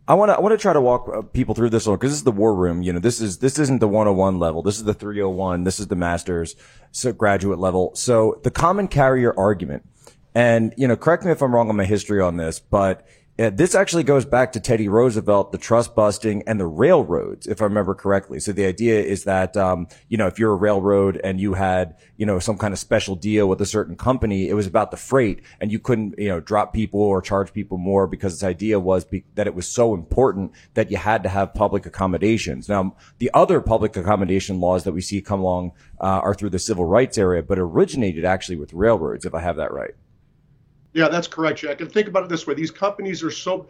I 0.09 0.15
want 0.15 0.29
to 0.29 0.35
I 0.35 0.39
want 0.39 0.53
to 0.53 0.57
try 0.57 0.73
to 0.73 0.81
walk 0.81 1.07
uh, 1.13 1.21
people 1.21 1.53
through 1.53 1.69
this 1.69 1.85
because 1.85 2.09
this 2.09 2.17
is 2.17 2.23
the 2.23 2.31
war 2.31 2.55
room. 2.55 2.81
You 2.81 2.93
know, 2.93 2.97
this 2.99 3.21
is 3.21 3.37
this 3.37 3.59
isn't 3.59 3.77
the 3.77 3.87
101 3.87 4.39
level. 4.39 4.63
This 4.63 4.77
is 4.77 4.83
the 4.83 4.95
301. 4.95 5.65
This 5.65 5.79
is 5.79 5.85
the 5.85 5.95
master's 5.95 6.55
so 6.91 7.13
graduate 7.13 7.59
level. 7.59 7.91
So 7.93 8.39
the 8.43 8.49
common 8.49 8.87
carrier 8.87 9.37
argument, 9.37 9.87
and 10.33 10.73
you 10.77 10.87
know, 10.87 10.95
correct 10.95 11.25
me 11.25 11.31
if 11.31 11.43
I'm 11.43 11.53
wrong 11.53 11.69
on 11.69 11.75
my 11.75 11.85
history 11.85 12.21
on 12.21 12.37
this, 12.37 12.59
but 12.59 13.07
uh, 13.39 13.49
this 13.49 13.73
actually 13.73 14.03
goes 14.03 14.25
back 14.25 14.51
to 14.51 14.59
Teddy 14.59 14.89
Roosevelt, 14.89 15.53
the 15.53 15.57
trust 15.57 15.95
busting 15.95 16.43
and 16.45 16.59
the 16.59 16.67
railroads, 16.67 17.47
if 17.47 17.61
I 17.61 17.65
remember 17.65 17.95
correctly. 17.95 18.39
So 18.41 18.51
the 18.51 18.65
idea 18.65 19.01
is 19.01 19.23
that, 19.23 19.55
um, 19.55 19.87
you 20.09 20.17
know, 20.17 20.27
if 20.27 20.37
you're 20.37 20.51
a 20.51 20.57
railroad 20.57 21.21
and 21.23 21.39
you 21.39 21.53
had, 21.53 21.95
you 22.17 22.25
know, 22.25 22.39
some 22.39 22.57
kind 22.57 22.73
of 22.73 22.79
special 22.79 23.15
deal 23.15 23.47
with 23.47 23.61
a 23.61 23.65
certain 23.65 23.95
company, 23.95 24.49
it 24.49 24.55
was 24.55 24.67
about 24.67 24.91
the 24.91 24.97
freight 24.97 25.41
and 25.61 25.71
you 25.71 25.79
couldn't, 25.79 26.15
you 26.17 26.27
know, 26.27 26.41
drop 26.41 26.73
people 26.73 26.99
or 26.99 27.21
charge 27.21 27.53
people 27.53 27.77
more 27.77 28.07
because 28.07 28.33
its 28.33 28.43
idea 28.43 28.77
was 28.77 29.05
be- 29.05 29.23
that 29.35 29.47
it 29.47 29.55
was 29.55 29.67
so 29.67 29.93
important 29.93 30.51
that 30.73 30.91
you 30.91 30.97
had 30.97 31.23
to 31.23 31.29
have 31.29 31.53
public 31.53 31.85
accommodations. 31.85 32.67
Now, 32.67 32.97
the 33.19 33.31
other 33.33 33.61
public 33.61 33.95
accommodation 33.95 34.59
laws 34.59 34.83
that 34.83 34.91
we 34.91 35.01
see 35.01 35.21
come 35.21 35.39
along, 35.39 35.71
uh, 36.01 36.19
are 36.23 36.33
through 36.33 36.49
the 36.49 36.59
civil 36.59 36.83
rights 36.83 37.17
area, 37.17 37.41
but 37.41 37.57
originated 37.57 38.25
actually 38.25 38.57
with 38.57 38.73
railroads, 38.73 39.25
if 39.25 39.33
I 39.33 39.39
have 39.39 39.55
that 39.55 39.71
right. 39.71 39.95
Yeah, 40.99 41.07
that's 41.07 41.27
correct, 41.27 41.59
Jack. 41.59 41.79
And 41.79 41.89
think 41.89 42.09
about 42.09 42.23
it 42.23 42.29
this 42.29 42.45
way: 42.45 42.55
these 42.55 42.71
companies 42.71 43.23
are 43.23 43.31
so 43.31 43.69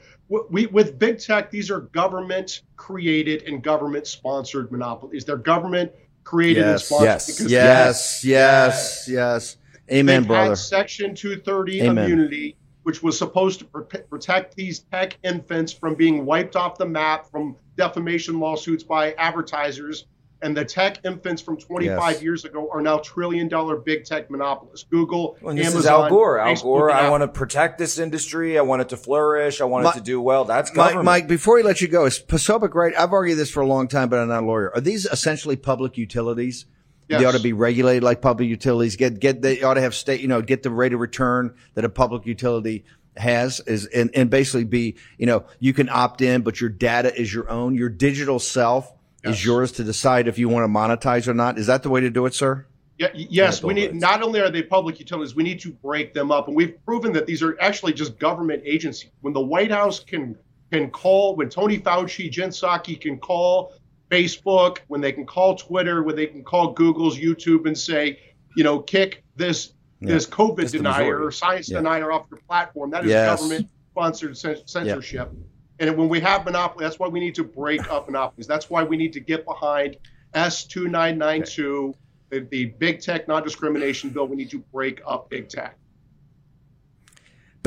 we 0.49 0.65
with 0.65 0.97
big 0.97 1.19
tech. 1.19 1.51
These 1.51 1.69
are 1.69 1.81
government 1.81 2.63
created 2.75 3.43
and 3.43 3.61
government 3.61 4.07
sponsored 4.07 4.71
monopolies. 4.71 5.25
They're 5.25 5.37
government 5.37 5.91
created 6.23 6.63
and 6.63 6.71
Yes, 6.71 6.85
sponsored. 6.87 7.05
yes, 7.05 7.25
because 7.27 7.51
Yes, 7.51 8.25
yes, 8.25 9.07
yes. 9.07 9.57
Amen, 9.91 10.23
brother. 10.23 10.49
had 10.49 10.57
Section 10.57 11.13
230 11.13 11.81
Amen. 11.83 12.03
immunity, 12.03 12.55
which 12.81 13.03
was 13.03 13.15
supposed 13.15 13.59
to 13.59 13.65
protect 13.65 14.55
these 14.55 14.79
tech 14.91 15.15
infants 15.23 15.71
from 15.71 15.93
being 15.93 16.25
wiped 16.25 16.55
off 16.55 16.79
the 16.79 16.85
map 16.87 17.29
from 17.29 17.55
defamation 17.77 18.39
lawsuits 18.39 18.83
by 18.83 19.13
advertisers. 19.19 20.07
And 20.41 20.55
the 20.55 20.63
tech 20.63 20.99
infants 21.03 21.41
from 21.41 21.57
25 21.57 22.13
Yes. 22.13 22.21
years 22.23 22.45
ago 22.45 22.69
are 22.73 22.81
now 22.81 22.99
trillion 22.99 23.49
dollar 23.49 23.75
big 23.75 24.05
tech 24.05 24.31
monopolists. 24.31 24.87
Google, 24.89 25.37
Well, 25.41 25.49
and 25.49 25.59
this 25.59 25.67
Amazon, 25.67 25.79
is 25.81 25.85
Al 26.03 26.09
Gore. 26.09 26.39
Al 26.39 26.53
Facebook, 26.55 26.61
Gore, 26.63 26.91
I 26.91 27.09
want 27.09 27.23
to 27.23 27.27
protect 27.27 27.77
this 27.77 27.99
industry. 27.99 28.57
I 28.57 28.61
want 28.61 28.81
it 28.81 28.89
to 28.89 28.97
flourish. 28.97 29.59
I 29.59 29.65
want 29.65 29.83
Mi- 29.83 29.89
it 29.89 29.93
to 29.95 30.01
do 30.01 30.21
well. 30.21 30.45
That's 30.45 30.69
Mike, 30.69 30.77
government. 30.91 31.05
Mike, 31.05 31.27
before 31.27 31.55
we 31.55 31.63
let 31.63 31.81
you 31.81 31.89
go, 31.89 32.05
is 32.05 32.19
Posobiec 32.19 32.73
right? 32.73 32.93
I've 32.97 33.11
argued 33.11 33.37
this 33.37 33.51
for 33.51 33.61
a 33.61 33.67
long 33.67 33.89
time, 33.89 34.07
but 34.07 34.19
I'm 34.19 34.29
not 34.29 34.43
a 34.43 34.45
lawyer. 34.45 34.71
Are 34.73 34.79
these 34.81 35.05
essentially 35.05 35.57
public 35.57 35.97
utilities? 35.97 36.65
They 37.09 37.25
ought 37.25 37.33
to 37.33 37.41
be 37.41 37.53
regulated 37.53 38.03
like 38.03 38.21
public 38.21 38.47
utilities. 38.47 38.95
Get 38.95 39.19
get 39.19 39.41
they 39.41 39.63
ought 39.63 39.73
to 39.73 39.81
have 39.81 39.95
state, 39.95 40.21
you 40.21 40.27
know, 40.27 40.43
get 40.43 40.61
the 40.61 40.69
rate 40.69 40.93
of 40.93 40.99
return 40.99 41.55
that 41.73 41.83
a 41.83 41.89
public 41.89 42.27
utility 42.27 42.85
has 43.17 43.59
is 43.61 43.87
and, 43.87 44.11
and 44.13 44.29
basically 44.29 44.63
be, 44.63 44.95
you 45.17 45.25
know, 45.25 45.43
you 45.59 45.73
can 45.73 45.89
opt 45.89 46.21
in, 46.21 46.43
but 46.43 46.61
your 46.61 46.69
data 46.69 47.13
is 47.19 47.33
your 47.33 47.49
own. 47.49 47.73
Your 47.73 47.89
digital 47.89 48.37
self 48.37 48.93
is 49.23 49.43
yours 49.43 49.71
to 49.73 49.83
decide 49.83 50.27
if 50.27 50.37
you 50.37 50.49
want 50.49 50.63
to 50.63 50.67
monetize 50.67 51.27
or 51.27 51.33
not. 51.33 51.57
Is 51.57 51.67
that 51.67 51.83
the 51.83 51.89
way 51.89 52.01
to 52.01 52.09
do 52.09 52.25
it, 52.25 52.33
sir? 52.33 52.65
Yeah, 52.97 53.07
yes, 53.13 53.63
we 53.63 53.73
need 53.73 53.95
not 53.95 54.21
only 54.21 54.41
are 54.41 54.49
they 54.49 54.61
public 54.61 54.99
utilities, 54.99 55.33
we 55.33 55.43
need 55.43 55.59
to 55.61 55.71
break 55.71 56.13
them 56.13 56.31
up, 56.31 56.47
and 56.47 56.55
we've 56.55 56.75
proven 56.85 57.13
that 57.13 57.25
these 57.25 57.41
are 57.41 57.57
actually 57.61 57.93
just 57.93 58.19
government 58.19 58.61
agencies. 58.65 59.09
When 59.21 59.33
the 59.33 59.39
White 59.41 59.71
House 59.71 60.01
can 60.01 60.37
can 60.71 60.91
call, 60.91 61.35
when 61.35 61.49
Tony 61.49 61.79
Fauci, 61.79 62.29
Jen 62.29 62.49
Psaki 62.49 62.99
can 62.99 63.17
call 63.17 63.73
Facebook, 64.11 64.79
when 64.87 65.01
they 65.01 65.11
can 65.11 65.25
call 65.25 65.55
Twitter, 65.55 66.03
when 66.03 66.15
they 66.15 66.27
can 66.27 66.43
call 66.43 66.73
Google's 66.73 67.17
YouTube 67.17 67.65
and 67.65 67.77
say, 67.77 68.19
you 68.55 68.63
know, 68.63 68.79
kick 68.79 69.23
this 69.35 69.73
this 70.01 70.25
COVID 70.25 70.71
denier 70.71 71.23
or 71.23 71.31
science 71.31 71.69
Yeah. 71.69 71.77
denier 71.77 72.11
off 72.11 72.25
your 72.31 72.39
platform. 72.47 72.91
That 72.91 73.03
is 73.05 73.11
Yes. 73.11 73.39
government 73.39 73.69
sponsored 73.91 74.37
censorship. 74.37 75.31
And 75.79 75.95
when 75.97 76.09
we 76.09 76.19
have 76.19 76.45
monopoly, 76.45 76.83
that's 76.83 76.99
why 76.99 77.07
we 77.07 77.19
need 77.19 77.35
to 77.35 77.43
break 77.43 77.89
up 77.89 78.07
monopolies. 78.07 78.47
That's 78.47 78.69
why 78.69 78.83
we 78.83 78.97
need 78.97 79.13
to 79.13 79.19
get 79.19 79.45
behind 79.45 79.97
S2992, 80.33 81.93
the, 82.29 82.39
the 82.51 82.65
big 82.65 83.01
tech 83.01 83.27
non 83.27 83.43
discrimination 83.43 84.09
bill. 84.09 84.27
We 84.27 84.35
need 84.35 84.51
to 84.51 84.59
break 84.73 85.01
up 85.07 85.29
big 85.29 85.49
tech. 85.49 85.77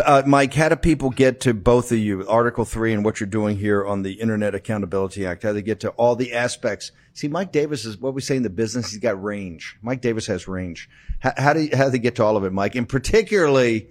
Uh, 0.03 0.23
Mike, 0.27 0.55
how 0.55 0.71
do 0.71 0.77
people 0.77 1.11
get 1.11 1.41
to 1.41 1.53
both 1.53 1.93
of 1.93 1.99
you, 1.99 2.27
Article 2.27 2.65
3 2.65 2.95
and 2.95 3.05
what 3.05 3.21
you're 3.21 3.27
doing 3.29 3.59
here 3.59 3.85
on 3.85 4.03
the 4.03 4.15
Internet 4.15 4.55
Accountability 4.55 5.27
Act? 5.27 5.43
How 5.43 5.51
do 5.51 5.55
they 5.55 5.63
get 5.63 5.81
to 5.81 5.91
all 5.91 6.17
the 6.17 6.33
aspects? 6.33 6.93
See, 7.13 7.29
Mike 7.29 7.53
Davis 7.53 7.85
is 7.85 7.99
what 7.99 8.15
we 8.15 8.23
say 8.23 8.37
in 8.37 8.43
the 8.43 8.51
business. 8.51 8.91
He's 8.91 9.01
got 9.01 9.23
range. 9.23 9.77
Mike 9.83 10.01
Davis 10.01 10.27
has 10.29 10.49
range. 10.49 10.89
How, 11.21 11.33
how 11.37 11.53
do 11.53 11.63
you, 11.63 11.77
how 11.77 11.85
do 11.85 11.91
they 11.91 11.99
get 11.99 12.17
to 12.17 12.25
all 12.25 12.39
of 12.39 12.45
it, 12.45 12.53
Mike? 12.53 12.75
And 12.75 12.89
particularly 12.89 13.89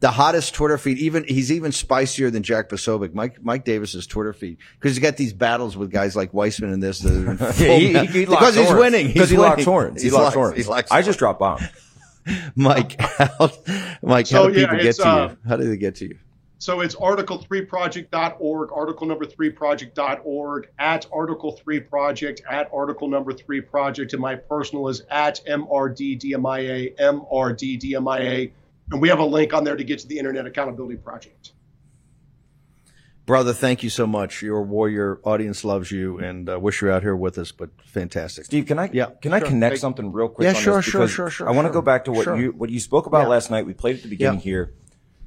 the 0.00 0.10
hottest 0.10 0.54
Twitter 0.54 0.78
feed. 0.78 0.98
Even 0.98 1.24
he's 1.24 1.50
even 1.50 1.72
spicier 1.72 2.30
than 2.30 2.42
Jack 2.42 2.68
Posobiec. 2.68 3.14
Mike 3.14 3.42
Mike 3.42 3.64
Davis's 3.64 4.06
Twitter 4.06 4.32
feed 4.32 4.58
because 4.74 4.94
he's 4.96 5.02
got 5.02 5.16
these 5.16 5.32
battles 5.32 5.76
with 5.76 5.90
guys 5.90 6.14
like 6.14 6.32
Weissmann 6.32 6.72
and 6.72 6.82
this. 6.82 7.00
that 7.00 7.12
are 7.12 7.30
in 7.32 7.38
Yeah, 7.38 7.76
he, 7.78 7.92
ma- 7.92 8.00
he, 8.02 8.06
he 8.20 8.24
because 8.26 8.54
he's 8.54 8.66
horns. 8.66 8.80
winning. 8.80 9.06
Because 9.08 9.28
He's 9.30 9.38
he 9.38 9.42
locks 9.42 9.64
horns. 9.64 10.02
He 10.02 10.08
He 10.08 10.12
locks 10.14 10.24
locks- 10.24 10.34
horns. 10.36 10.56
he 10.56 10.64
locks 10.64 10.90
I 10.90 11.02
just 11.02 11.18
dropped 11.18 11.40
bombs. 11.40 11.62
Mike, 12.54 13.00
how, 13.00 13.50
Mike, 14.02 14.26
So, 14.26 14.36
how 14.44 14.48
do 14.50 14.60
yeah, 14.60 14.66
people 14.66 14.82
get 14.82 14.96
to 14.96 15.08
uh, 15.08 15.28
you? 15.30 15.38
How 15.48 15.56
do 15.56 15.64
they 15.68 15.76
get 15.78 15.94
to 15.96 16.08
you? 16.08 16.18
So 16.58 16.80
it's 16.80 16.94
article3project.org, 16.96 18.72
article 18.72 19.06
number 19.06 19.24
3project.org, 19.24 20.68
at 20.78 21.06
article 21.12 21.52
3 21.52 21.80
project, 21.80 22.42
at 22.50 22.68
article 22.74 23.08
number 23.08 23.32
3 23.32 23.60
project, 23.62 24.12
and 24.12 24.20
my 24.20 24.34
personal 24.34 24.88
is 24.88 25.02
at 25.10 25.40
MRDDMIA, 25.48 26.96
MRDDMIA. 26.98 28.50
And 28.90 29.00
we 29.00 29.08
have 29.08 29.18
a 29.18 29.24
link 29.24 29.52
on 29.52 29.64
there 29.64 29.76
to 29.76 29.84
get 29.84 29.98
to 30.00 30.06
the 30.06 30.18
Internet 30.18 30.46
Accountability 30.46 30.96
Project. 30.96 31.52
Brother, 33.26 33.52
thank 33.52 33.82
you 33.82 33.90
so 33.90 34.06
much. 34.06 34.40
You're 34.40 34.58
a 34.58 34.62
warrior. 34.62 35.20
Audience 35.22 35.62
loves 35.62 35.90
you 35.92 36.18
and 36.18 36.48
uh, 36.48 36.58
wish 36.58 36.80
you're 36.80 36.90
out 36.90 37.02
here 37.02 37.14
with 37.14 37.36
us, 37.36 37.52
but 37.52 37.68
fantastic. 37.84 38.46
Steve, 38.46 38.64
can 38.64 38.78
I 38.78 38.88
Yeah, 38.90 39.10
can 39.20 39.34
I 39.34 39.40
connect 39.40 39.72
Thank- 39.74 39.80
something 39.80 40.12
real 40.12 40.28
quick? 40.30 40.44
Yeah, 40.44 40.56
on 40.56 40.62
sure, 40.62 40.76
this? 40.76 40.86
sure, 40.86 41.06
sure, 41.06 41.28
sure, 41.28 41.46
I 41.46 41.52
want 41.52 41.66
to 41.66 41.68
sure. 41.72 41.82
go 41.82 41.84
back 41.84 42.06
to 42.06 42.12
what 42.12 42.24
Sure. 42.24 42.36
you 42.40 42.52
what 42.52 42.70
you 42.70 42.80
spoke 42.80 43.04
about 43.04 43.22
Yeah. 43.24 43.28
last 43.28 43.50
night. 43.50 43.66
We 43.66 43.74
played 43.74 43.96
at 43.96 44.02
the 44.02 44.08
beginning 44.08 44.38
Yeah. 44.38 44.44
here. 44.44 44.74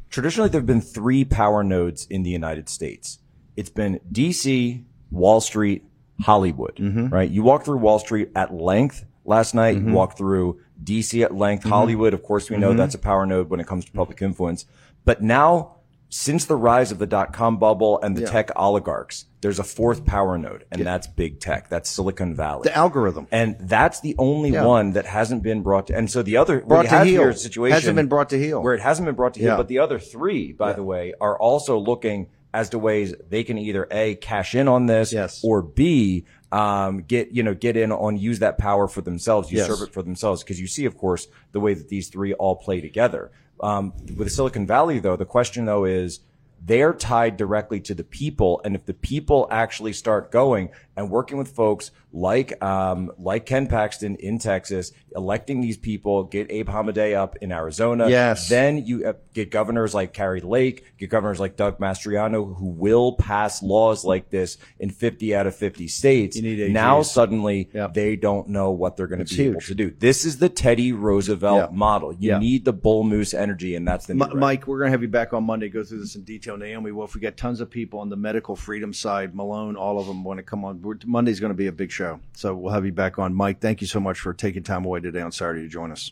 Traditionally, 0.10 0.50
there 0.50 0.60
have 0.62 0.66
been 0.66 0.82
three 0.82 1.24
power 1.24 1.64
nodes 1.64 2.08
in 2.10 2.24
the 2.24 2.32
United 2.32 2.70
States. 2.70 3.20
It's 3.56 3.70
been 3.70 4.00
D.C., 4.12 4.84
Wall 5.12 5.40
Street, 5.40 5.84
Hollywood. 6.22 6.78
Mm-hmm. 6.78 7.10
Right? 7.10 7.30
You 7.30 7.44
walked 7.44 7.66
through 7.66 7.78
Wall 7.78 8.00
Street 8.00 8.30
at 8.36 8.52
length 8.52 9.06
last 9.26 9.54
night. 9.54 9.78
You 9.78 9.94
walked 9.94 10.18
through 10.18 10.60
D.C. 10.84 11.24
at 11.24 11.34
length. 11.36 11.62
Mm-hmm. 11.62 11.70
Hollywood, 11.70 12.14
of 12.14 12.24
course, 12.24 12.50
we 12.50 12.58
know 12.58 12.74
that's 12.74 12.96
a 12.96 13.00
power 13.00 13.26
node 13.26 13.50
when 13.50 13.60
it 13.60 13.68
comes 13.68 13.86
to 13.86 13.92
public 13.92 14.22
influence. 14.22 14.66
But 15.06 15.22
now, 15.22 15.76
since 16.10 16.46
the 16.46 16.56
rise 16.58 16.92
of 16.92 17.00
the 17.00 17.08
dot 17.08 17.32
com 17.34 17.58
bubble 17.58 18.00
and 18.02 18.18
the 18.18 18.26
tech 18.26 18.52
oligarchs, 18.56 19.26
there's 19.40 19.60
a 19.60 19.64
fourth 19.64 20.06
power 20.06 20.38
node, 20.38 20.66
and 20.72 20.86
that's 20.86 21.08
big 21.08 21.40
tech. 21.40 21.70
That's 21.70 21.90
Silicon 21.90 22.36
Valley. 22.36 22.64
The 22.66 22.76
algorithm. 22.78 23.28
And 23.32 23.56
that's 23.60 24.02
the 24.02 24.16
only 24.18 24.52
Yeah. 24.52 24.66
one 24.66 24.92
that 24.94 25.06
hasn't 25.06 25.42
been 25.42 25.62
brought 25.64 25.88
to. 25.88 25.96
And 25.98 26.12
so 26.12 26.22
the 26.22 26.38
other 26.38 26.60
Brought 26.62 26.84
to 26.84 26.90
have 26.90 27.08
heel. 27.08 27.22
here 27.22 27.34
situation 27.34 27.74
Hasn't 27.76 27.96
been 27.96 28.08
brought 28.08 28.30
to 28.32 28.38
heel. 28.38 28.62
where 28.62 28.74
it 28.74 28.82
hasn't 28.82 29.06
been 29.06 29.16
brought 29.16 29.34
to 29.36 29.40
heel. 29.40 29.50
Yeah. 29.52 29.58
But 29.58 29.68
the 29.70 29.80
other 29.80 30.00
three, 30.00 30.52
by 30.52 30.74
the 30.74 30.84
way, 30.84 31.14
are 31.22 31.40
also 31.40 31.78
looking 31.80 32.28
as 32.54 32.70
to 32.72 32.78
ways 32.78 33.16
they 33.30 33.44
can 33.46 33.58
either 33.58 33.88
a 33.90 34.16
cash 34.16 34.54
in 34.54 34.68
on 34.68 34.86
this, 34.88 35.14
Yes. 35.14 35.40
or 35.44 35.62
b 35.62 36.26
um, 36.52 37.04
get 37.04 37.32
you 37.32 37.44
know 37.44 37.54
get 37.54 37.78
in 37.78 37.92
on 37.92 38.18
use 38.18 38.40
that 38.40 38.58
power 38.58 38.88
for 38.88 39.02
themselves, 39.02 39.52
Yes. 39.52 39.68
usurp 39.68 39.88
it 39.90 39.94
for 39.94 40.02
themselves. 40.04 40.44
Because 40.44 40.60
you 40.60 40.68
see, 40.68 40.86
of 40.86 40.98
course, 40.98 41.28
the 41.52 41.60
way 41.60 41.74
that 41.74 41.90
these 41.90 42.10
three 42.10 42.34
all 42.34 42.56
play 42.56 42.82
together. 42.82 43.32
Um, 43.62 43.94
with 44.18 44.32
Silicon 44.32 44.66
Valley, 44.66 45.00
though, 45.00 45.16
the 45.16 45.26
question 45.26 45.66
though 45.66 45.86
is 45.86 46.20
they're 46.64 46.94
tied 46.94 47.38
directly 47.38 47.80
to 47.82 47.96
the 47.96 48.04
people. 48.04 48.62
And 48.64 48.76
if 48.76 48.86
the 48.86 48.94
people 48.94 49.48
actually 49.50 49.94
start 49.94 50.32
going 50.32 50.70
and 50.98 51.10
working 51.10 51.38
with 51.38 51.50
folks 51.56 51.92
like 52.14 52.62
um, 52.62 53.12
like 53.18 53.46
Ken 53.46 53.68
Paxton 53.68 54.18
in 54.18 54.38
Texas, 54.38 54.92
electing 55.16 55.62
these 55.62 55.78
people, 55.78 56.26
get 56.26 56.52
Abe 56.52 56.68
Hamadeh 56.68 57.16
up 57.16 57.38
in 57.38 57.52
Arizona, 57.54 58.10
Yes. 58.10 58.50
then 58.50 58.86
you 58.86 59.06
uh, 59.08 59.14
get 59.34 59.50
governors 59.50 59.94
like 59.94 60.12
Kari 60.14 60.42
Lake, 60.42 60.84
get 60.98 61.10
governors 61.10 61.40
like 61.40 61.56
Doug 61.56 61.80
Mastriano 61.80 62.56
who 62.58 62.66
will 62.68 63.14
pass 63.14 63.64
laws 63.64 64.04
like 64.04 64.30
this 64.30 64.58
in 64.80 64.90
50 64.90 65.34
out 65.36 65.48
of 65.48 65.56
50 65.56 65.88
states. 65.88 66.36
You 66.36 66.44
need 66.44 66.60
AGs. 66.60 66.72
now 66.74 67.02
suddenly 67.02 67.70
Yep. 67.74 67.94
they 67.94 68.16
don't 68.18 68.50
know 68.50 68.72
what 68.72 68.98
they're 68.98 69.08
going 69.08 69.24
to 69.26 69.36
be 69.38 69.44
able 69.46 69.62
to 69.62 69.76
do. 69.76 69.92
This 69.92 70.26
is 70.26 70.38
the 70.40 70.50
Teddy 70.50 70.92
Roosevelt 70.92 71.70
Yeah. 71.72 71.76
model. 71.78 72.12
You 72.14 72.32
Yeah. 72.32 72.40
need 72.40 72.66
the 72.66 72.74
bull 72.74 73.04
moose 73.06 73.34
energy, 73.34 73.76
and 73.76 73.88
that's 73.88 74.08
the 74.08 74.16
new 74.16 74.26
Mike, 74.36 74.68
we're 74.68 74.80
going 74.80 74.88
to 74.88 74.92
have 74.92 75.02
you 75.02 75.08
back 75.08 75.32
on 75.34 75.46
Monday. 75.46 75.70
Go 75.70 75.84
through 75.86 76.00
this 76.00 76.16
in 76.16 76.24
detail. 76.24 76.58
Naomi 76.58 76.92
Wolf, 76.92 77.16
we 77.16 77.22
got 77.22 77.38
tons 77.38 77.62
of 77.62 77.70
people 77.70 78.00
on 78.02 78.10
the 78.10 78.18
medical 78.18 78.56
freedom 78.58 78.92
side. 78.94 79.34
Malone, 79.34 79.78
all 79.78 79.98
of 79.98 80.08
them 80.08 80.24
want 80.26 80.38
to 80.40 80.44
come 80.44 80.66
on. 80.66 80.81
Monday's 81.06 81.40
going 81.40 81.52
to 81.52 81.58
be 81.58 81.68
a 81.68 81.72
big 81.72 81.92
show, 81.92 82.20
so 82.34 82.56
we'll 82.56 82.74
have 82.74 82.86
you 82.86 82.92
back 82.92 83.20
on. 83.20 83.34
Mike, 83.34 83.60
thank 83.60 83.82
you 83.82 83.88
so 83.88 84.00
much 84.00 84.20
for 84.20 84.34
taking 84.34 84.64
time 84.64 84.86
away 84.86 85.00
today 85.00 85.22
on 85.22 85.32
Saturday 85.32 85.62
to 85.62 85.68
join 85.68 85.92
us. 85.92 86.12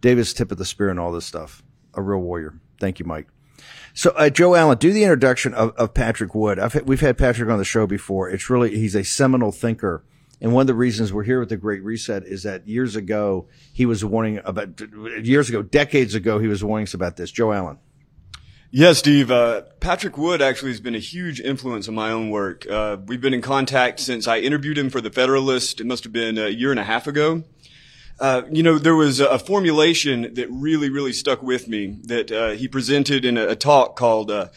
Davis, 0.00 0.32
tip 0.32 0.52
of 0.52 0.58
the 0.58 0.64
spear 0.64 0.88
and 0.88 1.00
all 1.00 1.12
this 1.12 1.26
stuff. 1.26 1.62
A 1.94 2.02
real 2.02 2.20
warrior. 2.20 2.60
Thank 2.80 2.98
you, 3.00 3.06
Mike. 3.06 3.28
So, 3.94 4.10
uh, 4.10 4.30
Joe 4.30 4.54
Allen, 4.54 4.78
do 4.78 4.92
the 4.92 5.02
introduction 5.02 5.54
of, 5.54 5.70
of 5.76 5.92
Patrick 5.92 6.34
Wood. 6.34 6.58
I've, 6.58 6.74
we've 6.86 7.00
had 7.00 7.18
Patrick 7.18 7.50
on 7.50 7.58
the 7.58 7.64
show 7.64 7.86
before. 7.86 8.30
It's 8.30 8.48
really, 8.48 8.76
he's 8.76 8.94
a 8.94 9.02
seminal 9.02 9.50
thinker. 9.50 10.04
And 10.40 10.52
one 10.52 10.60
of 10.60 10.66
the 10.68 10.74
reasons 10.74 11.12
we're 11.12 11.24
here 11.24 11.40
with 11.40 11.48
the 11.48 11.56
Great 11.56 11.82
Reset 11.82 12.22
is 12.24 12.44
that 12.44 12.68
years 12.68 12.94
ago, 12.94 13.48
he 13.72 13.86
was 13.86 14.04
warning 14.04 14.40
about, 14.44 14.80
years 15.22 15.48
ago, 15.48 15.62
decades 15.62 16.14
ago, 16.14 16.38
he 16.38 16.46
was 16.46 16.62
warning 16.62 16.84
us 16.84 16.94
about 16.94 17.16
this. 17.16 17.32
Joe 17.32 17.52
Allen. 17.52 17.78
Yeah, 18.70 18.92
Steve. 18.92 19.30
Uh, 19.30 19.62
Patrick 19.80 20.18
Wood 20.18 20.42
actually 20.42 20.72
has 20.72 20.80
been 20.80 20.94
a 20.94 20.98
huge 20.98 21.40
influence 21.40 21.88
on 21.88 21.94
my 21.94 22.10
own 22.10 22.28
work. 22.28 22.66
Uh, 22.68 22.98
we've 23.06 23.20
been 23.20 23.32
in 23.32 23.40
contact 23.40 23.98
since 23.98 24.28
I 24.28 24.40
interviewed 24.40 24.76
him 24.76 24.90
for 24.90 25.00
the 25.00 25.10
Federalist. 25.10 25.80
It 25.80 25.86
must 25.86 26.04
have 26.04 26.12
been 26.12 26.36
a 26.36 26.48
year 26.48 26.70
and 26.70 26.78
a 26.78 26.84
half 26.84 27.06
ago. 27.06 27.44
Uh, 28.20 28.42
you 28.50 28.62
know, 28.62 28.78
there 28.78 28.94
was 28.94 29.20
a 29.20 29.38
formulation 29.38 30.34
that 30.34 30.48
really, 30.50 30.90
really 30.90 31.14
stuck 31.14 31.42
with 31.42 31.66
me 31.66 31.96
that 32.04 32.30
uh, 32.30 32.50
he 32.50 32.68
presented 32.68 33.24
in 33.24 33.38
a, 33.38 33.48
a 33.48 33.56
talk 33.56 33.96
called 33.96 34.30
uh, 34.30 34.48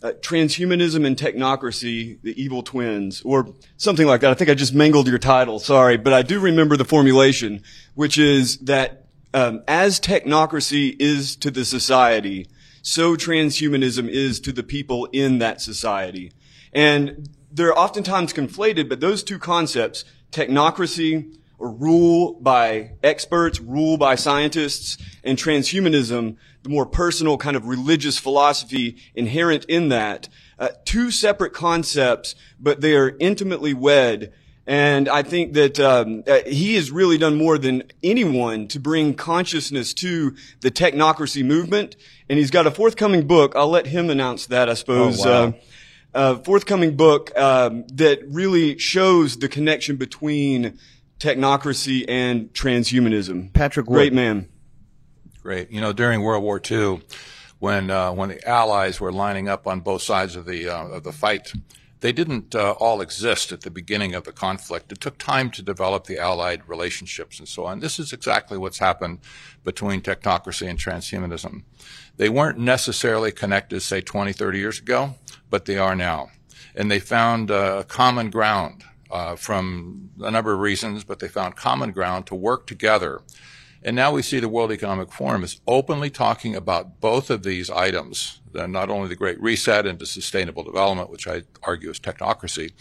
uh, 0.00 0.12
"Transhumanism 0.20 1.04
and 1.04 1.16
Technocracy: 1.16 2.20
The 2.22 2.40
Evil 2.40 2.62
Twins," 2.62 3.20
or 3.22 3.52
something 3.78 4.06
like 4.06 4.20
that. 4.20 4.30
I 4.30 4.34
think 4.34 4.48
I 4.48 4.54
just 4.54 4.74
mangled 4.74 5.08
your 5.08 5.18
title. 5.18 5.58
Sorry, 5.58 5.96
but 5.96 6.12
I 6.12 6.22
do 6.22 6.38
remember 6.38 6.76
the 6.76 6.84
formulation, 6.84 7.64
which 7.94 8.16
is 8.16 8.58
that 8.58 9.06
um, 9.34 9.64
as 9.66 9.98
technocracy 9.98 10.94
is 11.00 11.34
to 11.36 11.50
the 11.50 11.64
society, 11.64 12.48
so 12.86 13.16
transhumanism 13.16 14.08
is 14.08 14.38
to 14.38 14.52
the 14.52 14.62
people 14.62 15.06
in 15.06 15.40
that 15.40 15.60
society. 15.60 16.30
And 16.72 17.28
they're 17.50 17.76
oftentimes 17.76 18.32
conflated, 18.32 18.88
but 18.88 19.00
those 19.00 19.24
two 19.24 19.40
concepts, 19.40 20.04
technocracy 20.30 21.36
or 21.58 21.68
rule 21.68 22.34
by 22.34 22.92
experts, 23.02 23.58
rule 23.58 23.96
by 23.96 24.14
scientists, 24.14 24.98
and 25.24 25.36
transhumanism, 25.36 26.36
the 26.62 26.68
more 26.68 26.86
personal 26.86 27.36
kind 27.36 27.56
of 27.56 27.66
religious 27.66 28.20
philosophy 28.20 28.98
inherent 29.16 29.64
in 29.64 29.88
that, 29.88 30.28
uh, 30.60 30.68
two 30.84 31.10
separate 31.10 31.52
concepts, 31.52 32.36
but 32.60 32.82
they 32.82 32.94
are 32.94 33.16
intimately 33.18 33.74
wed 33.74 34.32
and 34.66 35.08
I 35.08 35.22
think 35.22 35.52
that 35.52 35.78
um, 35.78 36.24
uh, 36.26 36.40
he 36.46 36.74
has 36.74 36.90
really 36.90 37.18
done 37.18 37.36
more 37.36 37.56
than 37.56 37.84
anyone 38.02 38.66
to 38.68 38.80
bring 38.80 39.14
consciousness 39.14 39.94
to 39.94 40.34
the 40.60 40.70
technocracy 40.70 41.44
movement. 41.44 41.94
And 42.28 42.38
he's 42.38 42.50
got 42.50 42.66
a 42.66 42.72
forthcoming 42.72 43.26
book. 43.28 43.54
I'll 43.54 43.68
let 43.68 43.86
him 43.86 44.10
announce 44.10 44.46
that, 44.46 44.68
I 44.68 44.74
suppose. 44.74 45.24
Oh, 45.24 45.30
wow. 45.30 45.46
uh, 45.46 45.52
uh, 46.16 46.38
forthcoming 46.38 46.96
book 46.96 47.36
um, 47.38 47.86
that 47.92 48.20
really 48.26 48.78
shows 48.78 49.36
the 49.36 49.48
connection 49.48 49.96
between 49.96 50.78
technocracy 51.20 52.04
and 52.08 52.52
transhumanism. 52.52 53.52
Patrick 53.52 53.86
Wood. 53.86 53.96
Great 53.96 54.12
man. 54.12 54.48
Great. 55.42 55.70
You 55.70 55.80
know, 55.80 55.92
during 55.92 56.22
World 56.22 56.42
War 56.42 56.60
II, 56.68 57.02
when 57.60 57.90
uh, 57.90 58.12
when 58.12 58.30
the 58.30 58.48
Allies 58.48 59.00
were 59.00 59.12
lining 59.12 59.48
up 59.48 59.66
on 59.66 59.80
both 59.80 60.02
sides 60.02 60.34
of 60.34 60.44
the 60.44 60.68
uh, 60.68 60.88
of 60.88 61.04
the 61.04 61.12
fight, 61.12 61.52
they 62.06 62.12
didn't 62.12 62.54
uh, 62.54 62.70
all 62.78 63.00
exist 63.00 63.50
at 63.50 63.62
the 63.62 63.70
beginning 63.70 64.14
of 64.14 64.22
the 64.22 64.30
conflict. 64.30 64.92
It 64.92 65.00
took 65.00 65.18
time 65.18 65.50
to 65.50 65.60
develop 65.60 66.04
the 66.04 66.20
Allied 66.20 66.62
relationships 66.68 67.40
and 67.40 67.48
so 67.48 67.64
on. 67.64 67.80
This 67.80 67.98
is 67.98 68.12
exactly 68.12 68.56
what's 68.56 68.78
happened 68.78 69.18
between 69.64 70.02
technocracy 70.02 70.70
and 70.70 70.78
transhumanism. 70.78 71.64
They 72.16 72.28
weren't 72.28 72.60
necessarily 72.60 73.32
connected, 73.32 73.80
say, 73.80 74.02
20, 74.02 74.32
30 74.32 74.56
years 74.56 74.78
ago, 74.78 75.16
but 75.50 75.64
they 75.64 75.78
are 75.78 75.96
now. 75.96 76.30
And 76.76 76.92
they 76.92 77.00
found 77.00 77.50
uh, 77.50 77.82
common 77.88 78.30
ground 78.30 78.84
uh, 79.10 79.34
from 79.34 80.10
a 80.20 80.30
number 80.30 80.52
of 80.52 80.60
reasons, 80.60 81.02
but 81.02 81.18
they 81.18 81.26
found 81.26 81.56
common 81.56 81.90
ground 81.90 82.28
to 82.28 82.36
work 82.36 82.68
together. 82.68 83.20
And 83.82 83.94
now 83.94 84.12
we 84.12 84.22
see 84.22 84.40
the 84.40 84.48
World 84.48 84.72
Economic 84.72 85.12
Forum 85.12 85.44
is 85.44 85.60
openly 85.66 86.10
talking 86.10 86.56
about 86.56 87.00
both 87.00 87.30
of 87.30 87.42
these 87.42 87.70
items, 87.70 88.40
not 88.52 88.90
only 88.90 89.08
the 89.08 89.16
Great 89.16 89.40
Reset 89.40 89.86
into 89.86 90.06
sustainable 90.06 90.64
development, 90.64 91.10
which 91.10 91.28
I 91.28 91.42
argue 91.62 91.90
is 91.90 92.00
technocracy, 92.00 92.72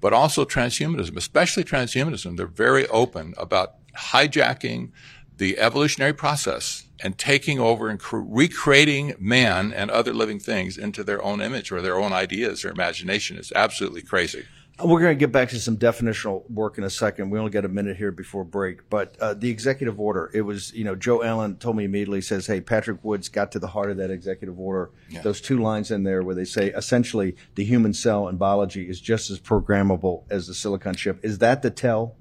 but 0.00 0.12
also 0.12 0.44
transhumanism, 0.44 1.16
especially 1.16 1.64
transhumanism. 1.64 2.36
They're 2.36 2.46
very 2.46 2.86
open 2.88 3.34
about 3.36 3.74
hijacking 3.96 4.92
the 5.36 5.58
evolutionary 5.58 6.12
process 6.12 6.84
and 7.02 7.18
taking 7.18 7.58
over 7.58 7.88
and 7.88 7.98
cre- 7.98 8.18
recreating 8.18 9.14
man 9.18 9.72
and 9.72 9.90
other 9.90 10.12
living 10.12 10.38
things 10.38 10.78
into 10.78 11.02
their 11.02 11.22
own 11.22 11.40
image 11.40 11.72
or 11.72 11.82
their 11.82 11.98
own 11.98 12.12
ideas 12.12 12.64
or 12.64 12.70
imagination. 12.70 13.36
It's 13.36 13.52
absolutely 13.52 14.02
crazy. 14.02 14.44
We're 14.82 15.00
going 15.00 15.12
to 15.12 15.18
get 15.18 15.30
back 15.30 15.50
to 15.50 15.60
some 15.60 15.76
definitional 15.76 16.50
work 16.50 16.78
in 16.78 16.84
a 16.84 16.90
second. 16.90 17.30
We 17.30 17.38
only 17.38 17.52
got 17.52 17.64
a 17.64 17.68
minute 17.68 17.96
here 17.96 18.10
before 18.10 18.44
break, 18.44 18.90
but 18.90 19.16
uh, 19.20 19.34
the 19.34 19.48
executive 19.48 20.00
order. 20.00 20.30
It 20.34 20.40
was, 20.40 20.72
you 20.74 20.82
know, 20.82 20.96
Joe 20.96 21.22
Allen 21.22 21.56
told 21.56 21.76
me 21.76 21.84
immediately. 21.84 22.20
Says, 22.20 22.46
"Hey, 22.46 22.60
Patrick 22.60 22.98
Wood's 23.04 23.28
got 23.28 23.52
to 23.52 23.60
the 23.60 23.68
heart 23.68 23.92
of 23.92 23.98
that 23.98 24.10
executive 24.10 24.58
order. 24.58 24.90
Yeah. 25.08 25.22
Those 25.22 25.40
two 25.40 25.58
lines 25.58 25.92
in 25.92 26.02
there 26.02 26.22
where 26.22 26.34
they 26.34 26.44
say 26.44 26.70
essentially 26.70 27.36
the 27.54 27.64
human 27.64 27.94
cell 27.94 28.26
in 28.26 28.36
biology 28.36 28.88
is 28.88 29.00
just 29.00 29.30
as 29.30 29.38
programmable 29.38 30.24
as 30.28 30.48
the 30.48 30.54
silicon 30.54 30.94
chip. 30.94 31.20
Is 31.22 31.38
that 31.38 31.62
the 31.62 31.70
tell? 31.70 32.16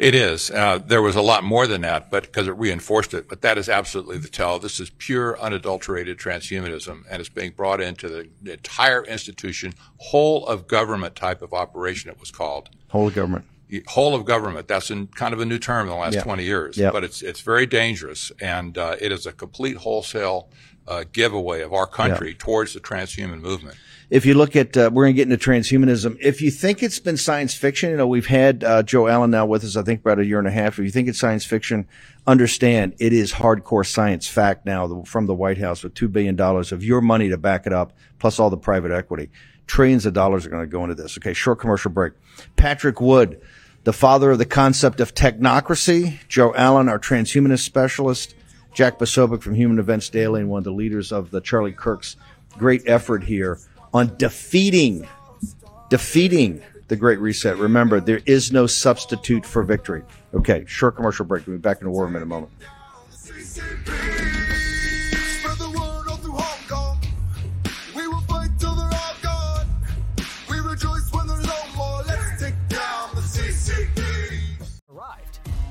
It 0.00 0.14
is. 0.14 0.50
Uh, 0.50 0.78
there 0.84 1.02
was 1.02 1.14
a 1.16 1.22
lot 1.22 1.44
more 1.44 1.66
than 1.66 1.82
that, 1.82 2.10
but 2.10 2.24
because 2.24 2.48
it 2.48 2.52
reinforced 2.52 3.14
it. 3.14 3.28
But 3.28 3.42
that 3.42 3.58
is 3.58 3.68
absolutely 3.68 4.18
the 4.18 4.28
tell. 4.28 4.58
This 4.58 4.80
is 4.80 4.90
pure, 4.90 5.38
unadulterated 5.40 6.18
transhumanism, 6.18 7.04
and 7.08 7.20
it's 7.20 7.28
being 7.28 7.52
brought 7.52 7.80
into 7.80 8.08
the, 8.08 8.28
the 8.42 8.54
entire 8.54 9.04
institution, 9.04 9.74
whole 9.98 10.46
of 10.46 10.66
government 10.66 11.14
type 11.14 11.42
of 11.42 11.52
operation. 11.52 12.10
It 12.10 12.18
was 12.18 12.30
called 12.30 12.70
Whole 12.88 13.06
of 13.08 13.14
government. 13.14 13.44
whole 13.86 14.14
of 14.14 14.24
government. 14.24 14.66
That's 14.66 14.90
in 14.90 15.06
kind 15.08 15.32
of 15.32 15.40
a 15.40 15.44
new 15.44 15.58
term 15.58 15.82
in 15.86 15.92
the 15.92 15.98
last 15.98 16.14
Yeah. 16.14 16.22
20 16.22 16.42
years, 16.44 16.76
Yep. 16.76 16.92
but 16.92 17.04
it's 17.04 17.22
it's 17.22 17.40
very 17.40 17.66
dangerous, 17.66 18.32
and 18.40 18.76
uh, 18.76 18.96
it 19.00 19.12
is 19.12 19.26
a 19.26 19.32
complete 19.32 19.76
wholesale 19.76 20.48
uh, 20.88 21.04
giveaway 21.12 21.60
of 21.60 21.72
our 21.72 21.86
country 21.86 22.34
towards 22.34 22.72
the 22.74 22.80
transhuman 22.80 23.40
movement. 23.40 23.76
If 24.10 24.24
you 24.24 24.32
look 24.32 24.56
at, 24.56 24.74
uh, 24.74 24.88
we're 24.90 25.04
going 25.04 25.14
to 25.14 25.22
get 25.22 25.30
into 25.30 25.50
transhumanism. 25.50 26.16
If 26.18 26.40
you 26.40 26.50
think 26.50 26.82
it's 26.82 26.98
been 26.98 27.18
science 27.18 27.52
fiction, 27.52 27.90
you 27.90 27.96
know, 27.98 28.06
we've 28.06 28.26
had 28.26 28.64
uh, 28.64 28.82
Joe 28.82 29.06
Allen 29.06 29.30
now 29.30 29.44
with 29.44 29.64
us, 29.64 29.76
I 29.76 29.82
think 29.82 30.00
about 30.00 30.18
a 30.18 30.24
year 30.24 30.38
and 30.38 30.48
a 30.48 30.50
half. 30.50 30.78
If 30.78 30.84
you 30.86 30.90
think 30.90 31.08
it's 31.08 31.18
science 31.18 31.44
fiction, 31.44 31.86
understand 32.26 32.94
it 32.98 33.12
is 33.12 33.34
hardcore 33.34 33.86
science 33.86 34.26
fact 34.26 34.64
now 34.64 35.02
from 35.02 35.26
the 35.26 35.34
White 35.34 35.58
House 35.58 35.82
with 35.82 35.92
$2 35.92 36.10
billion 36.10 36.40
of 36.40 36.82
your 36.82 37.02
money 37.02 37.28
to 37.28 37.36
back 37.36 37.66
it 37.66 37.72
up, 37.74 37.92
plus 38.18 38.38
all 38.38 38.48
the 38.48 38.56
private 38.56 38.92
equity. 38.92 39.28
Trillions 39.66 40.06
of 40.06 40.14
dollars 40.14 40.46
are 40.46 40.50
going 40.50 40.62
to 40.62 40.66
go 40.66 40.84
into 40.84 40.94
this. 40.94 41.18
Okay, 41.18 41.34
short 41.34 41.58
commercial 41.58 41.90
break. 41.90 42.14
Patrick 42.56 43.02
Wood, 43.02 43.42
the 43.84 43.92
father 43.92 44.30
of 44.30 44.38
the 44.38 44.46
concept 44.46 45.00
of 45.00 45.14
technocracy. 45.14 46.18
Joe 46.28 46.54
Allen, 46.54 46.88
our 46.88 46.98
transhumanist 46.98 47.60
specialist. 47.60 48.34
Jack 48.72 48.98
Posobiec 48.98 49.42
from 49.42 49.54
Human 49.54 49.78
Events 49.78 50.08
Daily 50.08 50.40
and 50.40 50.48
one 50.48 50.58
of 50.58 50.64
the 50.64 50.72
leaders 50.72 51.12
of 51.12 51.30
the 51.30 51.42
Charlie 51.42 51.72
Kirk's 51.72 52.16
great 52.56 52.82
effort 52.86 53.24
here 53.24 53.58
on 53.92 54.16
defeating, 54.16 55.06
defeating 55.88 56.62
the 56.88 56.96
Great 56.96 57.18
Reset. 57.18 57.56
Remember, 57.56 58.00
there 58.00 58.20
is 58.26 58.52
no 58.52 58.66
substitute 58.66 59.44
for 59.44 59.62
victory. 59.62 60.02
Okay, 60.34 60.64
short 60.66 60.96
commercial 60.96 61.24
break. 61.24 61.46
We'll 61.46 61.56
be 61.56 61.60
back 61.60 61.80
in 61.80 61.86
a 61.86 61.90
war 61.90 62.04
room 62.06 62.16
in 62.16 62.22
a 62.22 62.26
moment. 62.26 62.52
The 63.10 63.44
the. 65.72 66.22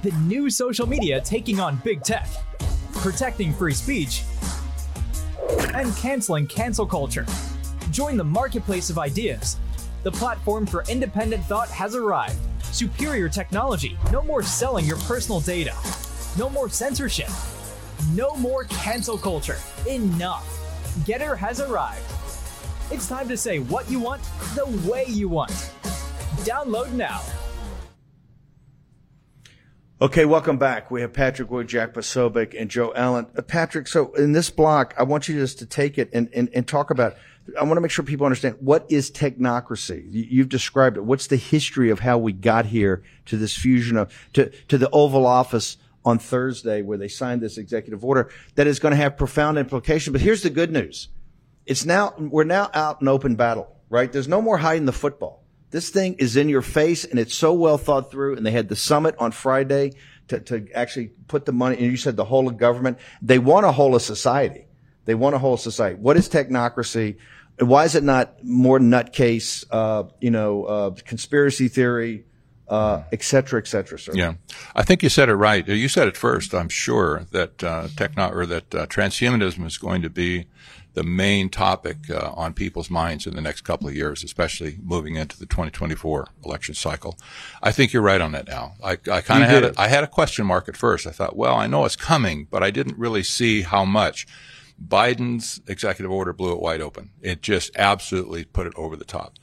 The 0.03 0.11
new 0.20 0.49
social 0.49 0.88
media 0.88 1.20
taking 1.20 1.59
on 1.59 1.82
big 1.84 2.01
tech, 2.03 2.30
protecting 2.93 3.53
free 3.53 3.74
speech, 3.74 4.24
and 5.74 5.93
canceling 5.97 6.47
cancel 6.47 6.86
culture. 6.86 7.26
Join 7.97 8.15
the 8.15 8.23
marketplace 8.23 8.91
of 8.91 8.99
ideas. 8.99 9.57
The 10.03 10.11
platform 10.11 10.67
for 10.67 10.83
independent 10.87 11.43
thought 11.45 11.67
has 11.69 11.95
arrived. 11.95 12.37
Superior 12.65 13.27
technology. 13.27 13.97
No 14.11 14.21
more 14.21 14.43
selling 14.43 14.85
your 14.85 14.97
personal 14.97 15.39
data. 15.39 15.73
No 16.37 16.47
more 16.47 16.69
censorship. 16.69 17.29
No 18.13 18.35
more 18.35 18.65
cancel 18.65 19.17
culture. 19.17 19.57
Enough. 19.87 20.45
Gettr 21.07 21.35
has 21.35 21.59
arrived. 21.59 22.05
It's 22.91 23.09
time 23.09 23.27
to 23.29 23.35
say 23.35 23.57
what 23.57 23.89
you 23.89 23.99
want 23.99 24.21
the 24.53 24.67
way 24.87 25.05
you 25.07 25.27
want. 25.27 25.49
Download 26.45 26.91
now. 26.91 27.23
Okay, 29.99 30.25
welcome 30.25 30.59
back. 30.59 30.91
We 30.91 31.01
have 31.01 31.13
Patrick 31.13 31.49
Wood, 31.49 31.67
Jack 31.67 31.95
Posobiec, 31.95 32.53
and 32.55 32.69
Joe 32.69 32.93
Allen. 32.95 33.25
Uh, 33.35 33.41
Patrick, 33.41 33.87
so 33.87 34.13
in 34.13 34.33
this 34.33 34.51
block, 34.51 34.93
I 34.99 35.01
want 35.01 35.27
you 35.27 35.39
just 35.39 35.57
to 35.57 35.65
take 35.65 35.97
it 35.97 36.11
and, 36.13 36.29
and, 36.35 36.47
and 36.53 36.67
talk 36.67 36.91
about, 36.91 37.15
I 37.59 37.63
want 37.63 37.77
to 37.77 37.81
make 37.81 37.91
sure 37.91 38.03
people 38.03 38.25
understand 38.25 38.57
what 38.59 38.85
is 38.89 39.09
technocracy? 39.11 40.05
You- 40.11 40.25
You've 40.29 40.49
described 40.49 40.97
it. 40.97 41.03
What's 41.03 41.27
the 41.27 41.35
history 41.37 41.89
of 41.89 41.99
how 41.99 42.17
we 42.17 42.33
got 42.33 42.65
here 42.67 43.03
to 43.27 43.37
this 43.37 43.55
fusion 43.57 43.97
of, 43.97 44.13
to, 44.33 44.49
to 44.67 44.77
the 44.77 44.89
Oval 44.91 45.25
Office 45.25 45.77
on 46.03 46.19
Thursday 46.19 46.81
where 46.81 46.97
they 46.97 47.07
signed 47.07 47.41
this 47.41 47.57
executive 47.57 48.03
order 48.03 48.29
that 48.55 48.67
is 48.67 48.79
going 48.79 48.91
to 48.91 48.95
have 48.97 49.17
profound 49.17 49.57
implications. 49.57 50.11
But 50.13 50.21
here's 50.21 50.43
the 50.43 50.49
good 50.49 50.71
news. 50.71 51.09
It's 51.65 51.85
now, 51.85 52.13
we're 52.17 52.43
now 52.45 52.69
out 52.73 53.01
in 53.01 53.07
open 53.07 53.35
battle, 53.35 53.75
right? 53.89 54.11
There's 54.11 54.27
no 54.27 54.41
more 54.41 54.57
hiding 54.57 54.85
the 54.85 54.93
football. 54.93 55.43
This 55.71 55.89
thing 55.89 56.13
is 56.15 56.37
in 56.37 56.47
your 56.47 56.61
face 56.61 57.03
and 57.03 57.19
it's 57.19 57.35
so 57.35 57.51
well 57.53 57.77
thought 57.77 58.09
through. 58.09 58.37
And 58.37 58.45
they 58.45 58.51
had 58.51 58.69
the 58.69 58.75
summit 58.75 59.15
on 59.19 59.31
Friday 59.31 59.91
to, 60.29 60.39
to 60.41 60.67
actually 60.73 61.07
put 61.27 61.45
the 61.45 61.51
money, 61.53 61.77
and 61.77 61.85
you 61.85 61.95
said 61.97 62.15
the 62.17 62.25
whole 62.25 62.47
of 62.47 62.57
government. 62.57 62.99
They 63.21 63.39
want 63.39 63.65
a 63.65 63.71
whole 63.71 63.95
of 63.95 64.01
society. 64.01 64.66
They 65.07 65.15
want 65.15 65.35
a 65.35 65.39
whole 65.39 65.55
society. 65.55 65.95
What 65.95 66.17
is 66.17 66.27
technocracy? 66.27 67.17
Why 67.59 67.85
is 67.85 67.95
it 67.95 68.03
not 68.03 68.43
more 68.43 68.77
nutcase, 68.77 69.63
uh, 69.71 70.03
you 70.19 70.29
know, 70.29 70.65
uh, 70.65 70.89
conspiracy 71.05 71.69
theory, 71.69 72.25
uh, 72.67 73.03
et 73.13 73.23
cetera, 73.23 73.59
et 73.59 73.67
cetera, 73.67 73.97
sir? 73.97 74.11
Yeah, 74.13 74.33
I 74.75 74.83
think 74.83 75.01
you 75.01 75.09
said 75.09 75.29
it 75.29 75.35
right. 75.35 75.65
You 75.65 75.87
said 75.87 76.09
it 76.09 76.17
first. 76.17 76.53
I'm 76.53 76.67
sure 76.67 77.25
that 77.31 77.63
uh, 77.63 77.87
techno 77.95 78.29
or 78.29 78.45
that 78.47 78.75
uh, 78.75 78.85
transhumanism 78.87 79.65
is 79.65 79.77
going 79.77 80.01
to 80.01 80.09
be 80.09 80.45
the 80.93 81.03
main 81.03 81.47
topic 81.47 82.09
uh, 82.09 82.31
on 82.35 82.53
people's 82.53 82.89
minds 82.89 83.25
in 83.25 83.33
the 83.33 83.41
next 83.41 83.61
couple 83.61 83.87
of 83.87 83.95
years, 83.95 84.25
especially 84.25 84.77
moving 84.83 85.15
into 85.15 85.39
the 85.39 85.45
2024 85.45 86.27
election 86.43 86.75
cycle. 86.75 87.17
I 87.63 87.71
think 87.71 87.93
you're 87.93 88.03
right 88.03 88.19
on 88.19 88.33
that 88.33 88.47
now. 88.47 88.73
I, 88.83 88.97
I 89.09 89.21
kind 89.21 89.43
of 89.43 89.49
had 89.49 89.61
did. 89.61 89.77
a, 89.77 89.81
I 89.81 89.87
had 89.87 90.03
a 90.03 90.07
question 90.07 90.45
mark 90.45 90.67
at 90.67 90.75
first. 90.75 91.07
I 91.07 91.11
thought, 91.11 91.37
well, 91.37 91.55
I 91.55 91.65
know 91.65 91.85
it's 91.85 91.95
coming, 91.95 92.47
but 92.51 92.61
I 92.61 92.71
didn't 92.71 92.97
really 92.97 93.23
see 93.23 93.61
how 93.61 93.85
much. 93.85 94.27
Biden's 94.86 95.61
executive 95.67 96.11
order 96.11 96.34
blew 96.34 96.53
it 96.53 96.61
wide 96.61 96.82
open. 96.82 97.11
It 97.21 97.41
just 97.41 97.75
absolutely 97.75 98.45
put 98.45 98.67
it 98.67 98.73
over 98.75 98.95
the 98.95 99.05
top. 99.05 99.38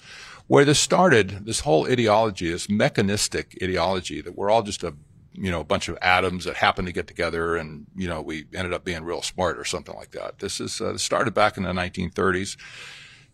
Where 0.47 0.65
this 0.65 0.79
started, 0.79 1.47
this 1.47 1.61
whole 1.61 1.91
ideology, 1.91 2.51
this 2.51 2.69
mechanistic 2.69 3.57
ideology 3.63 4.21
that 4.21 4.37
we're 4.37 4.51
all 4.51 4.63
just 4.63 4.85
a 4.85 4.95
you 5.33 5.51
know 5.51 5.61
a 5.61 5.65
bunch 5.65 5.89
of 5.89 5.99
atoms 6.01 6.45
that 6.45 6.57
happen 6.57 6.85
to 6.85 6.93
get 6.93 7.07
together, 7.07 7.57
and 7.57 7.87
you 7.97 8.09
know 8.09 8.23
we 8.23 8.47
ended 8.55 8.73
up 8.73 8.85
being 8.85 9.05
real 9.05 9.23
smart 9.23 9.59
or 9.59 9.65
something 9.65 9.95
like 9.97 10.13
that. 10.13 10.39
This 10.39 10.61
is 10.61 10.81
uh, 10.81 10.97
started 10.97 11.35
back 11.35 11.57
in 11.57 11.65
the 11.65 11.71
1930s. 11.71 12.57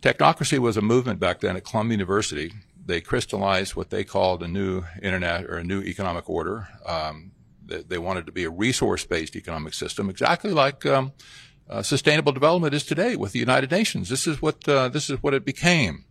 Technocracy 0.00 0.58
was 0.58 0.78
a 0.78 0.82
movement 0.82 1.20
back 1.20 1.40
then 1.40 1.56
at 1.56 1.64
Columbia 1.64 1.98
University. 1.98 2.52
They 2.86 3.02
crystallized 3.02 3.76
what 3.76 3.90
they 3.90 4.02
called 4.02 4.42
a 4.42 4.48
new 4.48 4.84
internet 5.02 5.44
or 5.44 5.58
a 5.58 5.64
new 5.64 5.82
economic 5.82 6.28
order. 6.30 6.68
Um, 6.86 7.32
they, 7.62 7.82
they 7.82 7.98
wanted 7.98 8.24
to 8.26 8.32
be 8.32 8.44
a 8.44 8.50
resource-based 8.50 9.36
economic 9.36 9.74
system, 9.74 10.08
exactly 10.08 10.52
like 10.52 10.86
um, 10.86 11.12
uh, 11.70 11.82
sustainable 11.82 12.32
development 12.32 12.74
is 12.74 12.84
today 12.84 13.16
with 13.16 13.32
the 13.32 13.38
United 13.38 13.70
Nations. 13.70 14.08
This 14.08 14.26
is 14.26 14.42
what 14.42 14.68
uh, 14.68 14.88
this 14.88 15.08
is 15.08 15.22
what 15.22 15.34
it 15.34 15.44
became. 15.44 16.04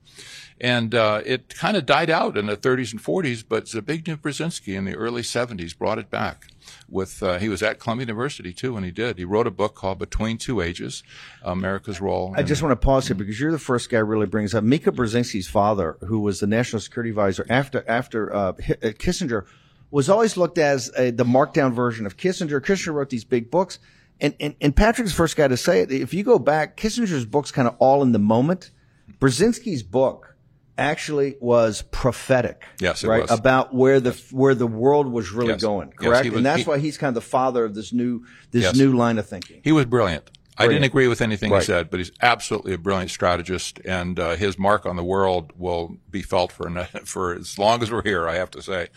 And 0.61 0.93
uh, 0.93 1.21
it 1.25 1.55
kind 1.55 1.77
of 1.77 1.85
died 1.85 2.09
out 2.09 2.37
in 2.37 2.47
the 2.47 2.57
30s 2.57 2.91
and 2.91 3.01
40s, 3.01 3.45
but 3.47 3.65
Zbigniew 3.65 4.17
Brzezinski 4.17 4.75
in 4.75 4.83
the 4.83 4.93
early 4.93 5.21
70s 5.21 5.77
brought 5.77 5.99
it 5.99 6.09
back. 6.09 6.47
With 6.89 7.23
uh, 7.23 7.39
he 7.39 7.49
was 7.49 7.63
at 7.63 7.79
Columbia 7.79 8.07
University 8.07 8.51
too 8.51 8.73
when 8.73 8.83
he 8.83 8.91
did. 8.91 9.17
He 9.17 9.25
wrote 9.25 9.47
a 9.47 9.51
book 9.51 9.73
called 9.75 9.99
Between 9.99 10.37
Two 10.37 10.61
Ages: 10.61 11.03
America's 11.41 11.99
Role. 11.99 12.33
I 12.37 12.43
just 12.43 12.61
want 12.61 12.79
to 12.79 12.85
pause 12.85 13.07
here 13.07 13.15
because 13.15 13.39
you're 13.39 13.51
the 13.51 13.57
first 13.57 13.89
guy 13.89 13.99
who 13.99 14.05
really 14.05 14.27
brings 14.27 14.53
up 14.53 14.63
Mika 14.63 14.91
Brzezinski's 14.91 15.47
father, 15.47 15.97
who 16.01 16.19
was 16.19 16.39
the 16.39 16.47
national 16.47 16.79
security 16.81 17.09
advisor 17.09 17.45
after 17.49 17.83
after 17.87 18.33
uh, 18.33 18.39
uh, 18.39 18.53
Kissinger, 18.53 19.45
was 19.89 20.09
always 20.09 20.37
looked 20.37 20.59
as 20.59 20.91
a, 20.95 21.09
the 21.09 21.25
markdown 21.25 21.73
version 21.73 22.05
of 22.05 22.17
Kissinger. 22.17 22.59
Kissinger 22.59 22.93
wrote 22.93 23.09
these 23.09 23.25
big 23.25 23.49
books, 23.49 23.79
and, 24.21 24.33
and 24.39 24.55
and 24.61 24.75
Patrick's 24.75 25.11
the 25.11 25.15
first 25.17 25.35
guy 25.35 25.47
to 25.47 25.57
say 25.57 25.81
it. 25.81 25.91
If 25.91 26.13
you 26.13 26.23
go 26.23 26.39
back, 26.39 26.77
Kissinger's 26.77 27.25
books 27.25 27.51
kind 27.51 27.67
of 27.67 27.75
all 27.79 28.01
in 28.03 28.11
the 28.11 28.19
moment. 28.19 28.71
Brzezinski's 29.19 29.83
book 29.83 30.35
actually 30.77 31.35
was 31.41 31.81
prophetic. 31.91 32.63
Yes, 32.79 33.03
it 33.03 33.07
right 33.07 33.23
was. 33.23 33.31
about 33.31 33.73
where 33.75 33.99
the 33.99 34.11
where 34.31 34.55
the 34.55 34.67
world 34.67 35.07
was 35.11 35.31
really 35.31 35.49
Yes. 35.49 35.61
going. 35.61 35.89
Correct, 35.91 36.23
he 36.23 36.29
was- 36.29 36.37
and 36.37 36.45
that's 36.45 36.63
he- 36.63 36.69
why 36.69 36.77
he's 36.79 36.97
kind 36.97 37.09
of 37.09 37.15
the 37.15 37.27
father 37.29 37.65
of 37.65 37.75
this 37.75 37.91
new 37.91 38.23
this 38.51 38.63
Yes. 38.63 38.75
new 38.77 38.95
line 38.95 39.17
of 39.17 39.27
thinking. 39.27 39.59
He 39.63 39.71
was 39.71 39.85
brilliant. 39.85 40.31
I 40.57 40.63
Brilliant. 40.65 40.81
didn't 40.83 40.91
agree 40.91 41.07
with 41.07 41.21
anything 41.21 41.51
Right. 41.51 41.61
he 41.61 41.65
said, 41.65 41.89
but 41.89 41.99
he's 42.01 42.11
absolutely 42.21 42.73
a 42.73 42.77
brilliant 42.77 43.11
strategist, 43.11 43.79
and 43.85 44.19
uh, 44.19 44.35
his 44.35 44.59
mark 44.59 44.85
on 44.85 44.97
the 44.97 45.03
world 45.05 45.53
will 45.57 45.97
be 46.11 46.21
felt 46.21 46.51
for 46.51 46.69
for 47.05 47.33
as 47.33 47.57
long 47.57 47.81
as 47.81 47.91
we're 47.91 48.03
here. 48.03 48.27
I 48.27 48.35
have 48.35 48.51
to 48.51 48.61
say. 48.61 48.87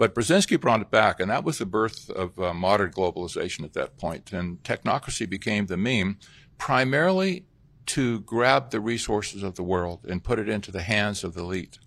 But 0.00 0.14
Brzezinski 0.14 0.58
brought 0.58 0.80
it 0.80 0.90
back, 0.90 1.20
and 1.20 1.30
that 1.30 1.44
was 1.44 1.58
the 1.58 1.66
birth 1.66 2.08
of 2.08 2.38
uh, 2.38 2.54
modern 2.54 2.90
globalization 2.90 3.64
at 3.64 3.74
that 3.74 3.98
point. 3.98 4.32
And 4.32 4.62
technocracy 4.62 5.28
became 5.28 5.66
the 5.66 5.76
meme, 5.76 6.18
primarily 6.56 7.44
to 7.84 8.20
grab 8.20 8.70
the 8.70 8.80
resources 8.80 9.42
of 9.42 9.56
the 9.56 9.62
world 9.62 10.06
and 10.08 10.24
put 10.24 10.38
it 10.38 10.48
into 10.48 10.72
the 10.72 10.80
hands 10.80 11.22
of 11.22 11.34
the 11.34 11.42
elite. 11.42 11.78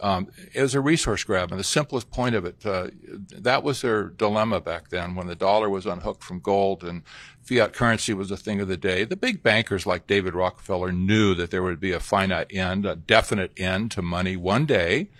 Um, 0.00 0.28
it 0.54 0.62
was 0.62 0.74
a 0.74 0.80
resource 0.80 1.22
grab, 1.22 1.50
and 1.50 1.60
the 1.60 1.64
simplest 1.64 2.10
point 2.10 2.34
of 2.34 2.46
it, 2.46 2.64
uh, 2.64 2.88
that 3.30 3.62
was 3.62 3.82
their 3.82 4.04
dilemma 4.04 4.62
back 4.62 4.88
then 4.88 5.14
when 5.14 5.26
the 5.26 5.36
dollar 5.36 5.68
was 5.68 5.84
unhooked 5.84 6.24
from 6.24 6.40
gold 6.40 6.82
and 6.82 7.02
fiat 7.42 7.74
currency 7.74 8.14
was 8.14 8.30
a 8.30 8.38
thing 8.38 8.62
of 8.62 8.68
the 8.68 8.78
day. 8.78 9.04
The 9.04 9.16
big 9.16 9.42
bankers 9.42 9.84
like 9.84 10.06
David 10.06 10.34
Rockefeller 10.34 10.92
knew 10.92 11.34
that 11.34 11.50
there 11.50 11.62
would 11.62 11.78
be 11.78 11.92
a 11.92 12.00
finite 12.00 12.50
end, 12.54 12.86
a 12.86 12.96
definite 12.96 13.52
end 13.58 13.90
to 13.90 14.00
money 14.00 14.34
one 14.34 14.64
day. 14.64 15.10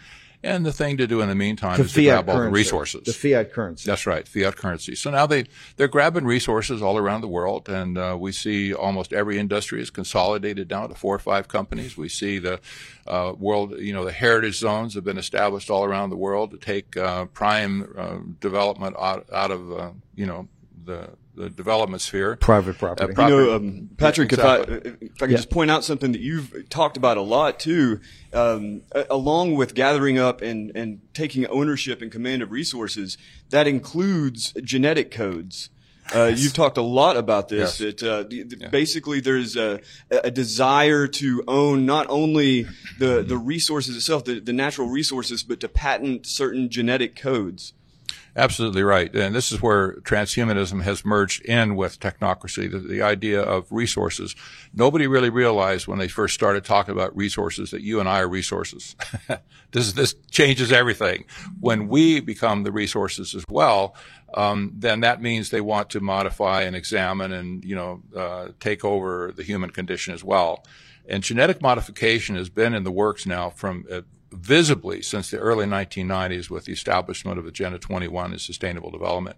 And 0.43 0.65
the 0.65 0.73
thing 0.73 0.97
to 0.97 1.07
do 1.07 1.21
in 1.21 1.29
the 1.29 1.35
meantime 1.35 1.79
is 1.81 1.93
to 1.93 2.03
grab 2.03 2.31
all 2.31 2.41
the 2.41 2.49
resources. 2.49 3.05
The 3.05 3.13
fiat 3.13 3.53
currency. 3.53 3.91
That's 3.91 4.07
right, 4.07 4.27
fiat 4.27 4.57
currency. 4.57 4.95
So 4.95 5.11
now 5.11 5.27
they 5.27 5.45
they're 5.77 5.89
grabbing 5.89 6.25
resources 6.25 6.81
all 6.81 6.97
around 6.97 7.21
the 7.21 7.29
world, 7.29 7.69
and 7.69 7.99
uh, 7.99 8.17
we 8.19 8.33
see 8.33 8.73
almost 8.73 9.13
every 9.13 9.39
industry 9.39 9.83
is 9.83 9.91
consolidated 9.91 10.67
down 10.67 10.89
to 10.89 10.95
four 10.95 11.15
or 11.15 11.19
five 11.19 11.49
companies. 11.49 11.99
We 11.99 12.09
see 12.09 12.39
the 12.39 12.59
uh, 13.07 13.35
world, 13.39 13.79
you 13.79 13.93
know, 13.93 14.05
the 14.05 14.13
heritage 14.13 14.59
zones 14.59 14.95
have 14.95 15.05
been 15.05 15.19
established 15.19 15.69
all 15.69 15.85
around 15.85 16.09
the 16.09 16.17
world 16.17 16.53
to 16.53 16.57
take 16.57 16.97
uh, 16.97 17.27
prime 17.27 17.93
uh, 17.99 18.19
development 18.41 18.97
out, 18.99 19.27
out 19.33 19.51
of 19.51 19.73
uh, 19.73 19.91
you 20.15 20.25
know 20.25 20.49
the 20.85 21.11
the 21.41 21.51
development 21.51 22.03
sphere. 22.03 22.37
Private 22.37 22.79
property. 22.79 23.15
Uh, 23.17 23.29
You 23.29 23.37
know, 23.37 23.57
um, 23.57 23.91
Patrick, 23.97 24.31
Yeah, 24.33 24.39
if 24.39 24.45
I 24.45 24.57
if 24.57 24.67
I 24.67 24.81
could 25.19 25.31
Yeah. 25.31 25.37
just 25.37 25.51
point 25.51 25.71
out 25.71 25.85
something 25.85 26.13
that 26.13 26.21
you've 26.21 26.69
talked 26.69 26.97
about 26.97 27.17
a 27.17 27.23
lot 27.23 27.59
too, 27.59 28.01
um, 28.33 28.83
along 29.09 29.55
with 29.57 29.75
gathering 29.75 30.19
up 30.19 30.43
and 30.43 30.71
and 30.75 31.01
taking 31.15 31.47
ownership 31.47 32.03
and 32.03 32.13
command 32.13 32.43
of 32.43 32.51
resources, 32.51 33.17
that 33.51 33.67
includes 33.67 34.53
genetic 34.63 35.11
codes. 35.11 35.71
Uh, 36.13 36.33
you've 36.35 36.53
talked 36.53 36.77
a 36.77 36.83
lot 36.83 37.17
about 37.17 37.49
this. 37.49 37.79
Yes. 37.81 38.01
That 38.01 38.03
uh, 38.03 38.23
the, 38.29 38.43
the, 38.43 38.69
basically 38.69 39.21
there's 39.21 39.57
a, 39.57 39.81
a 40.11 40.31
desire 40.31 41.07
to 41.07 41.45
own 41.47 41.87
not 41.87 42.07
only 42.09 42.67
the 42.99 43.23
the 43.23 43.37
resources 43.37 43.97
itself, 43.97 44.25
the, 44.25 44.41
the 44.41 44.53
natural 44.53 44.89
resources, 44.89 45.45
but 45.45 45.61
to 45.61 45.69
patent 45.69 46.27
certain 46.27 46.69
genetic 46.69 47.15
codes. 47.15 47.75
Absolutely 48.37 48.83
right. 48.83 49.13
And 49.15 49.35
this 49.35 49.51
is 49.51 49.61
where 49.61 49.95
transhumanism 50.03 50.83
has 50.83 51.05
merged 51.05 51.45
in 51.45 51.75
with 51.75 51.99
technocracy, 51.99 52.71
the, 52.71 52.79
the 52.79 53.03
idea 53.03 53.43
of 53.43 53.67
resources. 53.73 54.37
Nobody 54.73 55.07
really 55.09 55.31
realized 55.31 55.89
when 55.89 55.99
they 55.99 56.07
first 56.07 56.35
started 56.35 56.65
talking 56.65 56.93
about 56.93 57.17
resources 57.17 57.71
that 57.71 57.83
you 57.83 57.99
and 57.99 58.09
I 58.09 58.21
are 58.21 58.29
resources. 58.29 58.95
this, 59.73 59.93
this 59.93 60.15
changes 60.31 60.71
everything. 60.71 61.25
When 61.59 61.89
we 61.89 62.21
become 62.21 62.63
the 62.63 62.73
resources 62.73 63.35
as 63.35 63.45
well, 63.49 63.97
um, 64.35 64.73
then 64.77 65.01
that 65.01 65.21
means 65.21 65.51
they 65.51 65.61
want 65.61 65.91
to 65.91 66.01
modify 66.01 66.63
and 66.63 66.77
examine 66.77 67.33
and, 67.33 67.65
you 67.65 67.75
know, 67.75 68.03
uh, 68.17 68.49
take 68.61 68.85
over 68.85 69.33
the 69.35 69.43
human 69.43 69.71
condition 69.71 70.15
as 70.15 70.23
well. 70.23 70.65
And 71.09 71.25
genetic 71.25 71.61
modification 71.61 72.37
has 72.37 72.49
been 72.49 72.75
in 72.75 72.85
the 72.85 72.93
works 72.93 73.27
now 73.27 73.51
from 73.51 73.85
uh, 73.91 74.03
visibly 74.33 75.03
since 75.03 75.31
the 75.31 75.39
early 75.39 75.67
1990s 75.67 76.51
with 76.51 76.65
the 76.67 76.73
establishment 76.73 77.39
of 77.39 77.47
Agenda 77.47 77.79
21 77.79 78.33
and 78.33 78.41
sustainable 78.41 78.91
development. 78.91 79.37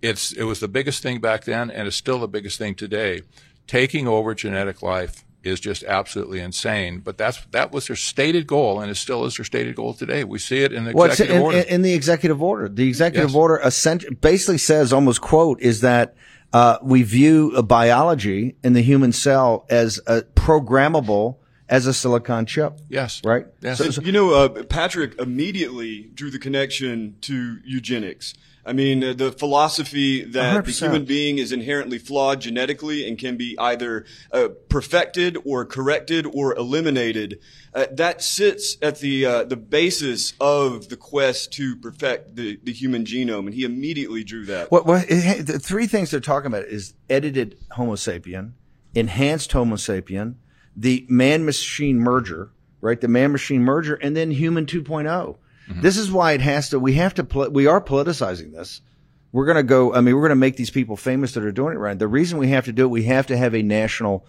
It's, 0.00 0.32
it 0.32 0.44
was 0.44 0.60
the 0.60 0.68
biggest 0.68 1.02
thing 1.02 1.20
back 1.20 1.44
then 1.44 1.70
and 1.70 1.88
it's 1.88 1.96
still 1.96 2.18
the 2.20 2.28
biggest 2.28 2.58
thing 2.58 2.74
today. 2.74 3.22
Taking 3.66 4.06
over 4.08 4.34
genetic 4.34 4.80
life 4.82 5.24
is 5.42 5.60
just 5.60 5.82
absolutely 5.84 6.40
insane, 6.40 7.00
but 7.00 7.16
that's, 7.18 7.44
that 7.52 7.72
was 7.72 7.86
their 7.86 7.96
stated 7.96 8.46
goal 8.46 8.80
and 8.80 8.90
it 8.90 8.96
still 8.96 9.24
is 9.24 9.36
their 9.36 9.44
stated 9.44 9.74
goal 9.76 9.94
today. 9.94 10.24
We 10.24 10.38
see 10.38 10.62
it 10.62 10.72
in 10.72 10.84
the 10.84 10.92
Well, 10.92 11.06
executive 11.10 11.36
in, 11.36 11.42
order. 11.42 11.58
in, 11.58 11.64
in 11.66 11.82
the 11.82 11.94
executive 11.94 12.42
order. 12.42 12.68
The 12.68 12.86
executive 12.88 13.30
Yes. 13.30 13.36
order 13.36 13.60
essentially 13.64 14.14
basically 14.14 14.58
says, 14.58 14.92
almost 14.92 15.20
quote, 15.20 15.60
is 15.60 15.80
that 15.82 16.14
uh, 16.52 16.78
we 16.82 17.02
view 17.02 17.52
a 17.56 17.62
biology 17.62 18.56
in 18.64 18.72
the 18.72 18.80
human 18.82 19.12
cell 19.12 19.66
as 19.68 20.00
a 20.06 20.22
programmable 20.22 21.36
as 21.68 21.86
a 21.86 21.92
silicon 21.94 22.46
chip. 22.46 22.78
yes. 22.88 23.20
Right. 23.24 23.46
Yes. 23.60 23.78
So- 23.78 23.90
so- 23.90 24.02
You 24.02 24.12
know, 24.12 24.32
uh, 24.34 24.62
Patrick 24.64 25.18
immediately 25.20 26.10
drew 26.14 26.30
the 26.30 26.38
connection 26.38 27.16
to 27.22 27.58
eugenics. 27.64 28.34
I 28.66 28.74
mean, 28.74 29.02
uh, 29.02 29.14
the 29.14 29.32
philosophy 29.32 30.22
that 30.24 30.64
the 30.64 30.72
100%. 30.72 30.78
human 30.88 31.04
being 31.06 31.38
is 31.38 31.52
inherently 31.52 31.98
flawed 31.98 32.42
genetically 32.42 33.08
and 33.08 33.16
can 33.18 33.38
be 33.38 33.56
either 33.58 34.04
uh, 34.30 34.48
perfected 34.68 35.38
or 35.46 35.64
corrected 35.64 36.26
or 36.34 36.54
eliminated. 36.54 37.38
Uh, 37.72 37.86
that 37.92 38.22
sits 38.22 38.76
at 38.82 39.00
the 39.00 39.24
uh, 39.24 39.44
the 39.44 39.56
basis 39.56 40.34
of 40.38 40.90
the 40.90 40.96
quest 40.98 41.50
to 41.54 41.76
perfect 41.76 42.36
the, 42.36 42.58
the 42.62 42.72
human 42.72 43.04
genome, 43.04 43.46
and 43.46 43.54
he 43.54 43.64
immediately 43.64 44.22
drew 44.22 44.44
that. 44.46 44.70
What, 44.70 44.84
what, 44.84 45.06
it, 45.08 45.46
the 45.46 45.58
three 45.58 45.86
things 45.86 46.10
they're 46.10 46.20
talking 46.20 46.48
about 46.48 46.64
is 46.66 46.92
edited 47.08 47.56
Homo 47.72 47.94
sapien, 47.94 48.52
enhanced 48.94 49.50
Homo 49.52 49.76
sapien, 49.76 50.34
the 50.78 51.04
man-machine 51.08 51.98
merger, 51.98 52.50
right? 52.80 53.00
The 53.00 53.08
man-machine 53.08 53.62
merger, 53.62 53.96
and 53.96 54.16
then 54.16 54.30
human 54.30 54.64
2.0. 54.64 55.04
Mm-hmm. 55.04 55.80
This 55.80 55.96
is 55.96 56.10
why 56.10 56.32
it 56.32 56.40
has 56.40 56.70
to. 56.70 56.78
We 56.78 56.94
have 56.94 57.14
to. 57.14 57.50
We 57.50 57.66
are 57.66 57.80
politicizing 57.80 58.52
this. 58.52 58.80
We're 59.32 59.44
going 59.44 59.56
to 59.56 59.62
go. 59.62 59.92
I 59.92 60.00
mean, 60.00 60.14
we're 60.14 60.22
going 60.22 60.30
to 60.30 60.36
make 60.36 60.56
these 60.56 60.70
people 60.70 60.96
famous 60.96 61.32
that 61.34 61.44
are 61.44 61.52
doing 61.52 61.74
it 61.74 61.78
right. 61.78 61.98
The 61.98 62.08
reason 62.08 62.38
we 62.38 62.48
have 62.48 62.64
to 62.66 62.72
do 62.72 62.84
it, 62.84 62.88
we 62.88 63.02
have 63.04 63.26
to 63.26 63.36
have 63.36 63.54
a 63.54 63.62
national 63.62 64.24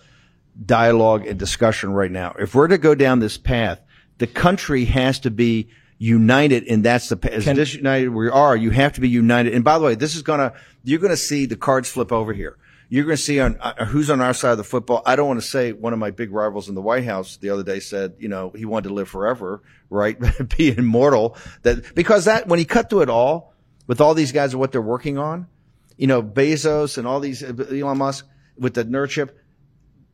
dialogue 0.66 1.26
and 1.26 1.40
discussion 1.40 1.94
right 1.94 2.12
now. 2.12 2.36
If 2.38 2.56
we're 2.56 2.68
to 2.68 2.78
go 2.78 2.96
down 2.96 3.20
this 3.20 3.38
path, 3.38 3.82
the 4.18 4.28
country 4.28 4.86
has 4.86 5.20
to 5.20 5.32
be 5.32 5.70
united, 5.98 6.66
and 6.68 6.84
that's 6.84 7.10
the 7.10 7.32
as 7.32 7.46
disunited 7.46 8.10
we 8.10 8.30
are. 8.30 8.58
You 8.58 8.72
have 8.72 8.94
to 8.94 9.02
be 9.02 9.10
united. 9.10 9.54
And 9.54 9.64
by 9.64 9.78
the 9.78 9.86
way, 9.86 9.96
this 9.96 10.16
is 10.16 10.22
gonna 10.22 10.54
you're 10.84 11.00
gonna 11.00 11.18
see 11.18 11.46
the 11.46 11.56
cards 11.56 11.90
flip 11.90 12.12
over 12.12 12.34
here. 12.34 12.58
You're 12.90 13.06
going 13.06 13.18
to 13.18 13.22
see 13.22 13.40
on 13.40 13.58
uh, 13.60 13.86
who's 13.86 14.10
on 14.10 14.20
our 14.20 14.34
side 14.34 14.52
of 14.52 14.58
the 14.58 14.64
football. 14.64 15.04
I 15.06 15.16
don't 15.16 15.28
want 15.28 15.40
to 15.40 15.48
say 15.48 15.74
one 15.74 15.94
of 15.94 16.00
my 16.00 16.10
big 16.10 16.32
rivals 16.32 16.70
in 16.70 16.76
the 16.76 16.82
White 16.82 17.06
House 17.06 17.38
the 17.38 17.52
other 17.52 17.64
day 17.64 17.80
said, 17.80 18.16
you 18.18 18.28
know, 18.28 18.52
he 18.56 18.66
wanted 18.66 18.90
to 18.90 18.96
live 18.96 19.08
forever, 19.08 19.62
right? 19.92 20.18
be 20.58 20.76
immortal. 20.76 21.38
That 21.62 21.94
because 21.94 22.26
that 22.26 22.48
when 22.48 22.58
he 22.58 22.66
cut 22.66 22.90
through 22.90 23.02
it 23.02 23.10
all 23.10 23.54
with 23.86 24.02
all 24.02 24.16
these 24.16 24.32
guys 24.32 24.54
and 24.54 24.60
what 24.60 24.72
they're 24.72 24.82
working 24.82 25.20
on, 25.20 25.48
you 25.98 26.08
know, 26.08 26.24
Bezos 26.24 26.98
and 26.98 27.06
all 27.06 27.20
these 27.20 27.44
Elon 27.44 27.98
Musk 28.00 28.26
with 28.58 28.74
the 28.74 28.86
nerd 28.86 29.30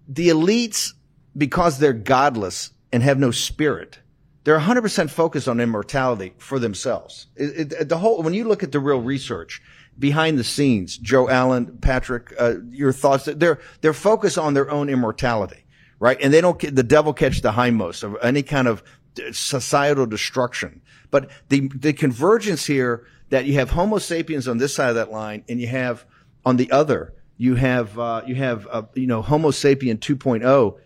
the 0.07 0.29
elites, 0.29 0.93
because 1.35 1.79
they're 1.79 1.93
godless 1.93 2.71
and 2.91 3.01
have 3.03 3.17
no 3.17 3.31
spirit, 3.31 3.99
they're 4.43 4.59
100% 4.59 5.09
focused 5.09 5.47
on 5.47 5.59
immortality 5.59 6.33
for 6.37 6.59
themselves. 6.59 7.27
It, 7.35 7.73
it, 7.73 7.89
the 7.89 7.97
whole, 7.97 8.21
when 8.21 8.33
you 8.33 8.43
look 8.43 8.61
at 8.61 8.71
the 8.71 8.79
real 8.79 9.01
research 9.01 9.61
behind 9.97 10.37
the 10.37 10.43
scenes, 10.43 10.97
Joe 10.97 11.29
Allen, 11.29 11.77
Patrick, 11.79 12.33
uh, 12.39 12.55
your 12.69 12.91
thoughts, 12.91 13.25
they're, 13.25 13.59
they're 13.81 13.93
focused 13.93 14.37
on 14.37 14.53
their 14.53 14.69
own 14.69 14.89
immortality, 14.89 15.65
right? 15.99 16.17
And 16.21 16.33
they 16.33 16.41
don't, 16.41 16.59
the 16.59 16.83
devil 16.83 17.13
catch 17.13 17.41
the 17.41 17.51
hindmost 17.51 18.03
of 18.03 18.17
any 18.21 18.43
kind 18.43 18.67
of 18.67 18.83
societal 19.31 20.05
destruction. 20.05 20.81
But 21.11 21.29
the, 21.49 21.69
the 21.73 21.93
convergence 21.93 22.65
here 22.65 23.05
that 23.29 23.45
you 23.45 23.53
have 23.55 23.71
Homo 23.71 23.97
sapiens 23.97 24.47
on 24.47 24.57
this 24.57 24.75
side 24.75 24.89
of 24.89 24.95
that 24.95 25.11
line 25.11 25.43
and 25.47 25.59
you 25.61 25.67
have 25.67 26.05
on 26.45 26.57
the 26.57 26.71
other, 26.71 27.13
you 27.37 27.55
have, 27.55 27.97
uh, 27.97 28.21
you 28.25 28.35
have, 28.35 28.67
uh, 28.69 28.83
you 28.93 29.07
know, 29.07 29.21
Homo 29.21 29.51
sapien 29.51 29.97
2.0 29.97 30.77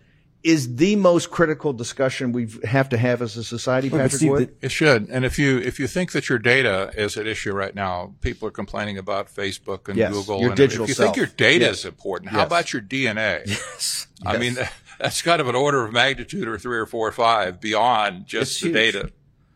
is 0.42 0.76
the 0.76 0.96
most 0.96 1.30
critical 1.30 1.72
discussion 1.72 2.32
we 2.32 2.48
have 2.64 2.88
to 2.88 2.96
have 2.96 3.20
as 3.20 3.36
a 3.36 3.44
society, 3.44 3.90
Patrick 3.90 4.22
Wood. 4.22 4.54
It 4.62 4.70
should. 4.70 5.08
And 5.10 5.24
if 5.24 5.38
you 5.38 5.58
if 5.58 5.78
you 5.78 5.86
think 5.86 6.12
that 6.12 6.28
your 6.28 6.38
data 6.38 6.90
is 6.96 7.16
at 7.16 7.26
issue 7.26 7.52
right 7.52 7.74
now, 7.74 8.14
people 8.22 8.48
are 8.48 8.52
complaining 8.52 8.96
about 8.96 9.28
Facebook 9.34 9.88
and 9.88 9.98
Yes, 9.98 10.12
Google. 10.12 10.40
your 10.40 10.48
and 10.50 10.56
digital 10.56 10.84
if 10.84 10.88
you 10.88 10.94
self. 10.94 11.08
think 11.08 11.16
your 11.16 11.26
data 11.36 11.66
Yes. 11.66 11.80
is 11.80 11.84
important, 11.84 12.30
how 12.30 12.38
Yes. 12.38 12.46
about 12.46 12.72
your 12.72 12.80
DNA? 12.82 13.42
Yes. 13.46 14.06
I 14.24 14.32
Yes. 14.36 14.40
mean, 14.40 14.66
that's 14.98 15.20
kind 15.22 15.40
of 15.40 15.48
an 15.48 15.54
order 15.54 15.84
of 15.84 15.92
magnitude 15.92 16.48
or 16.48 16.58
three 16.58 16.78
or 16.78 16.86
four 16.86 17.06
or 17.08 17.12
five 17.12 17.60
beyond 17.60 18.26
just 18.26 18.52
It's 18.52 18.60
the 18.60 18.66
huge. 18.68 18.94
data. 18.94 19.10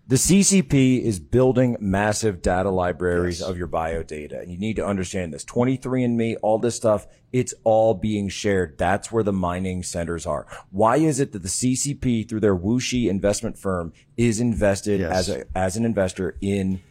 The 0.07 0.17
CCP 0.17 1.01
is 1.03 1.19
building 1.19 1.79
massive 1.81 2.43
data 2.43 2.69
libraries 2.69 3.41
of 3.41 3.57
your 3.57 3.67
bio 3.69 4.03
data. 4.03 4.39
And 4.41 4.51
you 4.53 4.59
need 4.59 4.77
to 4.77 4.85
understand 4.87 5.33
this. 5.33 5.47
23andMe, 5.47 6.37
all 6.43 6.59
this 6.59 6.77
stuff, 6.77 7.07
it's 7.33 7.55
all 7.65 7.95
being 7.95 8.29
shared. 8.29 8.77
That's 8.77 9.11
where 9.11 9.23
the 9.23 9.33
mining 9.33 9.83
centers 9.83 10.27
are. 10.27 10.47
Why 10.71 10.97
is 10.99 11.21
it 11.21 11.33
that 11.33 11.39
the 11.43 11.49
CCP, 11.49 12.29
through 12.29 12.41
their 12.41 12.55
Wuxi 12.55 13.09
investment 13.09 13.57
firm, 13.59 13.95
is 14.19 14.41
invested 14.41 15.01
Yes. 15.01 15.13
as 15.17 15.29
a, 15.31 15.45
as 15.57 15.77
an 15.79 15.87
investor 15.87 16.37
in 16.43 16.83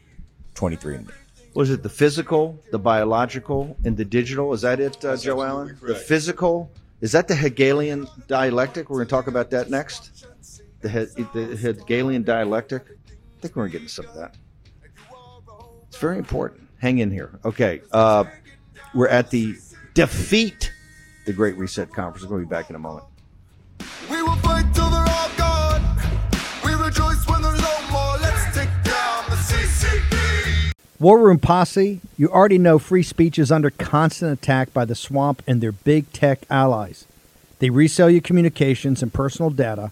23andMe? 0.56 1.12
Was 1.54 1.70
it 1.70 1.84
the 1.84 1.90
physical, 1.90 2.60
the 2.72 2.80
biological, 2.80 3.78
and 3.86 3.96
the 3.96 4.06
digital? 4.06 4.54
Is 4.54 4.62
that 4.62 4.80
it, 4.80 5.06
uh, 5.06 5.16
Joe 5.18 5.44
Allen? 5.44 5.78
The 5.84 5.94
physical. 5.94 6.72
Is 7.00 7.12
that 7.12 7.28
the 7.28 7.36
Hegelian 7.36 8.08
dialectic? 8.28 8.90
We're 8.90 8.98
going 8.98 9.08
to 9.08 9.12
talk 9.12 9.28
about 9.28 9.52
that 9.52 9.70
next. 9.70 10.26
The, 10.82 10.90
he- 10.90 11.24
the 11.40 11.56
Hegelian 11.58 12.24
dialectic. 12.24 12.88
I 13.44 13.46
think 13.46 13.58
we're 13.58 13.64
going 13.64 13.72
to 13.72 13.78
get 13.78 13.82
into 13.82 13.94
some 13.94 14.06
of 14.06 14.16
that. 14.16 14.38
It's 15.90 15.98
very 15.98 16.18
important. 16.18 16.70
Hang 16.80 17.00
in 17.00 17.12
here. 17.12 17.42
Okay. 17.44 17.82
Uh, 17.92 18.24
we're 18.94 19.10
at 19.10 19.32
the 19.32 19.56
defeat 19.94 20.72
the 21.26 21.34
Great 21.34 21.58
Reset 21.58 21.92
Conference. 21.92 22.26
We'll 22.26 22.40
be 22.40 22.46
back 22.46 22.70
in 22.70 22.78
a 22.78 22.80
moment. 22.80 23.04
We 24.10 24.24
will 24.24 24.38
fight 24.38 24.74
till 24.74 24.90
they're 24.90 25.06
all 25.10 25.30
gone. 25.36 25.82
We 26.64 26.74
rejoice 26.74 27.28
when 27.28 27.42
there's 27.42 27.60
no 27.60 27.92
more. 27.92 28.18
Let's 28.22 28.56
take 28.56 28.70
down 28.86 29.26
the 29.30 29.36
CCP. 29.36 30.72
War 31.02 31.20
Room 31.20 31.38
Posse, 31.38 32.00
you 32.18 32.30
already 32.30 32.58
know 32.58 32.80
free 32.80 33.04
speech 33.04 33.38
is 33.38 33.52
under 33.52 33.72
constant 33.72 34.40
attack 34.40 34.74
by 34.74 34.86
the 34.86 34.96
swamp 34.96 35.44
and 35.46 35.60
their 35.60 35.74
big 35.74 36.10
tech 36.14 36.44
allies. 36.50 37.06
They 37.60 37.70
resell 37.70 38.10
your 38.10 38.22
communications 38.22 39.04
and 39.04 39.14
personal 39.14 39.50
data 39.50 39.92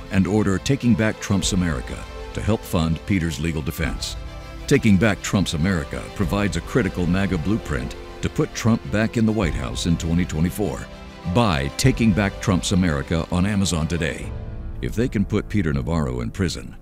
and 0.11 0.27
order 0.27 0.57
Taking 0.57 0.93
Back 0.93 1.19
Trump's 1.19 1.53
America 1.53 1.97
to 2.33 2.41
help 2.41 2.61
fund 2.61 2.99
Peter's 3.05 3.39
legal 3.39 3.61
defense. 3.61 4.15
Taking 4.67 4.97
Back 4.97 5.21
Trump's 5.21 5.53
America 5.53 6.03
provides 6.15 6.57
a 6.57 6.61
critical 6.61 7.05
MAGA 7.07 7.37
blueprint 7.39 7.95
to 8.21 8.29
put 8.29 8.53
Trump 8.53 8.81
back 8.91 9.17
in 9.17 9.25
the 9.25 9.31
White 9.31 9.53
House 9.53 9.85
in 9.85 9.97
2024. 9.97 10.79
Buy 11.33 11.67
Taking 11.77 12.11
Back 12.13 12.39
Trump's 12.41 12.71
America 12.71 13.27
on 13.31 13.45
Amazon 13.45 13.87
today. 13.87 14.31
If 14.81 14.95
they 14.95 15.07
can 15.07 15.25
put 15.25 15.49
Peter 15.49 15.73
Navarro 15.73 16.21
in 16.21 16.31
prison, 16.31 16.75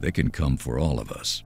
they 0.00 0.10
can 0.10 0.30
come 0.30 0.56
for 0.56 0.78
all 0.78 0.98
of 0.98 1.10
us. 1.12 1.42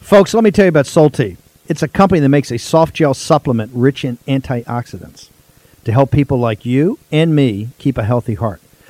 Folks, 0.00 0.34
let 0.34 0.44
me 0.44 0.50
tell 0.50 0.64
you 0.64 0.70
about 0.70 0.86
Solti. 0.86 1.36
It's 1.68 1.82
a 1.82 1.88
company 1.88 2.20
that 2.20 2.28
makes 2.30 2.50
a 2.50 2.58
soft 2.58 2.94
gel 2.94 3.12
supplement 3.12 3.70
rich 3.74 4.04
in 4.04 4.16
antioxidants 4.26 5.28
to 5.84 5.92
help 5.92 6.10
people 6.10 6.38
like 6.38 6.64
you 6.64 6.98
and 7.12 7.34
me 7.34 7.68
keep 7.78 7.98
a 7.98 8.04
healthy 8.04 8.34
heart. 8.34 8.60